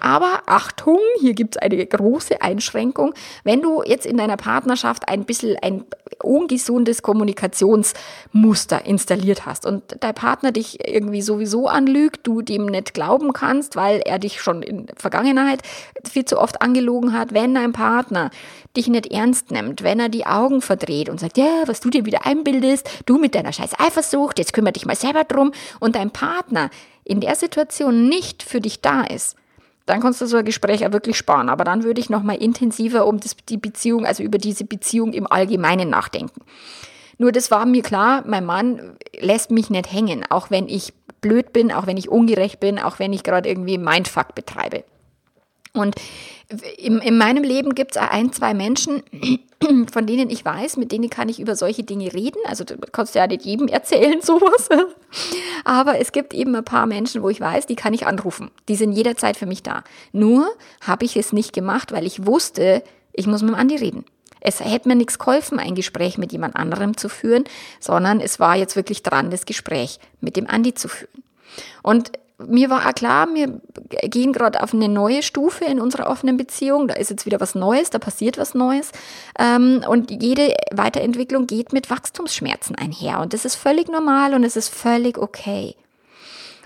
Aber 0.00 0.42
Achtung, 0.46 0.98
hier 1.20 1.34
gibt 1.34 1.56
es 1.56 1.62
eine 1.62 1.84
große 1.84 2.42
Einschränkung. 2.42 3.14
Wenn 3.42 3.62
du 3.62 3.82
jetzt 3.84 4.06
in 4.06 4.16
deiner 4.16 4.36
Partnerschaft 4.36 5.08
ein 5.08 5.24
bisschen 5.24 5.56
ein 5.62 5.84
ungesundes 6.22 7.02
Kommunikationsmuster 7.02 8.84
installiert 8.84 9.46
hast 9.46 9.66
und 9.66 9.96
dein 10.00 10.14
Partner 10.14 10.52
dich 10.52 10.86
irgendwie 10.86 11.22
sowieso 11.22 11.68
anlügt, 11.68 12.26
du 12.26 12.42
dem 12.42 12.66
nicht 12.66 12.94
glauben 12.94 13.32
kannst, 13.32 13.76
weil 13.76 14.00
er 14.04 14.18
dich 14.18 14.40
schon 14.40 14.62
in 14.62 14.86
Vergangenheit 14.96 15.62
viel 16.08 16.24
zu 16.24 16.38
oft 16.38 16.62
angelogen 16.62 17.12
hat, 17.12 17.32
wenn 17.32 17.54
dein 17.54 17.72
Partner 17.72 18.30
dich 18.76 18.88
nicht 18.88 19.06
ernst 19.06 19.50
nimmt, 19.50 19.82
wenn 19.82 20.00
er 20.00 20.08
die 20.08 20.26
Augen 20.26 20.60
verdreht 20.60 21.08
und 21.08 21.20
sagt, 21.20 21.38
ja, 21.38 21.62
was 21.66 21.80
du 21.80 21.90
dir 21.90 22.04
wieder 22.04 22.26
einbildest, 22.26 22.88
du 23.06 23.18
mit 23.18 23.34
deiner 23.34 23.52
scheiß 23.52 23.78
Eifersucht, 23.78 24.38
jetzt 24.38 24.52
kümmere 24.52 24.72
dich 24.72 24.86
mal 24.86 24.96
selber 24.96 25.24
drum 25.24 25.52
und 25.80 25.96
dein 25.96 26.10
Partner 26.10 26.70
in 27.04 27.20
der 27.20 27.36
Situation 27.36 28.08
nicht 28.08 28.42
für 28.42 28.60
dich 28.60 28.80
da 28.80 29.02
ist, 29.02 29.36
dann 29.86 30.00
kannst 30.00 30.20
du 30.20 30.26
so 30.26 30.36
ein 30.36 30.44
Gespräch 30.44 30.86
auch 30.86 30.92
wirklich 30.92 31.16
sparen. 31.16 31.48
Aber 31.48 31.64
dann 31.64 31.84
würde 31.84 32.00
ich 32.00 32.10
nochmal 32.10 32.36
intensiver 32.36 33.06
um 33.06 33.20
das, 33.20 33.36
die 33.48 33.58
Beziehung, 33.58 34.06
also 34.06 34.22
über 34.22 34.38
diese 34.38 34.64
Beziehung 34.64 35.12
im 35.12 35.30
Allgemeinen 35.30 35.90
nachdenken. 35.90 36.40
Nur 37.18 37.32
das 37.32 37.50
war 37.50 37.66
mir 37.66 37.82
klar, 37.82 38.24
mein 38.26 38.44
Mann 38.44 38.96
lässt 39.18 39.50
mich 39.50 39.70
nicht 39.70 39.92
hängen, 39.92 40.24
auch 40.30 40.50
wenn 40.50 40.68
ich 40.68 40.92
blöd 41.20 41.52
bin, 41.52 41.72
auch 41.72 41.86
wenn 41.86 41.96
ich 41.96 42.08
ungerecht 42.08 42.60
bin, 42.60 42.78
auch 42.78 42.98
wenn 42.98 43.12
ich 43.12 43.22
gerade 43.22 43.48
irgendwie 43.48 43.78
Mindfuck 43.78 44.34
betreibe. 44.34 44.84
Und 45.74 45.96
in, 46.76 47.00
in 47.00 47.18
meinem 47.18 47.42
Leben 47.42 47.74
gibt 47.74 47.96
es 47.96 47.96
ein, 47.96 48.32
zwei 48.32 48.54
Menschen, 48.54 49.02
von 49.92 50.06
denen 50.06 50.30
ich 50.30 50.44
weiß, 50.44 50.76
mit 50.76 50.92
denen 50.92 51.10
kann 51.10 51.28
ich 51.28 51.40
über 51.40 51.56
solche 51.56 51.82
Dinge 51.82 52.12
reden. 52.14 52.38
Also 52.46 52.62
du 52.62 52.76
kannst 52.76 53.16
ja 53.16 53.26
nicht 53.26 53.44
jedem 53.44 53.66
erzählen 53.66 54.20
sowas. 54.22 54.68
Aber 55.64 55.98
es 55.98 56.12
gibt 56.12 56.32
eben 56.32 56.54
ein 56.54 56.64
paar 56.64 56.86
Menschen, 56.86 57.22
wo 57.22 57.28
ich 57.28 57.40
weiß, 57.40 57.66
die 57.66 57.74
kann 57.74 57.92
ich 57.92 58.06
anrufen. 58.06 58.50
Die 58.68 58.76
sind 58.76 58.92
jederzeit 58.92 59.36
für 59.36 59.46
mich 59.46 59.64
da. 59.64 59.82
Nur 60.12 60.48
habe 60.80 61.04
ich 61.04 61.16
es 61.16 61.32
nicht 61.32 61.52
gemacht, 61.52 61.90
weil 61.90 62.06
ich 62.06 62.24
wusste, 62.24 62.84
ich 63.12 63.26
muss 63.26 63.42
mit 63.42 63.50
dem 63.50 63.58
Andi 63.58 63.76
reden. 63.76 64.04
Es 64.40 64.60
hätte 64.60 64.88
mir 64.88 64.94
nichts 64.94 65.18
geholfen, 65.18 65.58
ein 65.58 65.74
Gespräch 65.74 66.18
mit 66.18 66.30
jemand 66.30 66.54
anderem 66.54 66.96
zu 66.96 67.08
führen, 67.08 67.44
sondern 67.80 68.20
es 68.20 68.38
war 68.38 68.56
jetzt 68.56 68.76
wirklich 68.76 69.02
dran, 69.02 69.30
das 69.30 69.46
Gespräch 69.46 69.98
mit 70.20 70.36
dem 70.36 70.46
Andi 70.46 70.74
zu 70.74 70.86
führen. 70.86 71.24
Und 71.82 72.12
mir 72.38 72.68
war 72.68 72.88
auch 72.88 72.94
klar, 72.94 73.28
wir 73.32 73.60
gehen 74.08 74.32
gerade 74.32 74.62
auf 74.62 74.74
eine 74.74 74.88
neue 74.88 75.22
Stufe 75.22 75.64
in 75.64 75.80
unserer 75.80 76.08
offenen 76.08 76.36
Beziehung. 76.36 76.88
Da 76.88 76.94
ist 76.94 77.10
jetzt 77.10 77.26
wieder 77.26 77.40
was 77.40 77.54
Neues, 77.54 77.90
da 77.90 77.98
passiert 77.98 78.38
was 78.38 78.54
Neues. 78.54 78.90
Ähm, 79.38 79.84
und 79.88 80.10
jede 80.10 80.54
Weiterentwicklung 80.72 81.46
geht 81.46 81.72
mit 81.72 81.90
Wachstumsschmerzen 81.90 82.76
einher. 82.76 83.20
Und 83.20 83.32
das 83.32 83.44
ist 83.44 83.54
völlig 83.54 83.88
normal 83.88 84.34
und 84.34 84.44
es 84.44 84.56
ist 84.56 84.68
völlig 84.68 85.18
okay. 85.18 85.76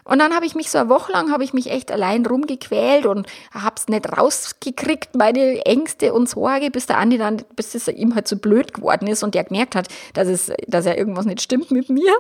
Und 0.09 0.19
dann 0.19 0.35
habe 0.35 0.47
ich 0.47 0.55
mich 0.55 0.71
so 0.71 0.79
eine 0.79 0.89
Woche 0.89 1.13
lang, 1.13 1.31
habe 1.31 1.45
ich 1.45 1.53
mich 1.53 1.71
echt 1.71 1.93
allein 1.93 2.27
rumgequält 2.27 3.07
und 3.07 3.27
habe 3.53 3.77
es 3.77 3.89
nicht 3.89 4.11
rausgekriegt, 4.11 5.15
meine 5.15 5.65
Ängste 5.67 6.13
und 6.13 6.29
Sorge, 6.29 6.71
bis 6.71 6.87
der 6.87 6.99
Andi 6.99 7.19
dann, 7.19 7.43
bis 7.55 7.75
es 7.75 7.87
ihm 7.89 8.15
halt 8.15 8.27
so 8.27 8.37
blöd 8.37 8.75
geworden 8.75 9.07
ist 9.07 9.23
und 9.23 9.35
der 9.35 9.45
gemerkt 9.45 9.75
hat, 9.77 9.89
dass 10.15 10.29
es, 10.29 10.51
dass 10.67 10.87
er 10.87 10.99
irgendwas 10.99 11.27
nicht 11.27 11.43
stimmt 11.43 11.71
mit 11.71 11.91
mir. 11.91 12.13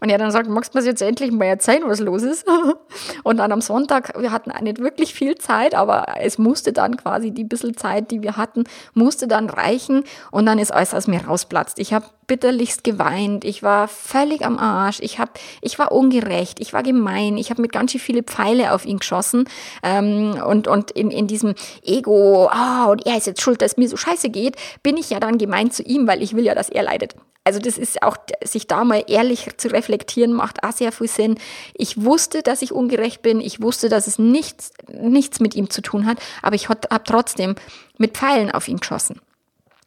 Und 0.00 0.08
er 0.08 0.18
dann 0.18 0.30
sagt, 0.30 0.48
magst 0.48 0.74
du 0.74 0.78
mir 0.78 0.84
jetzt 0.84 1.02
endlich 1.02 1.30
mal 1.30 1.44
erzählen, 1.44 1.82
was 1.86 2.00
los 2.00 2.22
ist? 2.22 2.46
Und 3.22 3.38
dann 3.38 3.52
am 3.52 3.60
Sonntag, 3.60 4.18
wir 4.20 4.32
hatten 4.32 4.52
nicht 4.64 4.78
wirklich 4.78 5.14
viel 5.14 5.36
Zeit, 5.36 5.74
aber 5.74 6.06
es 6.20 6.38
musste 6.38 6.72
dann 6.72 6.96
quasi 6.96 7.30
die 7.30 7.44
bisschen 7.44 7.76
Zeit, 7.76 8.10
die 8.10 8.22
wir 8.22 8.36
hatten, 8.36 8.64
musste 8.94 9.28
dann 9.28 9.50
reichen 9.50 10.04
und 10.30 10.46
dann 10.46 10.58
ist 10.58 10.72
alles 10.72 10.94
aus 10.94 11.06
mir 11.06 11.24
rausplatzt. 11.24 11.78
Ich 11.78 11.92
habe 11.92 12.06
bitterlichst 12.26 12.84
geweint, 12.84 13.44
ich 13.44 13.62
war 13.62 13.88
völlig 13.88 14.44
am 14.44 14.58
Arsch, 14.58 14.98
ich, 15.00 15.18
hab, 15.18 15.38
ich 15.60 15.78
war 15.78 15.92
ungerecht, 15.92 16.60
ich 16.60 16.72
war 16.72 16.82
gemein, 16.82 17.33
ich 17.38 17.50
habe 17.50 17.62
mit 17.62 17.72
ganz 17.72 17.92
schön 17.92 18.00
viele 18.00 18.22
Pfeile 18.22 18.72
auf 18.72 18.84
ihn 18.84 18.98
geschossen 18.98 19.48
ähm, 19.82 20.40
und, 20.46 20.68
und 20.68 20.90
in, 20.90 21.10
in 21.10 21.26
diesem 21.26 21.54
Ego, 21.82 22.50
oh, 22.52 22.90
und 22.90 23.06
er 23.06 23.16
ist 23.16 23.26
jetzt 23.26 23.42
schuld, 23.42 23.62
dass 23.62 23.72
es 23.72 23.76
mir 23.76 23.88
so 23.88 23.96
scheiße 23.96 24.30
geht, 24.30 24.56
bin 24.82 24.96
ich 24.96 25.10
ja 25.10 25.20
dann 25.20 25.38
gemein 25.38 25.70
zu 25.70 25.82
ihm, 25.82 26.06
weil 26.06 26.22
ich 26.22 26.34
will 26.34 26.44
ja, 26.44 26.54
dass 26.54 26.68
er 26.68 26.82
leidet. 26.82 27.14
Also 27.46 27.60
das 27.60 27.76
ist 27.76 28.02
auch, 28.02 28.16
sich 28.42 28.66
da 28.66 28.84
mal 28.84 29.04
ehrlich 29.06 29.48
zu 29.58 29.68
reflektieren, 29.68 30.32
macht 30.32 30.64
auch 30.64 30.72
sehr 30.72 30.92
viel 30.92 31.08
Sinn. 31.08 31.38
Ich 31.74 32.02
wusste, 32.02 32.42
dass 32.42 32.62
ich 32.62 32.72
ungerecht 32.72 33.20
bin. 33.20 33.40
Ich 33.42 33.60
wusste, 33.60 33.90
dass 33.90 34.06
es 34.06 34.18
nichts, 34.18 34.72
nichts 34.88 35.40
mit 35.40 35.54
ihm 35.54 35.68
zu 35.68 35.82
tun 35.82 36.06
hat. 36.06 36.18
Aber 36.40 36.56
ich 36.56 36.70
habe 36.70 36.80
trotzdem 37.04 37.54
mit 37.98 38.16
Pfeilen 38.16 38.50
auf 38.50 38.66
ihn 38.66 38.78
geschossen. 38.78 39.20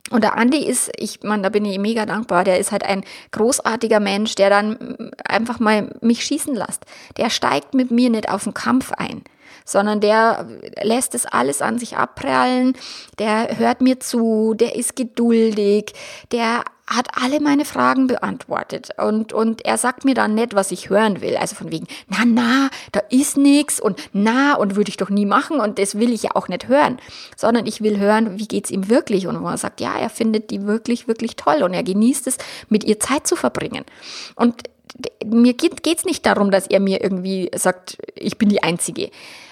Und 0.10 0.24
der 0.24 0.38
Andi 0.38 0.66
ist, 0.66 0.89
ich 0.97 1.20
meine, 1.24 1.43
da 1.43 1.49
bin 1.49 1.66
ich 1.66 1.80
mega 1.80 2.05
dankbar, 2.05 2.43
der 2.43 2.60
ist 2.60 2.72
halt 2.72 2.84
ein 2.84 3.03
großartiger 3.32 3.99
Mensch, 3.99 4.36
der 4.36 4.49
dann 4.49 5.12
einfach 5.28 5.60
mal 5.60 5.93
mich 6.01 6.24
schießen 6.24 6.55
lässt. 6.55 6.86
Der 7.18 7.30
steigt 7.30 7.74
mit 7.74 7.91
mir 7.91 8.10
nicht 8.10 8.30
auf 8.30 8.45
den 8.45 8.53
Kampf 8.53 8.91
ein, 8.93 9.24
sondern 9.66 9.99
der 9.99 10.47
lässt 10.82 11.14
es 11.14 11.26
alles 11.26 11.62
an 11.62 11.78
sich 11.78 11.97
abprallen, 11.97 12.78
der 13.20 13.58
hört 13.58 13.82
mir 13.82 13.99
zu, 13.99 14.53
der 14.53 14.76
ist 14.76 14.95
geduldig, 14.95 15.93
der 16.32 16.64
hat 16.88 17.09
alle 17.21 17.41
meine 17.41 17.65
Fragen 17.65 18.07
beantwortet 18.07 18.91
und, 18.97 19.33
und 19.33 19.65
er 19.65 19.77
sagt 19.77 20.05
mir 20.05 20.13
dann 20.15 20.35
nicht, 20.35 20.55
was 20.55 20.71
ich 20.71 20.89
hören 20.89 21.21
will. 21.21 21.35
Also 21.35 21.55
von 21.55 21.69
wegen, 21.69 21.85
na, 22.07 22.19
na, 22.25 22.69
da 22.93 23.01
ist 23.09 23.35
nix 23.35 23.79
und 23.79 24.09
na 24.13 24.55
und 24.55 24.77
würde 24.77 24.89
ich 24.89 24.97
doch 24.97 25.09
nie 25.09 25.25
machen 25.25 25.59
und 25.59 25.79
das 25.79 25.99
will 25.99 26.13
ich 26.13 26.23
ja 26.23 26.31
auch 26.35 26.47
nicht 26.47 26.69
hören, 26.69 26.97
sondern 27.35 27.65
ich 27.65 27.81
will 27.81 27.99
hören, 27.99 28.39
wie 28.39 28.47
geht's 28.47 28.71
ihm 28.71 28.89
wirklich 28.89 29.27
und 29.27 29.41
wo 29.41 29.47
er 29.47 29.57
sagt, 29.57 29.81
ja, 29.81 29.97
er 29.97 30.09
findet 30.09 30.49
die 30.49 30.65
wirklich, 30.65 31.07
wirklich 31.09 31.35
toll 31.35 31.61
und 31.61 31.73
er 31.73 31.83
genießt 31.83 32.25
es, 32.27 32.38
mit 32.69 32.85
ihr 32.85 32.99
Zeit 32.99 33.27
zu 33.27 33.35
verbringen. 33.35 33.83
Und 34.35 34.63
mir 35.25 35.53
geht 35.53 35.85
es 35.85 36.05
nicht 36.05 36.25
darum, 36.25 36.51
dass 36.51 36.67
er 36.67 36.79
mir 36.79 37.03
irgendwie 37.03 37.51
sagt, 37.53 37.97
ich 38.15 38.38
bin 38.38 38.49
die 38.49 38.63
Einzige. 38.63 39.11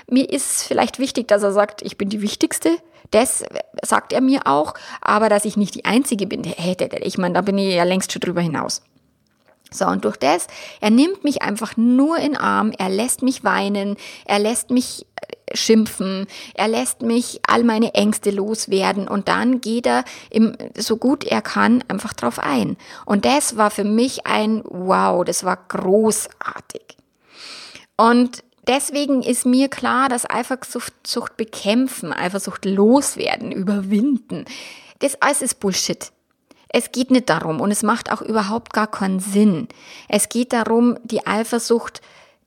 Mir 0.10 0.30
ist 0.30 0.64
vielleicht 0.64 1.00
wichtig, 1.00 1.28
dass 1.28 1.44
er 1.44 1.52
sagt, 1.52 1.82
ich 1.82 1.98
bin 1.98 2.10
die 2.10 2.22
Wichtigste. 2.22 2.78
Das 3.16 3.46
sagt 3.82 4.12
er 4.12 4.20
mir 4.20 4.42
auch, 4.46 4.74
aber 5.00 5.30
dass 5.30 5.46
ich 5.46 5.56
nicht 5.56 5.74
die 5.74 5.86
Einzige 5.86 6.28
bin, 6.28 6.44
ich 6.44 7.18
meine, 7.18 7.36
da 7.36 7.40
bin 7.40 7.58
ich 7.58 7.74
ja 7.74 7.86
längst 7.86 8.12
schon 8.12 8.20
drüber 8.20 8.42
hinaus. 8.42 8.82
So, 9.72 9.86
und 9.88 10.04
durch 10.04 10.18
das, 10.18 10.48
er 10.82 10.90
nimmt 10.90 11.24
mich 11.24 11.42
einfach 11.42 11.78
nur 11.78 12.18
in 12.18 12.36
Arm, 12.36 12.74
er 12.78 12.90
lässt 12.90 13.22
mich 13.22 13.46
weinen, 13.46 13.96
er 14.26 14.40
lässt 14.40 14.70
mich 14.70 15.06
äh, 15.16 15.56
schimpfen, 15.56 16.28
er 16.56 16.68
lässt 16.68 17.04
mich 17.04 17.40
all 17.48 17.64
meine 17.64 17.94
Ängste 17.94 18.32
loswerden 18.32 19.08
und 19.08 19.30
dann 19.30 19.62
geht 19.62 19.88
er 19.88 20.04
im, 20.30 20.58
so 20.78 20.98
gut 20.98 21.24
er 21.24 21.42
kann 21.42 21.86
einfach 21.88 22.12
drauf 22.12 22.38
ein. 22.38 22.76
Und 23.06 23.24
das 23.24 23.56
war 23.56 23.72
für 23.72 23.86
mich 23.86 24.28
ein 24.28 24.62
Wow, 24.66 25.24
das 25.24 25.46
war 25.46 25.58
großartig. 25.70 26.98
Und 27.96 28.44
deswegen 28.68 29.22
ist 29.22 29.46
mir 29.46 29.70
klar, 29.70 30.10
dass 30.10 30.30
Eifersucht 30.30 31.38
bekämpfen, 31.38 32.14
Eifersucht 32.14 32.66
loswerden, 32.66 33.52
überwinden, 33.52 34.46
das 35.00 35.22
alles 35.22 35.42
ist 35.42 35.60
Bullshit. 35.60 36.12
Es 36.70 36.92
geht 36.92 37.12
nicht 37.12 37.30
darum 37.30 37.62
und 37.62 37.72
es 37.72 37.84
macht 37.84 38.12
auch 38.12 38.22
überhaupt 38.22 38.74
gar 38.74 38.88
keinen 38.88 39.20
Sinn. 39.20 39.68
Es 40.10 40.30
geht 40.30 40.52
darum, 40.52 40.98
die 41.04 41.26
Eifersucht 41.26 42.02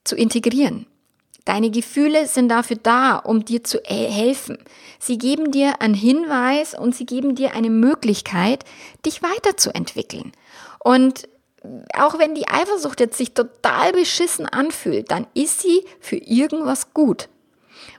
zu 0.04 0.16
integrieren. 0.16 0.86
Deine 1.44 1.70
Gefühle 1.70 2.26
sind 2.26 2.50
dafür 2.50 2.76
da, 2.76 3.16
um 3.16 3.46
dir 3.46 3.64
zu 3.64 3.78
helfen. 3.84 4.58
Sie 4.98 5.16
geben 5.16 5.50
dir 5.50 5.80
einen 5.80 5.94
Hinweis 5.94 6.78
und 6.78 6.94
sie 6.94 7.06
geben 7.06 7.36
dir 7.36 7.54
eine 7.54 7.70
Möglichkeit, 7.70 8.64
dich 9.06 9.22
weiterzuentwickeln. 9.22 10.32
Und 10.78 11.26
auch 11.96 12.18
wenn 12.18 12.34
die 12.34 12.48
Eifersucht 12.48 13.00
jetzt 13.00 13.18
sich 13.18 13.34
total 13.34 13.92
beschissen 13.92 14.46
anfühlt, 14.46 15.10
dann 15.10 15.26
ist 15.34 15.60
sie 15.60 15.84
für 16.00 16.16
irgendwas 16.16 16.94
gut. 16.94 17.28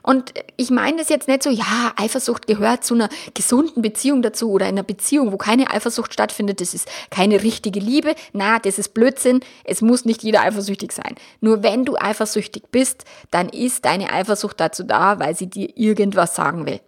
Und 0.02 0.32
ich 0.56 0.70
meine 0.70 0.98
das 0.98 1.08
jetzt 1.08 1.28
nicht 1.28 1.42
so, 1.42 1.50
ja, 1.50 1.92
Eifersucht 1.96 2.46
gehört 2.46 2.84
zu 2.84 2.94
einer 2.94 3.08
gesunden 3.34 3.82
Beziehung 3.82 4.22
dazu 4.22 4.50
oder 4.50 4.66
einer 4.66 4.82
Beziehung, 4.82 5.32
wo 5.32 5.36
keine 5.36 5.70
Eifersucht 5.70 6.12
stattfindet, 6.12 6.60
das 6.60 6.74
ist 6.74 6.88
keine 7.10 7.42
richtige 7.42 7.80
Liebe. 7.80 8.14
Na, 8.32 8.58
das 8.58 8.78
ist 8.78 8.94
Blödsinn. 8.94 9.40
Es 9.64 9.82
muss 9.82 10.04
nicht 10.04 10.22
jeder 10.22 10.40
eifersüchtig 10.40 10.92
sein. 10.92 11.14
Nur 11.40 11.62
wenn 11.62 11.84
du 11.84 11.96
eifersüchtig 11.96 12.64
bist, 12.70 13.04
dann 13.30 13.48
ist 13.48 13.84
deine 13.84 14.12
Eifersucht 14.12 14.58
dazu 14.60 14.84
da, 14.84 15.18
weil 15.18 15.36
sie 15.36 15.48
dir 15.48 15.76
irgendwas 15.76 16.34
sagen 16.34 16.66
will. 16.66 16.80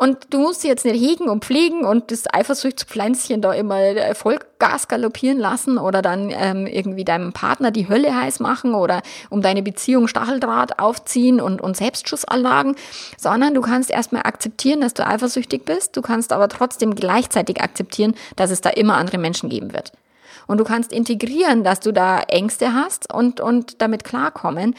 Und 0.00 0.32
du 0.32 0.38
musst 0.38 0.60
sie 0.60 0.68
jetzt 0.68 0.84
nicht 0.84 1.00
hegen 1.00 1.28
und 1.28 1.44
pflegen 1.44 1.84
und 1.84 2.12
das 2.12 2.32
Eifersuchtspflänzchen 2.32 3.40
da 3.40 3.52
immer 3.52 3.80
äh, 3.80 4.14
Vollgas 4.14 4.86
galoppieren 4.86 5.38
lassen 5.38 5.76
oder 5.76 6.02
dann 6.02 6.30
ähm, 6.30 6.68
irgendwie 6.68 7.04
deinem 7.04 7.32
Partner 7.32 7.72
die 7.72 7.88
Hölle 7.88 8.14
heiß 8.14 8.38
machen 8.38 8.74
oder 8.74 9.02
um 9.28 9.42
deine 9.42 9.62
Beziehung 9.62 10.06
Stacheldraht 10.06 10.78
aufziehen 10.78 11.40
und, 11.40 11.60
und 11.60 11.76
Selbstschussanlagen, 11.76 12.76
sondern 13.16 13.54
du 13.54 13.60
kannst 13.60 13.90
erstmal 13.90 14.22
akzeptieren, 14.22 14.80
dass 14.80 14.94
du 14.94 15.04
eifersüchtig 15.04 15.64
bist. 15.64 15.96
Du 15.96 16.02
kannst 16.02 16.32
aber 16.32 16.48
trotzdem 16.48 16.94
gleichzeitig 16.94 17.60
akzeptieren, 17.60 18.14
dass 18.36 18.52
es 18.52 18.60
da 18.60 18.70
immer 18.70 18.96
andere 18.96 19.18
Menschen 19.18 19.48
geben 19.48 19.72
wird. 19.72 19.92
Und 20.46 20.58
du 20.58 20.64
kannst 20.64 20.92
integrieren, 20.92 21.64
dass 21.64 21.80
du 21.80 21.92
da 21.92 22.20
Ängste 22.20 22.72
hast 22.72 23.12
und, 23.12 23.40
und 23.40 23.82
damit 23.82 24.04
klarkommen, 24.04 24.74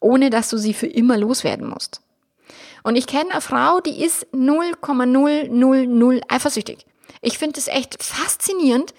ohne 0.00 0.30
dass 0.30 0.48
du 0.48 0.56
sie 0.56 0.74
für 0.74 0.88
immer 0.88 1.16
loswerden 1.16 1.68
musst. 1.68 2.01
Und 2.82 2.96
ich 2.96 3.06
kenne 3.06 3.30
eine 3.32 3.40
Frau, 3.40 3.80
die 3.80 4.02
ist 4.04 4.26
0,000 4.32 6.22
eifersüchtig. 6.28 6.86
Ich 7.20 7.38
finde 7.38 7.54
das 7.54 7.68
echt 7.68 8.02
faszinierend. 8.02 8.94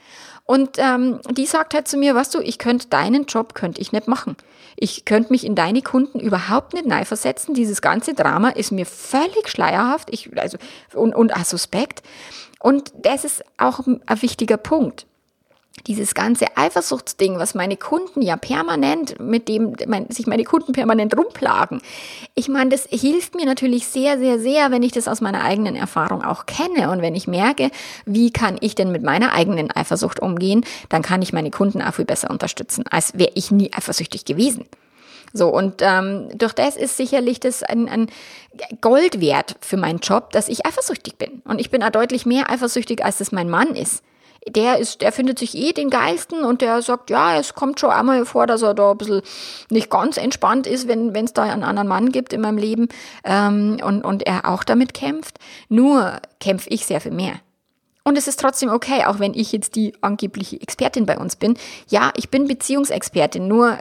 Und 0.46 0.78
ähm, 0.78 1.22
die 1.32 1.46
sagt 1.46 1.74
halt 1.74 1.88
zu 1.88 1.98
mir, 1.98 2.16
weißt 2.16 2.36
du, 2.36 2.42
ich 2.42 2.58
könnte 2.58 2.88
deinen 2.88 3.26
Job 3.26 3.56
könnte 3.56 3.80
ich 3.80 3.94
nicht 3.94 4.10
machen. 4.10 4.36
Ich 4.76 5.06
könnte 5.06 5.32
mich 5.32 5.46
in 5.46 5.56
deine 5.56 5.82
Kunden 5.82 6.20
überhaupt 6.20 6.74
nicht 6.74 6.86
neu 6.86 7.06
versetzen. 7.06 7.54
Dieses 7.54 7.82
ganze 7.82 8.14
Drama 8.14 8.50
ist 8.50 8.72
mir 8.72 8.86
völlig 8.86 9.48
schleierhaft 9.48 10.10
ich, 10.12 10.38
also, 10.38 10.58
und, 10.94 11.16
und 11.16 11.34
auch 11.34 11.46
suspekt. 11.46 12.04
Und 12.60 12.92
das 12.98 13.24
ist 13.24 13.44
auch 13.58 13.80
ein 13.88 14.02
wichtiger 14.22 14.58
Punkt 14.58 15.06
dieses 15.88 16.14
ganze 16.14 16.56
Eifersuchtsding, 16.56 17.40
was 17.40 17.56
meine 17.56 17.78
Kunden 17.78 18.22
ja 18.22 18.38
permanent, 18.38 19.20
mit 19.20 19.48
dem 19.48 19.76
mein, 19.88 20.10
sich 20.10 20.28
meine 20.28 20.44
Kunden 20.44 20.72
permanent 20.72 21.18
rumplagen. 21.18 21.82
Ich 22.36 22.48
meine, 22.48 22.70
das 22.70 22.88
hilft 22.90 23.36
mir 23.36 23.46
natürlich 23.46 23.88
sehr, 23.88 24.18
sehr, 24.18 24.40
sehr, 24.40 24.72
wenn 24.72 24.84
ich 24.84 24.92
das 24.92 25.08
aus 25.08 25.20
meiner 25.20 25.44
eigenen 25.44 25.76
Erfahrung 25.76 26.24
auch 26.24 26.46
kenne 26.46 26.92
und 26.92 27.02
wenn 27.02 27.16
ich 27.16 27.28
merke, 27.28 27.72
wie 28.06 28.32
kann 28.32 28.58
ich 28.62 28.76
denn 28.76 28.92
mit 28.92 29.04
meiner 29.04 29.34
eigenen 29.34 29.72
Eifersucht 29.72 30.20
umgehen, 30.20 30.64
dann 30.90 31.02
kann 31.02 31.22
ich 31.22 31.34
meine 31.34 31.52
Kunden 31.52 31.82
auch 31.82 31.96
viel 31.96 32.06
besser 32.06 32.30
unterstützen, 32.30 32.86
als 32.90 33.18
wäre 33.18 33.32
ich 33.34 33.52
nie 33.52 33.74
eifersüchtig 33.74 34.26
gewesen. 34.26 34.66
So, 35.36 35.50
und 35.50 35.82
ähm, 35.82 36.30
durch 36.36 36.54
das 36.54 36.78
ist 36.78 36.96
sicherlich 36.96 37.40
das 37.40 37.64
ein, 37.64 37.90
ein 37.90 38.08
Gold 38.82 39.20
wert 39.20 39.56
für 39.62 39.78
meinen 39.78 39.98
Job, 39.98 40.32
dass 40.32 40.48
ich 40.48 40.68
eifersüchtig 40.68 41.18
bin. 41.18 41.42
Und 41.44 41.60
ich 41.60 41.72
bin 41.72 41.82
auch 41.82 41.90
deutlich 41.90 42.28
mehr 42.28 42.52
eifersüchtig, 42.52 43.04
als 43.04 43.18
das 43.18 43.32
mein 43.32 43.50
Mann 43.50 43.76
ist. 43.76 44.04
Der 44.48 44.78
ist, 44.80 45.02
der 45.02 45.12
findet 45.12 45.40
sich 45.40 45.56
eh 45.56 45.74
den 45.74 45.90
geilsten 45.90 46.44
und 46.44 46.62
der 46.62 46.82
sagt, 46.82 47.10
ja, 47.10 47.38
es 47.38 47.54
kommt 47.54 47.80
schon 47.80 47.90
einmal 47.90 48.26
vor, 48.26 48.48
dass 48.48 48.62
er 48.62 48.74
da 48.74 48.92
ein 48.92 48.98
bisschen 48.98 49.22
nicht 49.70 49.90
ganz 49.90 50.18
entspannt 50.18 50.68
ist, 50.68 50.88
wenn 50.88 51.16
es 51.16 51.34
da 51.34 51.44
einen 51.44 51.64
anderen 51.64 51.88
Mann 51.88 52.12
gibt 52.12 52.34
in 52.34 52.42
meinem 52.42 52.58
Leben 52.58 52.88
ähm, 53.24 53.78
und, 53.84 54.04
und 54.04 54.26
er 54.26 54.50
auch 54.50 54.64
damit 54.64 54.94
kämpft. 54.94 55.40
Nur 55.70 56.20
kämpfe 56.40 56.70
ich 56.70 56.86
sehr 56.86 57.02
viel 57.02 57.12
mehr. 57.12 57.36
Und 58.04 58.18
es 58.18 58.28
ist 58.28 58.40
trotzdem 58.40 58.70
okay, 58.70 59.06
auch 59.06 59.20
wenn 59.20 59.34
ich 59.34 59.52
jetzt 59.54 59.76
die 59.76 59.94
angebliche 60.02 60.60
Expertin 60.60 61.06
bei 61.06 61.18
uns 61.18 61.38
bin. 61.38 61.58
Ja, 61.88 62.12
ich 62.18 62.30
bin 62.30 62.48
Beziehungsexpertin, 62.48 63.48
nur 63.48 63.78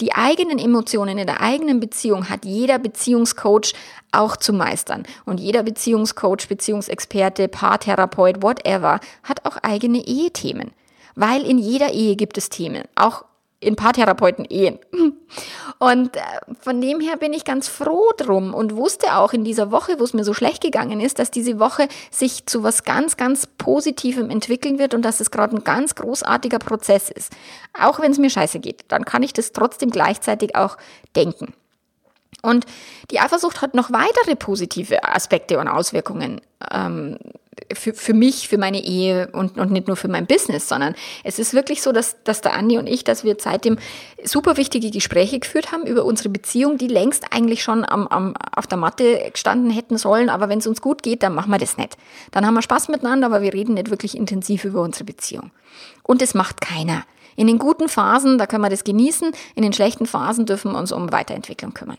die 0.00 0.14
eigenen 0.14 0.58
Emotionen 0.58 1.18
in 1.18 1.26
der 1.26 1.40
eigenen 1.40 1.80
Beziehung 1.80 2.28
hat 2.28 2.44
jeder 2.44 2.78
Beziehungscoach 2.78 3.74
auch 4.12 4.36
zu 4.36 4.52
meistern. 4.52 5.04
Und 5.24 5.40
jeder 5.40 5.62
Beziehungscoach, 5.62 6.48
Beziehungsexperte, 6.48 7.48
Paartherapeut, 7.48 8.42
whatever, 8.42 9.00
hat 9.22 9.44
auch 9.44 9.56
eigene 9.58 9.98
Ehethemen. 10.06 10.72
Weil 11.14 11.42
in 11.42 11.58
jeder 11.58 11.92
Ehe 11.92 12.14
gibt 12.14 12.38
es 12.38 12.48
Themen. 12.48 12.84
Auch 12.94 13.24
in 13.60 13.76
Paartherapeuten 13.76 14.44
Ehen. 14.44 14.78
Und 15.78 16.16
äh, 16.16 16.20
von 16.60 16.80
dem 16.80 17.00
her 17.00 17.16
bin 17.16 17.32
ich 17.32 17.44
ganz 17.44 17.68
froh 17.68 18.10
drum 18.16 18.54
und 18.54 18.76
wusste 18.76 19.16
auch 19.16 19.32
in 19.32 19.44
dieser 19.44 19.70
Woche, 19.70 19.98
wo 19.98 20.04
es 20.04 20.14
mir 20.14 20.24
so 20.24 20.34
schlecht 20.34 20.62
gegangen 20.62 21.00
ist, 21.00 21.18
dass 21.18 21.30
diese 21.30 21.58
Woche 21.58 21.88
sich 22.10 22.46
zu 22.46 22.62
was 22.62 22.84
ganz, 22.84 23.16
ganz 23.16 23.46
Positivem 23.46 24.30
entwickeln 24.30 24.78
wird 24.78 24.94
und 24.94 25.02
dass 25.02 25.20
es 25.20 25.30
gerade 25.30 25.56
ein 25.56 25.64
ganz 25.64 25.94
großartiger 25.94 26.58
Prozess 26.58 27.10
ist. 27.10 27.32
Auch 27.78 28.00
wenn 28.00 28.12
es 28.12 28.18
mir 28.18 28.30
scheiße 28.30 28.60
geht, 28.60 28.84
dann 28.88 29.04
kann 29.04 29.22
ich 29.22 29.32
das 29.32 29.52
trotzdem 29.52 29.90
gleichzeitig 29.90 30.56
auch 30.56 30.76
denken. 31.14 31.52
Und 32.42 32.66
die 33.10 33.20
Eifersucht 33.20 33.62
hat 33.62 33.74
noch 33.74 33.90
weitere 33.90 34.36
positive 34.36 35.04
Aspekte 35.04 35.58
und 35.58 35.68
Auswirkungen. 35.68 36.40
Ähm, 36.72 37.18
für, 37.72 37.94
für 37.94 38.14
mich, 38.14 38.48
für 38.48 38.58
meine 38.58 38.82
Ehe 38.82 39.28
und, 39.32 39.58
und 39.58 39.70
nicht 39.70 39.86
nur 39.86 39.96
für 39.96 40.08
mein 40.08 40.26
Business, 40.26 40.68
sondern 40.68 40.94
es 41.24 41.38
ist 41.38 41.54
wirklich 41.54 41.82
so, 41.82 41.92
dass, 41.92 42.16
dass 42.24 42.40
der 42.40 42.54
Andi 42.54 42.78
und 42.78 42.86
ich, 42.86 43.04
dass 43.04 43.24
wir 43.24 43.36
seitdem 43.38 43.78
super 44.24 44.56
wichtige 44.56 44.90
Gespräche 44.90 45.38
geführt 45.38 45.72
haben 45.72 45.86
über 45.86 46.04
unsere 46.04 46.28
Beziehung, 46.28 46.78
die 46.78 46.88
längst 46.88 47.32
eigentlich 47.32 47.62
schon 47.62 47.84
am, 47.84 48.06
am, 48.08 48.34
auf 48.54 48.66
der 48.66 48.78
Matte 48.78 49.30
gestanden 49.32 49.70
hätten 49.70 49.98
sollen. 49.98 50.28
Aber 50.28 50.48
wenn 50.48 50.58
es 50.58 50.66
uns 50.66 50.80
gut 50.80 51.02
geht, 51.02 51.22
dann 51.22 51.34
machen 51.34 51.50
wir 51.50 51.58
das 51.58 51.76
nicht. 51.76 51.96
Dann 52.30 52.46
haben 52.46 52.54
wir 52.54 52.62
Spaß 52.62 52.88
miteinander, 52.88 53.26
aber 53.26 53.42
wir 53.42 53.54
reden 53.54 53.74
nicht 53.74 53.90
wirklich 53.90 54.16
intensiv 54.16 54.64
über 54.64 54.82
unsere 54.82 55.04
Beziehung. 55.04 55.50
Und 56.02 56.22
es 56.22 56.34
macht 56.34 56.60
keiner. 56.60 57.04
In 57.36 57.46
den 57.46 57.58
guten 57.58 57.88
Phasen, 57.88 58.36
da 58.36 58.46
können 58.46 58.64
wir 58.64 58.70
das 58.70 58.82
genießen. 58.82 59.30
In 59.54 59.62
den 59.62 59.72
schlechten 59.72 60.06
Phasen 60.06 60.44
dürfen 60.44 60.72
wir 60.72 60.78
uns 60.78 60.90
um 60.90 61.12
Weiterentwicklung 61.12 61.72
kümmern. 61.72 61.98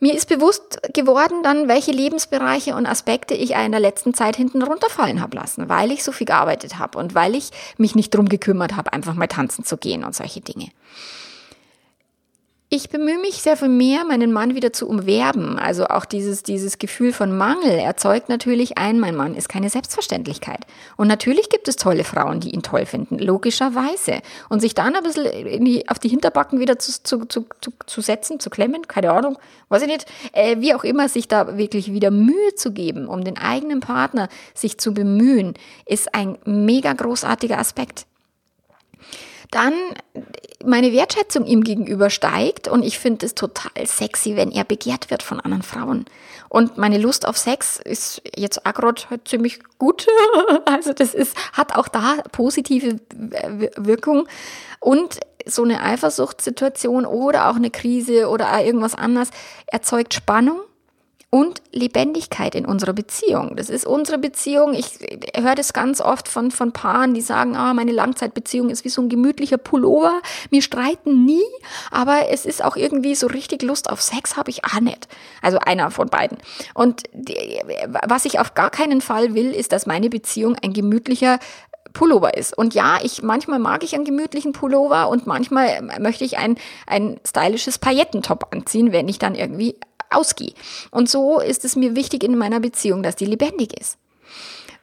Mir 0.00 0.14
ist 0.14 0.28
bewusst 0.28 0.78
geworden 0.94 1.42
dann, 1.42 1.66
welche 1.66 1.90
Lebensbereiche 1.90 2.76
und 2.76 2.86
Aspekte 2.86 3.34
ich 3.34 3.52
in 3.52 3.72
der 3.72 3.80
letzten 3.80 4.14
Zeit 4.14 4.36
hinten 4.36 4.62
runterfallen 4.62 5.20
habe 5.20 5.36
lassen, 5.36 5.68
weil 5.68 5.90
ich 5.90 6.04
so 6.04 6.12
viel 6.12 6.26
gearbeitet 6.26 6.78
habe 6.78 6.98
und 6.98 7.14
weil 7.14 7.34
ich 7.34 7.50
mich 7.78 7.96
nicht 7.96 8.14
drum 8.14 8.28
gekümmert 8.28 8.76
habe, 8.76 8.92
einfach 8.92 9.14
mal 9.14 9.26
tanzen 9.26 9.64
zu 9.64 9.76
gehen 9.76 10.04
und 10.04 10.14
solche 10.14 10.40
Dinge. 10.40 10.68
Ich 12.70 12.90
bemühe 12.90 13.18
mich 13.18 13.40
sehr 13.40 13.56
viel 13.56 13.70
mehr, 13.70 14.04
meinen 14.04 14.30
Mann 14.30 14.54
wieder 14.54 14.74
zu 14.74 14.86
umwerben. 14.86 15.58
Also 15.58 15.86
auch 15.86 16.04
dieses, 16.04 16.42
dieses 16.42 16.76
Gefühl 16.76 17.14
von 17.14 17.34
Mangel 17.34 17.70
erzeugt 17.70 18.28
natürlich 18.28 18.76
ein, 18.76 19.00
mein 19.00 19.16
Mann 19.16 19.34
ist 19.34 19.48
keine 19.48 19.70
Selbstverständlichkeit. 19.70 20.66
Und 20.98 21.08
natürlich 21.08 21.48
gibt 21.48 21.66
es 21.68 21.76
tolle 21.76 22.04
Frauen, 22.04 22.40
die 22.40 22.50
ihn 22.50 22.62
toll 22.62 22.84
finden, 22.84 23.18
logischerweise. 23.18 24.20
Und 24.50 24.60
sich 24.60 24.74
dann 24.74 24.94
ein 24.94 25.02
bisschen 25.02 25.64
die, 25.64 25.88
auf 25.88 25.98
die 25.98 26.10
Hinterbacken 26.10 26.60
wieder 26.60 26.78
zu, 26.78 27.02
zu, 27.02 27.24
zu, 27.24 27.46
zu, 27.86 28.00
setzen, 28.02 28.38
zu 28.38 28.50
klemmen, 28.50 28.86
keine 28.86 29.12
Ahnung, 29.12 29.38
weiß 29.70 29.80
ich 29.80 29.88
nicht, 29.88 30.04
äh, 30.32 30.56
wie 30.60 30.74
auch 30.74 30.84
immer, 30.84 31.08
sich 31.08 31.26
da 31.26 31.56
wirklich 31.56 31.90
wieder 31.94 32.10
Mühe 32.10 32.54
zu 32.54 32.72
geben, 32.72 33.08
um 33.08 33.24
den 33.24 33.38
eigenen 33.38 33.80
Partner 33.80 34.28
sich 34.52 34.76
zu 34.76 34.92
bemühen, 34.92 35.54
ist 35.86 36.14
ein 36.14 36.36
mega 36.44 36.92
großartiger 36.92 37.58
Aspekt 37.58 38.07
dann 39.50 39.74
meine 40.64 40.92
Wertschätzung 40.92 41.46
ihm 41.46 41.62
gegenüber 41.62 42.10
steigt 42.10 42.68
und 42.68 42.82
ich 42.82 42.98
finde 42.98 43.26
es 43.26 43.34
total 43.34 43.86
sexy, 43.86 44.36
wenn 44.36 44.50
er 44.50 44.64
begehrt 44.64 45.10
wird 45.10 45.22
von 45.22 45.40
anderen 45.40 45.62
Frauen. 45.62 46.04
Und 46.48 46.78
meine 46.78 46.98
Lust 46.98 47.26
auf 47.26 47.38
Sex 47.38 47.78
ist 47.78 48.22
jetzt 48.36 48.62
gerade 48.64 49.02
halt 49.10 49.28
ziemlich 49.28 49.60
gut. 49.78 50.06
Also 50.64 50.92
das 50.92 51.14
ist, 51.14 51.34
hat 51.54 51.74
auch 51.74 51.88
da 51.88 52.16
positive 52.30 53.00
Wirkung. 53.76 54.28
Und 54.80 55.20
so 55.46 55.62
eine 55.64 55.82
Eifersuchtssituation 55.82 57.06
oder 57.06 57.48
auch 57.48 57.56
eine 57.56 57.70
Krise 57.70 58.28
oder 58.28 58.62
irgendwas 58.62 58.94
anderes 58.94 59.30
erzeugt 59.66 60.14
Spannung 60.14 60.60
und 61.30 61.60
Lebendigkeit 61.72 62.54
in 62.54 62.64
unserer 62.64 62.94
Beziehung. 62.94 63.54
Das 63.56 63.68
ist 63.68 63.86
unsere 63.86 64.16
Beziehung. 64.16 64.72
Ich 64.72 64.98
höre 65.36 65.54
das 65.54 65.74
ganz 65.74 66.00
oft 66.00 66.26
von, 66.26 66.50
von 66.50 66.72
Paaren, 66.72 67.12
die 67.12 67.20
sagen, 67.20 67.54
ah, 67.54 67.74
meine 67.74 67.92
Langzeitbeziehung 67.92 68.70
ist 68.70 68.84
wie 68.86 68.88
so 68.88 69.02
ein 69.02 69.10
gemütlicher 69.10 69.58
Pullover. 69.58 70.22
Wir 70.48 70.62
streiten 70.62 71.26
nie, 71.26 71.44
aber 71.90 72.30
es 72.30 72.46
ist 72.46 72.64
auch 72.64 72.76
irgendwie 72.76 73.14
so 73.14 73.26
richtig 73.26 73.62
Lust 73.62 73.90
auf 73.90 74.00
Sex 74.00 74.38
habe 74.38 74.50
ich 74.50 74.64
auch 74.64 74.80
nicht. 74.80 75.06
Also 75.42 75.58
einer 75.58 75.90
von 75.90 76.08
beiden. 76.08 76.38
Und 76.72 77.02
die, 77.12 77.60
was 78.06 78.24
ich 78.24 78.40
auf 78.40 78.54
gar 78.54 78.70
keinen 78.70 79.02
Fall 79.02 79.34
will, 79.34 79.52
ist, 79.52 79.72
dass 79.72 79.84
meine 79.84 80.08
Beziehung 80.08 80.56
ein 80.62 80.72
gemütlicher 80.72 81.40
Pullover 81.92 82.36
ist. 82.38 82.56
Und 82.56 82.74
ja, 82.74 82.98
ich 83.02 83.22
manchmal 83.22 83.58
mag 83.58 83.84
ich 83.84 83.94
einen 83.94 84.04
gemütlichen 84.04 84.52
Pullover 84.52 85.08
und 85.08 85.26
manchmal 85.26 85.82
möchte 86.00 86.24
ich 86.24 86.38
ein, 86.38 86.56
ein 86.86 87.20
stylisches 87.26 87.78
Paillettentop 87.78 88.48
anziehen, 88.52 88.92
wenn 88.92 89.08
ich 89.08 89.18
dann 89.18 89.34
irgendwie 89.34 89.76
ausgehe. 90.10 90.52
Und 90.90 91.08
so 91.08 91.40
ist 91.40 91.64
es 91.64 91.76
mir 91.76 91.96
wichtig 91.96 92.24
in 92.24 92.36
meiner 92.36 92.60
Beziehung, 92.60 93.02
dass 93.02 93.16
die 93.16 93.26
lebendig 93.26 93.78
ist. 93.78 93.98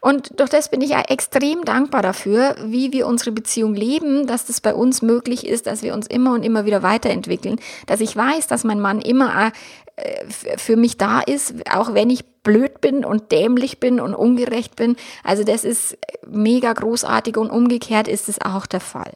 Und 0.05 0.39
durch 0.39 0.51
das 0.51 0.69
bin 0.69 0.81
ich 0.81 0.91
ja 0.91 1.01
extrem 1.01 1.65
dankbar 1.65 2.03
dafür, 2.03 2.55
wie 2.63 2.93
wir 2.93 3.07
unsere 3.07 3.31
Beziehung 3.31 3.73
leben, 3.73 4.27
dass 4.27 4.45
das 4.45 4.61
bei 4.61 4.75
uns 4.75 5.01
möglich 5.01 5.47
ist, 5.47 5.65
dass 5.65 5.81
wir 5.81 5.95
uns 5.95 6.05
immer 6.05 6.33
und 6.33 6.43
immer 6.43 6.65
wieder 6.65 6.83
weiterentwickeln, 6.83 7.59
dass 7.87 8.01
ich 8.01 8.15
weiß, 8.15 8.45
dass 8.45 8.63
mein 8.63 8.79
Mann 8.79 9.01
immer 9.01 9.51
äh, 9.95 10.25
für 10.29 10.75
mich 10.75 10.97
da 10.97 11.21
ist, 11.21 11.55
auch 11.71 11.95
wenn 11.95 12.11
ich 12.11 12.23
blöd 12.43 12.81
bin 12.81 13.03
und 13.03 13.31
dämlich 13.31 13.79
bin 13.79 13.99
und 13.99 14.13
ungerecht 14.13 14.75
bin. 14.75 14.95
Also 15.23 15.43
das 15.43 15.63
ist 15.63 15.97
mega 16.27 16.71
großartig 16.73 17.37
und 17.37 17.49
umgekehrt 17.49 18.07
ist 18.07 18.29
es 18.29 18.39
auch 18.39 18.67
der 18.67 18.81
Fall. 18.81 19.13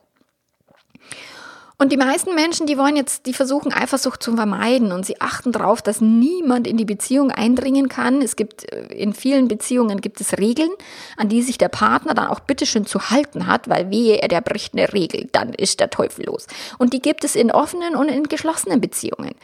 Und 1.82 1.94
die 1.94 1.98
meisten 1.98 2.36
Menschen, 2.36 2.68
die 2.68 2.78
wollen 2.78 2.98
jetzt, 2.98 3.26
die 3.26 3.34
versuchen 3.34 3.72
Eifersucht 3.72 4.22
zu 4.22 4.36
vermeiden 4.36 4.92
und 4.92 5.06
sie 5.06 5.22
achten 5.22 5.54
darauf, 5.54 5.82
dass 5.82 6.02
niemand 6.02 6.68
in 6.68 6.76
die 6.76 6.84
Beziehung 6.84 7.32
eindringen 7.32 7.88
kann. 7.88 8.22
Es 8.22 8.36
gibt 8.36 8.70
äh, 8.70 8.88
in 8.94 9.14
vielen 9.14 9.48
Beziehungen 9.48 10.02
gibt 10.02 10.20
es 10.20 10.38
Regeln, 10.38 10.72
an 11.16 11.30
die 11.30 11.42
sich 11.42 11.58
der 11.58 11.70
Partner 11.70 12.14
dann 12.14 12.28
auch 12.28 12.42
bitteschön 12.42 12.86
zu 12.86 13.12
halten 13.12 13.48
hat, 13.48 13.70
weil 13.70 13.90
wehe, 13.92 14.22
er 14.22 14.28
der 14.28 14.42
bricht 14.42 14.74
eine 14.74 14.92
Regel, 14.92 15.30
dann 15.32 15.54
ist 15.54 15.80
der 15.80 15.90
Teufel 15.90 16.26
los. 16.26 16.48
Und 16.80 16.92
die 16.92 17.02
gibt 17.02 17.24
es 17.24 17.38
in 17.38 17.50
offenen 17.50 17.96
und 17.96 18.10
in 18.10 18.24
geschlossenen 18.24 18.82
Beziehungen. 18.82 19.36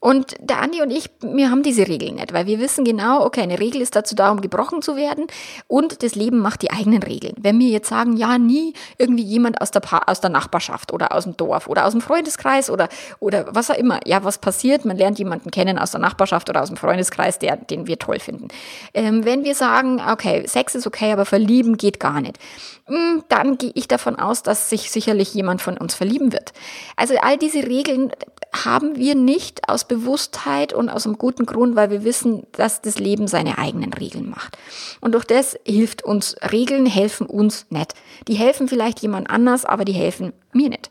Und 0.00 0.34
der 0.40 0.62
Andi 0.62 0.80
und 0.80 0.90
ich, 0.90 1.10
wir 1.20 1.50
haben 1.50 1.62
diese 1.62 1.86
Regeln 1.86 2.14
nicht, 2.14 2.32
weil 2.32 2.46
wir 2.46 2.58
wissen 2.58 2.84
genau, 2.84 3.22
okay, 3.22 3.42
eine 3.42 3.60
Regel 3.60 3.82
ist 3.82 3.94
dazu 3.94 4.14
da, 4.14 4.30
um 4.30 4.40
gebrochen 4.40 4.80
zu 4.80 4.96
werden 4.96 5.26
und 5.68 6.02
das 6.02 6.14
Leben 6.14 6.38
macht 6.38 6.62
die 6.62 6.70
eigenen 6.70 7.02
Regeln. 7.02 7.34
Wenn 7.38 7.58
wir 7.58 7.68
jetzt 7.68 7.90
sagen, 7.90 8.16
ja, 8.16 8.38
nie 8.38 8.72
irgendwie 8.96 9.22
jemand 9.22 9.60
aus 9.60 9.70
der, 9.70 9.80
pa 9.80 10.02
aus 10.06 10.22
der 10.22 10.30
Nachbarschaft 10.30 10.94
oder 10.94 11.12
aus 11.14 11.24
dem 11.24 11.36
Dorf 11.36 11.68
oder 11.70 11.86
aus 11.86 11.92
dem 11.92 12.00
Freundeskreis 12.00 12.68
oder, 12.68 12.88
oder 13.20 13.46
was 13.54 13.70
auch 13.70 13.76
immer, 13.76 14.00
ja, 14.04 14.24
was 14.24 14.38
passiert, 14.38 14.84
man 14.84 14.96
lernt 14.96 15.18
jemanden 15.18 15.50
kennen 15.50 15.78
aus 15.78 15.92
der 15.92 16.00
Nachbarschaft 16.00 16.50
oder 16.50 16.62
aus 16.62 16.68
dem 16.68 16.76
Freundeskreis, 16.76 17.38
der, 17.38 17.56
den 17.56 17.86
wir 17.86 17.98
toll 17.98 18.18
finden. 18.18 18.48
Ähm, 18.92 19.24
wenn 19.24 19.44
wir 19.44 19.54
sagen, 19.54 20.02
okay, 20.10 20.44
Sex 20.46 20.74
ist 20.74 20.86
okay, 20.86 21.12
aber 21.12 21.24
verlieben 21.24 21.76
geht 21.76 22.00
gar 22.00 22.20
nicht, 22.20 22.38
hm, 22.86 23.22
dann 23.28 23.56
gehe 23.56 23.72
ich 23.74 23.86
davon 23.86 24.16
aus, 24.16 24.42
dass 24.42 24.68
sich 24.68 24.90
sicherlich 24.90 25.32
jemand 25.32 25.62
von 25.62 25.78
uns 25.78 25.94
verlieben 25.94 26.32
wird. 26.32 26.52
Also 26.96 27.14
all 27.22 27.36
diese 27.36 27.62
Regeln 27.62 28.10
haben 28.52 28.96
wir 28.96 29.14
nicht 29.14 29.68
aus 29.68 29.84
Bewusstheit 29.84 30.72
und 30.72 30.88
aus 30.88 31.06
einem 31.06 31.18
guten 31.18 31.46
Grund, 31.46 31.76
weil 31.76 31.90
wir 31.90 32.02
wissen, 32.02 32.46
dass 32.52 32.82
das 32.82 32.98
Leben 32.98 33.28
seine 33.28 33.58
eigenen 33.58 33.92
Regeln 33.92 34.28
macht. 34.28 34.58
Und 35.00 35.14
durch 35.14 35.24
das 35.24 35.56
hilft 35.64 36.02
uns, 36.02 36.36
Regeln 36.50 36.86
helfen 36.86 37.26
uns 37.26 37.66
nicht. 37.70 37.94
Die 38.26 38.34
helfen 38.34 38.66
vielleicht 38.66 39.00
jemand 39.00 39.30
anders, 39.30 39.64
aber 39.64 39.84
die 39.84 39.92
helfen 39.92 40.32
mir 40.52 40.68
nicht. 40.68 40.90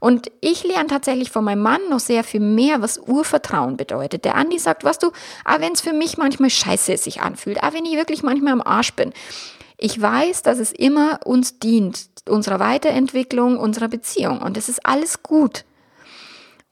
Und 0.00 0.30
ich 0.40 0.64
lerne 0.64 0.88
tatsächlich 0.88 1.30
von 1.30 1.44
meinem 1.44 1.62
Mann 1.62 1.80
noch 1.88 2.00
sehr 2.00 2.24
viel 2.24 2.40
mehr, 2.40 2.82
was 2.82 2.98
Urvertrauen 2.98 3.76
bedeutet. 3.76 4.24
Der 4.24 4.34
Andi 4.34 4.58
sagt, 4.58 4.84
was 4.84 4.98
du, 4.98 5.10
ah, 5.44 5.60
wenn 5.60 5.72
es 5.72 5.80
für 5.80 5.92
mich 5.92 6.18
manchmal 6.18 6.50
scheiße 6.50 6.96
sich 6.96 7.20
anfühlt, 7.20 7.62
ah, 7.62 7.72
wenn 7.72 7.84
ich 7.84 7.96
wirklich 7.96 8.22
manchmal 8.22 8.52
am 8.52 8.62
Arsch 8.62 8.94
bin. 8.94 9.12
Ich 9.78 10.00
weiß, 10.00 10.42
dass 10.42 10.58
es 10.58 10.72
immer 10.72 11.20
uns 11.24 11.58
dient, 11.58 12.06
unserer 12.28 12.60
Weiterentwicklung, 12.60 13.58
unserer 13.58 13.88
Beziehung. 13.88 14.40
Und 14.40 14.56
es 14.56 14.68
ist 14.68 14.86
alles 14.86 15.22
gut. 15.22 15.64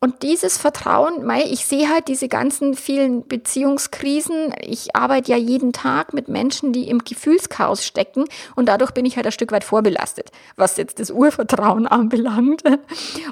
Und 0.05 0.23
dieses 0.23 0.59
Vertrauen, 0.59 1.31
ich 1.47 1.65
sehe 1.65 1.89
halt 1.89 2.09
diese 2.09 2.29
ganzen 2.29 2.75
vielen 2.75 3.27
Beziehungskrisen. 3.27 4.53
Ich 4.61 4.95
arbeite 4.95 5.31
ja 5.31 5.39
jeden 5.39 5.73
Tag 5.73 6.13
mit 6.13 6.29
Menschen, 6.29 6.75
die 6.75 6.91
im 6.91 6.99
Gefühlschaos 6.99 7.87
stecken 7.87 8.27
und 8.55 8.69
dadurch 8.69 8.91
bin 8.91 9.07
ich 9.07 9.17
halt 9.17 9.25
ein 9.25 9.33
Stück 9.33 9.51
weit 9.51 9.65
vorbelastet, 9.65 10.31
was 10.57 10.77
jetzt 10.77 11.01
das 11.01 11.11
Urvertrauen 11.11 11.87
anbelangt. 11.87 12.63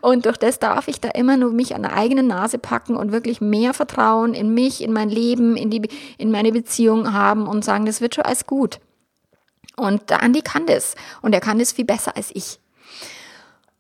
Und 0.01 0.25
durch 0.25 0.39
das 0.39 0.61
darf 0.61 0.89
ich 0.89 0.99
da 0.99 1.11
immer 1.11 1.37
nur 1.37 1.53
mich 1.53 1.75
an 1.75 1.83
der 1.83 1.93
eigenen 1.93 2.29
Nase 2.29 2.57
packen 2.57 2.97
und 2.97 3.13
wirklich 3.13 3.43
mehr 3.43 3.75
Vertrauen 3.75 4.33
in 4.33 4.55
mich, 4.55 4.83
in 4.83 4.95
mein 4.95 5.11
Leben, 5.11 5.59
in 5.59 5.69
die, 5.69 5.83
in 6.17 6.31
meine 6.31 6.53
Beziehung 6.53 7.13
haben 7.13 7.49
und 7.49 7.67
sagen, 7.67 7.85
das 7.85 8.01
wird 8.01 8.15
schon 8.15 8.25
alles 8.25 8.47
gut. 8.47 8.81
Und 9.77 10.09
der 10.09 10.23
Andi 10.23 10.41
kann 10.41 10.65
das. 10.65 10.95
Und 11.21 11.35
er 11.35 11.43
kann 11.43 11.59
das 11.59 11.73
viel 11.73 11.85
besser 11.85 12.17
als 12.17 12.31
ich. 12.33 12.59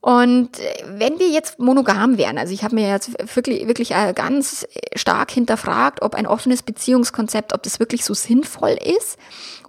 Und 0.03 0.59
äh, 0.59 0.85
wenn 0.99 1.21
wir 1.21 1.29
jetzt 1.29 1.61
monogam 1.61 2.19
wären, 2.19 2.37
also 2.37 2.53
ich 2.53 2.65
habe 2.65 2.75
mir 2.75 2.89
jetzt 2.89 3.13
wirklich, 3.37 3.69
wirklich 3.69 3.93
äh, 3.93 4.13
ganz 4.13 4.67
stark 4.97 5.31
hinterfragt, 5.31 6.03
ob 6.03 6.17
ein 6.17 6.27
offenes 6.27 6.65
Beziehungskonzept, 6.65 7.55
ob 7.55 7.63
das 7.63 7.79
wirklich 7.79 8.05
so 8.05 8.13
sinnvoll 8.13 8.77
ist 8.99 9.17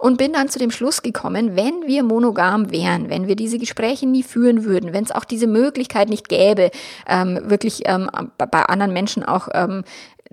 und 0.00 0.18
bin 0.18 0.32
dann 0.32 0.48
zu 0.48 0.58
dem 0.58 0.72
Schluss 0.72 1.02
gekommen, 1.02 1.54
wenn 1.54 1.86
wir 1.86 2.02
monogam 2.02 2.72
wären, 2.72 3.10
wenn 3.10 3.28
wir 3.28 3.36
diese 3.36 3.58
Gespräche 3.58 4.08
nie 4.08 4.24
führen 4.24 4.64
würden, 4.64 4.92
wenn 4.92 5.04
es 5.04 5.12
auch 5.12 5.24
diese 5.24 5.46
Möglichkeit 5.46 6.08
nicht 6.08 6.28
gäbe, 6.28 6.72
ähm, 7.06 7.38
wirklich 7.44 7.82
ähm, 7.84 8.10
bei 8.36 8.64
anderen 8.64 8.92
Menschen 8.92 9.24
auch 9.24 9.46
ähm, 9.54 9.84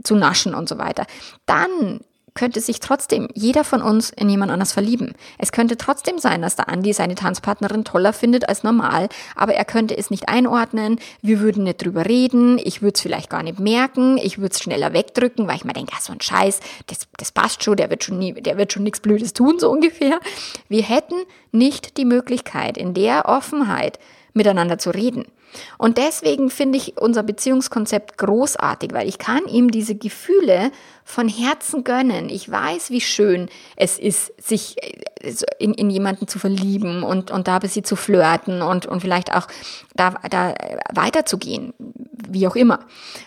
zu 0.04 0.16
naschen 0.16 0.56
und 0.56 0.68
so 0.68 0.80
weiter, 0.80 1.06
dann 1.46 2.00
könnte 2.34 2.62
sich 2.62 2.80
trotzdem 2.80 3.28
jeder 3.34 3.64
von 3.64 3.82
uns 3.82 4.10
in 4.10 4.30
jemand 4.30 4.52
anders 4.52 4.72
verlieben. 4.72 5.14
Es 5.38 5.52
könnte 5.52 5.78
trotzdem 5.78 6.18
sein, 6.18 6.42
dass 6.42 6.56
der 6.56 6.70
Andi 6.70 6.94
seine 6.94 7.16
Tanzpartnerin 7.16 7.84
toller 7.84 8.14
findet 8.14 8.48
als 8.48 8.64
normal, 8.64 9.10
aber 9.36 9.54
er 9.54 9.66
könnte 9.66 9.98
es 9.98 10.10
nicht 10.10 10.30
einordnen, 10.30 11.00
wir 11.22 11.40
würden 11.40 11.64
nicht 11.64 11.84
drüber 11.84 12.06
reden, 12.06 12.58
ich 12.58 12.82
würde 12.82 12.96
es 12.96 13.02
vielleicht 13.02 13.30
gar 13.30 13.44
nicht 13.44 13.60
merken, 13.60 14.18
ich 14.18 14.38
würde 14.38 14.54
es 14.54 14.62
schneller 14.62 14.94
wegdrücken, 14.94 15.48
weil 15.48 15.58
ich 15.58 15.66
mir 15.66 15.74
denke, 15.74 15.96
so 16.00 16.14
ein 16.14 16.22
Scheiß, 16.22 16.60
das, 16.88 17.08
das 17.18 17.32
passt 17.32 17.64
schon, 17.64 17.78
der 17.78 17.90
wird 17.90 18.04
schon 18.04 18.18
nie, 18.18 18.34
der 18.34 18.58
wird 18.58 18.72
schon 18.72 18.84
nichts 18.84 19.02
Blödes 19.02 19.34
tun, 19.34 19.60
so 19.60 19.70
ungefähr. 19.70 20.20
Wir 20.70 20.84
hätten 20.84 21.16
nicht 21.52 21.98
die 21.98 22.06
Möglichkeit, 22.06 22.78
in 22.78 22.94
der 22.94 23.26
Offenheit 23.26 24.00
miteinander 24.34 24.78
zu 24.78 24.92
reden. 24.92 25.26
Und 25.78 25.98
deswegen 25.98 26.50
finde 26.50 26.78
ich 26.78 26.98
unser 26.98 27.24
Beziehungskonzept 27.24 28.18
großartig, 28.18 28.94
weil 28.94 29.08
ich 29.08 29.18
kann 29.18 29.46
ihm 29.48 29.72
diese 29.72 29.96
Gefühle 29.96 30.72
von 31.04 31.28
Herzen 31.28 31.84
gönnen. 31.84 32.30
Ich 32.30 32.50
weiß, 32.50 32.90
wie 32.90 33.02
schön 33.02 33.50
es 33.76 34.00
ist, 34.00 34.32
sich 34.42 34.78
äh, 34.82 35.34
in, 35.60 35.74
in 35.74 35.90
jemanden 35.90 36.28
zu 36.28 36.40
verlieben 36.40 37.04
und, 37.04 37.32
und 37.32 37.48
da 37.48 37.60
bis 37.60 37.74
sie 37.74 37.84
zu 37.84 37.96
flirten 37.96 38.62
und, 38.62 38.86
und 38.86 39.02
vielleicht 39.02 39.34
auch 39.36 39.48
da, 39.96 40.16
da 40.30 40.56
weiterzugehen, 40.94 41.74
wie 42.30 42.48
auch 42.48 42.56
immer. 42.56 42.80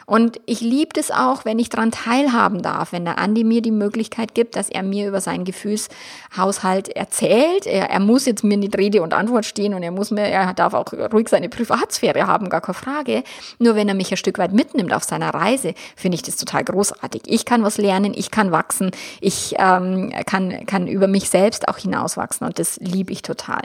Und 0.07 0.41
ich 0.47 0.61
liebe 0.61 0.99
es 0.99 1.11
auch, 1.11 1.45
wenn 1.45 1.59
ich 1.59 1.69
daran 1.69 1.91
teilhaben 1.91 2.63
darf, 2.63 2.93
wenn 2.93 3.05
der 3.05 3.19
Andi 3.19 3.45
mir 3.45 3.63
die 3.63 3.71
Möglichkeit 3.71 4.35
gibt, 4.35 4.57
dass 4.57 4.71
er 4.71 4.83
mir 4.83 5.09
über 5.09 5.21
seinen 5.21 5.45
Gefühlshaushalt 5.45 6.89
erzählt. 6.89 7.67
Er, 7.67 7.91
er 7.91 8.01
muss 8.01 8.27
jetzt 8.27 8.45
mir 8.45 8.57
nicht 8.57 8.77
Rede 8.77 9.03
und 9.03 9.15
Antwort 9.15 9.45
stehen 9.45 9.75
und 9.75 9.83
er 9.83 9.91
muss 9.91 10.11
mir, 10.11 10.23
er 10.23 10.55
darf 10.55 10.75
auch 10.75 10.93
ruhig 11.13 11.29
seine 11.29 11.49
Privatsphäre 11.49 12.14
haben, 12.23 12.49
gar 12.49 12.61
keine 12.61 12.75
Frage. 12.75 13.25
Nur 13.59 13.75
wenn 13.75 13.89
er 13.89 13.95
mich 13.95 14.11
ein 14.11 14.17
Stück 14.17 14.39
weit 14.39 14.53
mitnimmt 14.53 14.93
auf 14.93 15.05
seiner 15.05 15.31
Reise, 15.35 15.75
finde 15.97 16.17
ich 16.17 16.23
das 16.23 16.37
total 16.37 16.65
großartig. 16.65 17.23
Ich 17.27 17.45
kann 17.45 17.63
was 17.63 17.79
lernen, 17.79 18.15
ich 18.15 18.31
kann 18.31 18.53
wachsen, 18.53 18.91
ich 19.21 19.55
ähm, 19.59 20.13
kann, 20.27 20.67
kann 20.67 20.87
über 20.87 21.09
mich 21.09 21.29
selbst 21.31 21.69
auch 21.69 21.79
hinauswachsen 21.79 22.47
und 22.47 22.59
das 22.59 22.77
liebe 22.81 23.13
ich 23.13 23.23
total. 23.23 23.63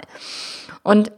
Und 0.83 1.11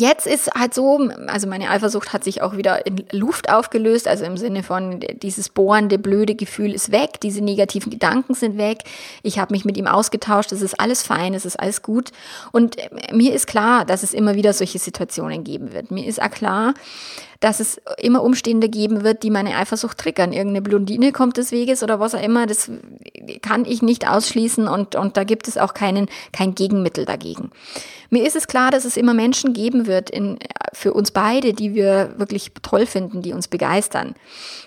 Jetzt 0.00 0.26
ist 0.26 0.50
halt 0.54 0.74
so, 0.74 1.08
also 1.26 1.48
meine 1.48 1.70
Eifersucht 1.70 2.12
hat 2.12 2.22
sich 2.22 2.42
auch 2.42 2.56
wieder 2.56 2.86
in 2.86 3.04
Luft 3.10 3.50
aufgelöst, 3.50 4.06
also 4.06 4.24
im 4.24 4.36
Sinne 4.36 4.62
von 4.62 5.00
dieses 5.00 5.48
bohrende, 5.48 5.98
blöde 5.98 6.34
Gefühl 6.34 6.72
ist 6.72 6.92
weg, 6.92 7.20
diese 7.22 7.42
negativen 7.42 7.90
Gedanken 7.90 8.34
sind 8.34 8.58
weg, 8.58 8.78
ich 9.22 9.38
habe 9.38 9.52
mich 9.52 9.64
mit 9.64 9.76
ihm 9.76 9.86
ausgetauscht, 9.86 10.52
es 10.52 10.62
ist 10.62 10.78
alles 10.78 11.02
fein, 11.02 11.34
es 11.34 11.44
ist 11.44 11.58
alles 11.58 11.82
gut 11.82 12.10
und 12.52 12.76
mir 13.12 13.34
ist 13.34 13.46
klar, 13.46 13.84
dass 13.84 14.02
es 14.02 14.14
immer 14.14 14.34
wieder 14.34 14.52
solche 14.52 14.78
Situationen 14.78 15.42
geben 15.42 15.72
wird. 15.72 15.90
Mir 15.90 16.06
ist 16.06 16.22
auch 16.22 16.30
klar, 16.30 16.74
dass 17.40 17.60
es 17.60 17.80
immer 17.98 18.22
Umstände 18.22 18.68
geben 18.68 19.04
wird, 19.04 19.22
die 19.22 19.30
meine 19.30 19.56
Eifersucht 19.56 19.98
triggern. 19.98 20.32
Irgendeine 20.32 20.62
Blondine 20.62 21.12
kommt 21.12 21.36
des 21.36 21.52
Weges 21.52 21.82
oder 21.82 22.00
was 22.00 22.14
auch 22.14 22.22
immer, 22.22 22.46
das 22.46 22.70
kann 23.42 23.64
ich 23.64 23.80
nicht 23.82 24.08
ausschließen 24.08 24.66
und, 24.66 24.96
und 24.96 25.16
da 25.16 25.24
gibt 25.24 25.46
es 25.46 25.56
auch 25.56 25.74
keinen, 25.74 26.06
kein 26.32 26.54
Gegenmittel 26.54 27.04
dagegen. 27.04 27.50
Mir 28.10 28.26
ist 28.26 28.36
es 28.36 28.46
klar, 28.46 28.70
dass 28.70 28.84
es 28.84 28.96
immer 28.96 29.12
Menschen 29.12 29.52
geben 29.52 29.86
wird 29.86 30.08
in, 30.08 30.38
für 30.72 30.94
uns 30.94 31.10
beide, 31.10 31.52
die 31.52 31.74
wir 31.74 32.14
wirklich 32.16 32.52
toll 32.62 32.86
finden, 32.86 33.20
die 33.20 33.34
uns 33.34 33.48
begeistern. 33.48 34.14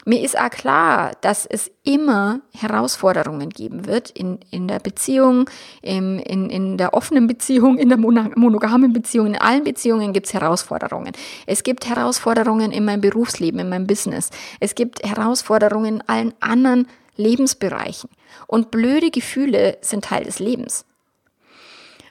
Mir 0.05 0.22
ist 0.22 0.38
auch 0.38 0.49
klar, 0.49 1.11
dass 1.22 1.45
es 1.47 1.72
immer 1.84 2.41
Herausforderungen 2.53 3.49
geben 3.49 3.88
wird 3.88 4.11
in, 4.11 4.39
in 4.51 4.67
der 4.67 4.80
Beziehung, 4.80 5.49
in, 5.82 6.19
in, 6.19 6.49
in 6.51 6.78
der 6.78 6.93
offenen 6.93 7.26
Beziehung, 7.26 7.80
in 7.80 7.89
der 7.89 7.97
monogamen 7.97 8.93
Beziehung, 8.93 9.28
in 9.28 9.38
allen 9.38 9.63
Beziehungen 9.63 10.13
gibt 10.13 10.28
es 10.28 10.34
Herausforderungen. 10.34 11.11
Es 11.47 11.63
gibt 11.63 11.89
Herausforderungen 11.89 12.61
in 12.70 12.86
meinem 12.86 13.01
Berufsleben, 13.01 13.59
in 13.59 13.70
meinem 13.70 13.88
Business. 13.88 14.30
Es 14.59 14.76
gibt 14.76 15.03
Herausforderungen 15.03 15.95
in 15.95 16.01
allen 16.07 16.34
anderen 16.39 16.88
Lebensbereichen. 17.18 18.09
Und 18.45 18.70
blöde 18.70 19.09
Gefühle 19.09 19.78
sind 19.82 20.05
Teil 20.05 20.26
des 20.26 20.39
Lebens. 20.39 20.86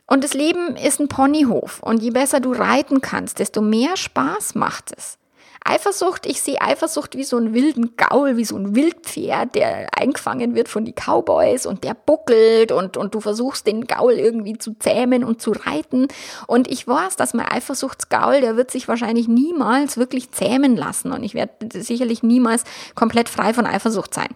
Und 0.07 0.25
das 0.25 0.35
Leben 0.35 0.75
ist 0.75 0.99
ein 0.99 1.07
Ponyhof. 1.07 1.81
Und 1.85 2.03
je 2.03 2.11
besser 2.11 2.41
du 2.41 2.53
reiten 2.53 3.01
kannst, 3.01 3.39
desto 3.39 3.61
mehr 3.61 3.97
Spaß 3.97 4.57
macht 4.57 4.93
es. 4.97 5.20
Eifersucht, 5.65 6.27
ich 6.27 6.41
sehe 6.41 6.61
Eifersucht 6.61 7.17
wie 7.17 7.25
so 7.25 7.37
einen 7.37 7.55
wilden 7.55 7.97
Gaul, 7.97 8.37
wie 8.37 8.45
so 8.45 8.57
ein 8.57 8.75
Wildpferd, 8.75 9.55
der 9.55 9.89
eingefangen 9.97 10.55
wird 10.55 10.69
von 10.69 10.85
die 10.85 10.95
Cowboys 10.95 11.67
und 11.67 11.85
der 11.85 11.95
buckelt 11.95 12.73
und, 12.73 12.97
und 12.97 13.15
du 13.15 13.21
versuchst 13.21 13.67
den 13.67 13.87
Gaul 13.87 14.15
irgendwie 14.15 14.59
zu 14.59 14.75
zähmen 14.79 15.23
und 15.23 15.43
zu 15.43 15.53
reiten. 15.53 16.09
Und 16.47 16.69
ich 16.69 16.87
weiß, 16.89 17.17
dass 17.17 17.35
mein 17.35 17.47
Eifersuchtsgaul, 17.47 18.41
der 18.41 18.57
wird 18.57 18.71
sich 18.71 18.89
wahrscheinlich 18.89 19.29
niemals 19.29 19.97
wirklich 19.97 20.33
zähmen 20.33 20.77
lassen 20.77 21.13
und 21.13 21.23
ich 21.23 21.35
werde 21.35 21.53
sicherlich 21.81 22.23
niemals 22.23 22.65
komplett 22.95 23.29
frei 23.29 23.53
von 23.53 23.67
Eifersucht 23.67 24.15
sein 24.15 24.29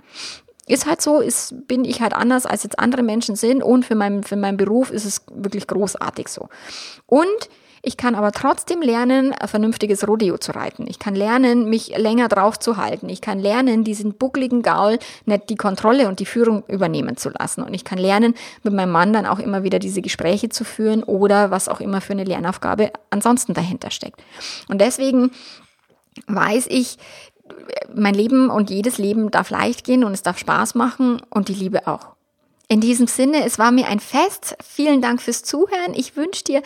ist 0.66 0.86
halt 0.86 1.02
so, 1.02 1.20
ist, 1.20 1.68
bin 1.68 1.84
ich 1.84 2.00
halt 2.00 2.14
anders 2.14 2.46
als 2.46 2.62
jetzt 2.62 2.78
andere 2.78 3.02
Menschen 3.02 3.36
sind 3.36 3.62
und 3.62 3.84
für, 3.84 3.94
mein, 3.94 4.22
für 4.22 4.36
meinen 4.36 4.56
Beruf 4.56 4.90
ist 4.90 5.04
es 5.04 5.22
wirklich 5.30 5.66
großartig 5.66 6.28
so. 6.28 6.48
Und 7.06 7.50
ich 7.84 7.96
kann 7.96 8.14
aber 8.14 8.32
trotzdem 8.32 8.80
lernen, 8.80 9.32
ein 9.32 9.48
vernünftiges 9.48 10.08
Rodeo 10.08 10.38
zu 10.38 10.52
reiten. 10.52 10.86
Ich 10.88 10.98
kann 10.98 11.14
lernen, 11.14 11.68
mich 11.68 11.96
länger 11.96 12.28
drauf 12.28 12.58
zu 12.58 12.78
halten. 12.78 13.08
Ich 13.08 13.20
kann 13.20 13.38
lernen, 13.38 13.84
diesen 13.84 14.14
buckligen 14.14 14.62
Gaul 14.62 14.98
nicht 15.26 15.50
die 15.50 15.56
Kontrolle 15.56 16.08
und 16.08 16.18
die 16.18 16.26
Führung 16.26 16.64
übernehmen 16.66 17.16
zu 17.16 17.28
lassen. 17.30 17.62
Und 17.62 17.74
ich 17.74 17.84
kann 17.84 17.98
lernen, 17.98 18.34
mit 18.62 18.72
meinem 18.72 18.90
Mann 18.90 19.12
dann 19.12 19.26
auch 19.26 19.38
immer 19.38 19.62
wieder 19.62 19.78
diese 19.78 20.00
Gespräche 20.00 20.48
zu 20.48 20.64
führen 20.64 21.02
oder 21.02 21.50
was 21.50 21.68
auch 21.68 21.80
immer 21.80 22.00
für 22.00 22.14
eine 22.14 22.24
Lernaufgabe 22.24 22.90
ansonsten 23.10 23.52
dahinter 23.52 23.90
steckt. 23.90 24.22
Und 24.68 24.80
deswegen 24.80 25.30
weiß 26.26 26.66
ich, 26.70 26.96
mein 27.94 28.14
Leben 28.14 28.48
und 28.48 28.70
jedes 28.70 28.96
Leben 28.96 29.30
darf 29.30 29.50
leicht 29.50 29.84
gehen 29.84 30.04
und 30.04 30.12
es 30.12 30.22
darf 30.22 30.38
Spaß 30.38 30.74
machen 30.74 31.20
und 31.28 31.48
die 31.48 31.54
Liebe 31.54 31.86
auch. 31.86 32.13
In 32.68 32.80
diesem 32.80 33.06
Sinne, 33.06 33.44
es 33.44 33.58
war 33.58 33.70
mir 33.72 33.88
ein 33.88 34.00
Fest. 34.00 34.56
Vielen 34.64 35.02
Dank 35.02 35.20
fürs 35.20 35.42
Zuhören. 35.42 35.92
Ich 35.94 36.16
wünsche 36.16 36.44
dir 36.44 36.62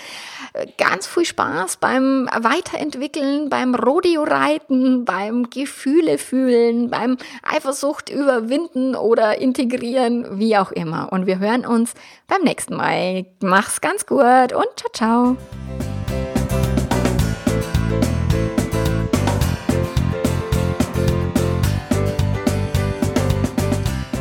äh, 0.52 0.66
ganz 0.78 1.08
viel 1.08 1.24
Spaß 1.24 1.78
beim 1.78 2.28
Weiterentwickeln, 2.32 3.48
beim 3.50 3.74
Rodeo-Reiten, 3.74 5.04
beim 5.04 5.50
Gefühle 5.50 6.18
fühlen, 6.18 6.88
beim 6.88 7.16
Eifersucht 7.42 8.10
überwinden 8.10 8.94
oder 8.94 9.38
integrieren, 9.38 10.38
wie 10.38 10.56
auch 10.56 10.70
immer. 10.70 11.12
Und 11.12 11.26
wir 11.26 11.40
hören 11.40 11.66
uns 11.66 11.94
beim 12.28 12.42
nächsten 12.42 12.76
Mal. 12.76 13.26
Mach's 13.40 13.80
ganz 13.80 14.06
gut 14.06 14.52
und 14.52 14.68
ciao, 14.76 14.90
ciao. 14.92 15.87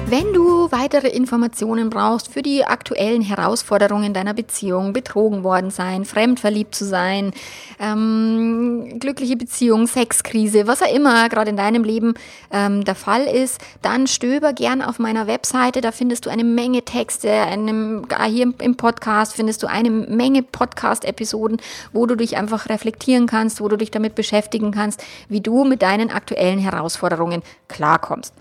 Wenn 0.10 0.32
du 0.32 0.72
weitere 0.72 1.10
Informationen 1.10 1.90
brauchst 1.90 2.32
für 2.32 2.42
die 2.42 2.64
aktuellen 2.64 3.22
Herausforderungen 3.22 4.14
deiner 4.14 4.34
Beziehung, 4.34 4.94
betrogen 4.94 5.44
worden 5.44 5.70
sein, 5.70 6.06
fremdverliebt 6.06 6.74
zu 6.74 6.86
sein, 6.86 7.34
ähm, 7.78 9.00
glückliche 9.00 9.36
Beziehung, 9.36 9.86
Sexkrise, 9.86 10.66
was 10.66 10.82
auch 10.82 10.96
immer 10.96 11.28
gerade 11.28 11.50
in 11.50 11.58
deinem 11.58 11.84
Leben 11.84 12.14
ähm, 12.52 12.86
der 12.86 12.96
Fall 12.96 13.24
ist, 13.24 13.60
dann 13.82 14.08
stöber 14.08 14.54
gern 14.54 14.82
auf 14.82 14.98
meiner 14.98 15.28
Webseite. 15.28 15.82
Da 15.82 15.92
findest 15.92 16.26
du 16.26 16.30
eine 16.30 16.46
Menge 16.46 16.84
Texte, 16.84 17.30
einem, 17.30 18.08
hier 18.28 18.54
im 18.60 18.78
Podcast 18.78 19.34
findest 19.36 19.62
du 19.62 19.68
eine 19.68 19.90
Menge 19.90 20.42
Podcast-Episoden, 20.42 21.58
wo 21.92 22.06
du 22.06 22.16
dich 22.16 22.38
einfach 22.38 22.70
reflektieren 22.70 23.28
kannst, 23.28 23.60
wo 23.60 23.68
du 23.68 23.76
dich 23.76 23.92
damit 23.92 24.16
beschäftigen 24.16 24.72
kannst, 24.72 25.04
wie 25.28 25.42
du 25.42 25.66
mit 25.66 25.82
deinen 25.82 26.12
aktuellen 26.12 26.60
Herausforderungen 26.60 27.42
klarkommst. 27.68 28.34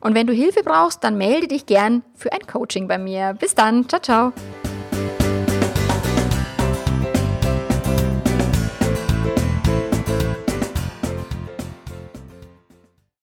Und 0.00 0.14
wenn 0.14 0.26
du 0.26 0.32
Hilfe 0.32 0.62
brauchst, 0.64 1.02
dann 1.04 1.16
melde 1.16 1.48
dich 1.48 1.66
gern 1.66 2.02
für 2.14 2.32
ein 2.32 2.46
Coaching 2.46 2.88
bei 2.88 2.98
mir. 2.98 3.34
Bis 3.34 3.54
dann. 3.54 3.88
Ciao, 3.88 4.00
ciao. 4.00 4.32